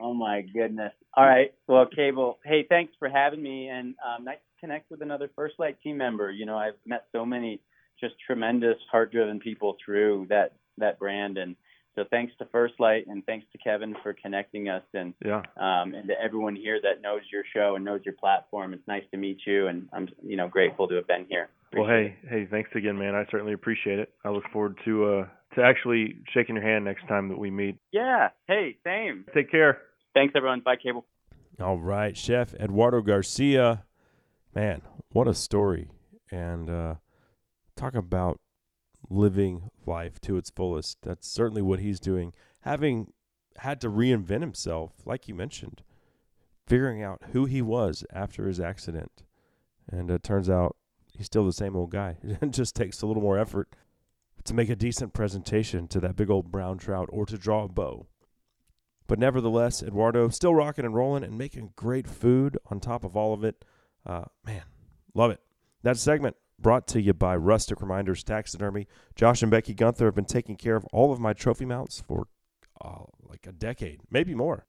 [0.00, 0.92] Oh my goodness.
[1.14, 1.52] All right.
[1.68, 2.38] Well, Cable.
[2.44, 5.98] Hey, thanks for having me, and um, nice to connect with another First Lite team
[5.98, 6.30] member.
[6.30, 7.60] You know, I've met so many
[8.00, 11.56] just tremendous, heart-driven people through that that brand, and
[11.96, 15.42] so thanks to First Lite and thanks to Kevin for connecting us and yeah.
[15.56, 18.74] um, and to everyone here that knows your show and knows your platform.
[18.74, 21.48] It's nice to meet you and I'm you know grateful to have been here.
[21.68, 23.14] Appreciate well, hey, hey, thanks again, man.
[23.14, 24.12] I certainly appreciate it.
[24.24, 27.78] I look forward to uh to actually shaking your hand next time that we meet.
[27.92, 28.28] Yeah.
[28.46, 29.24] Hey, same.
[29.34, 29.78] Take care.
[30.14, 30.60] Thanks everyone.
[30.60, 31.06] Bye, Cable.
[31.58, 33.84] All right, Chef Eduardo Garcia.
[34.54, 34.82] Man,
[35.12, 35.88] what a story.
[36.30, 36.94] And uh
[37.74, 38.38] talk about
[39.08, 40.98] living life to its fullest.
[41.02, 42.32] That's certainly what he's doing.
[42.60, 43.12] Having
[43.58, 45.82] had to reinvent himself, like you mentioned,
[46.66, 49.22] figuring out who he was after his accident.
[49.88, 50.76] And it turns out
[51.16, 52.16] he's still the same old guy.
[52.42, 53.68] It just takes a little more effort
[54.44, 57.68] to make a decent presentation to that big old brown trout or to draw a
[57.68, 58.06] bow.
[59.06, 63.32] But nevertheless, Eduardo still rocking and rolling and making great food on top of all
[63.32, 63.64] of it.
[64.04, 64.62] Uh, man,
[65.14, 65.40] love it.
[65.82, 68.86] That segment brought to you by Rustic Reminders Taxidermy.
[69.14, 72.28] Josh and Becky Gunther have been taking care of all of my trophy mounts for
[72.80, 74.66] uh, like a decade, maybe more.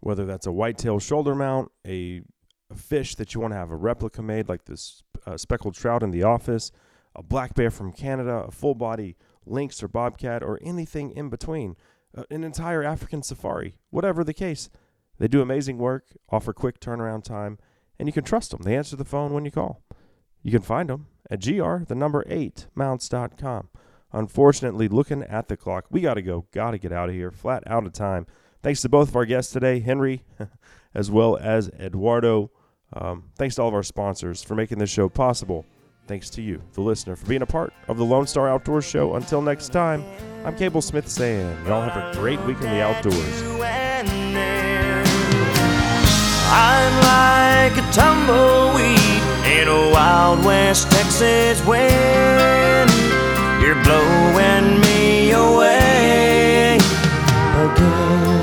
[0.00, 2.22] Whether that's a whitetail shoulder mount, a,
[2.70, 6.02] a fish that you want to have a replica made, like this uh, speckled trout
[6.02, 6.70] in the office,
[7.16, 11.74] a black bear from Canada, a full body lynx or bobcat, or anything in between,
[12.16, 14.70] uh, an entire African safari, whatever the case.
[15.18, 17.58] They do amazing work, offer quick turnaround time,
[17.98, 18.62] and you can trust them.
[18.62, 19.82] They answer the phone when you call.
[20.42, 23.68] You can find them at gr, the number 8, mounts.com.
[24.12, 26.46] Unfortunately, looking at the clock, we got to go.
[26.52, 27.30] Got to get out of here.
[27.30, 28.26] Flat out of time.
[28.62, 30.24] Thanks to both of our guests today, Henry,
[30.94, 32.50] as well as Eduardo.
[32.92, 35.66] Um, thanks to all of our sponsors for making this show possible.
[36.06, 39.16] Thanks to you, the listener, for being a part of the Lone Star Outdoors Show.
[39.16, 40.02] Until next time,
[40.42, 43.42] I'm Cable Smith saying, y'all have a great week in the outdoors.
[46.50, 48.97] I'm like a tumbleweed
[49.60, 52.90] in a wild West Texas wind.
[53.60, 58.37] You're blowing me away again.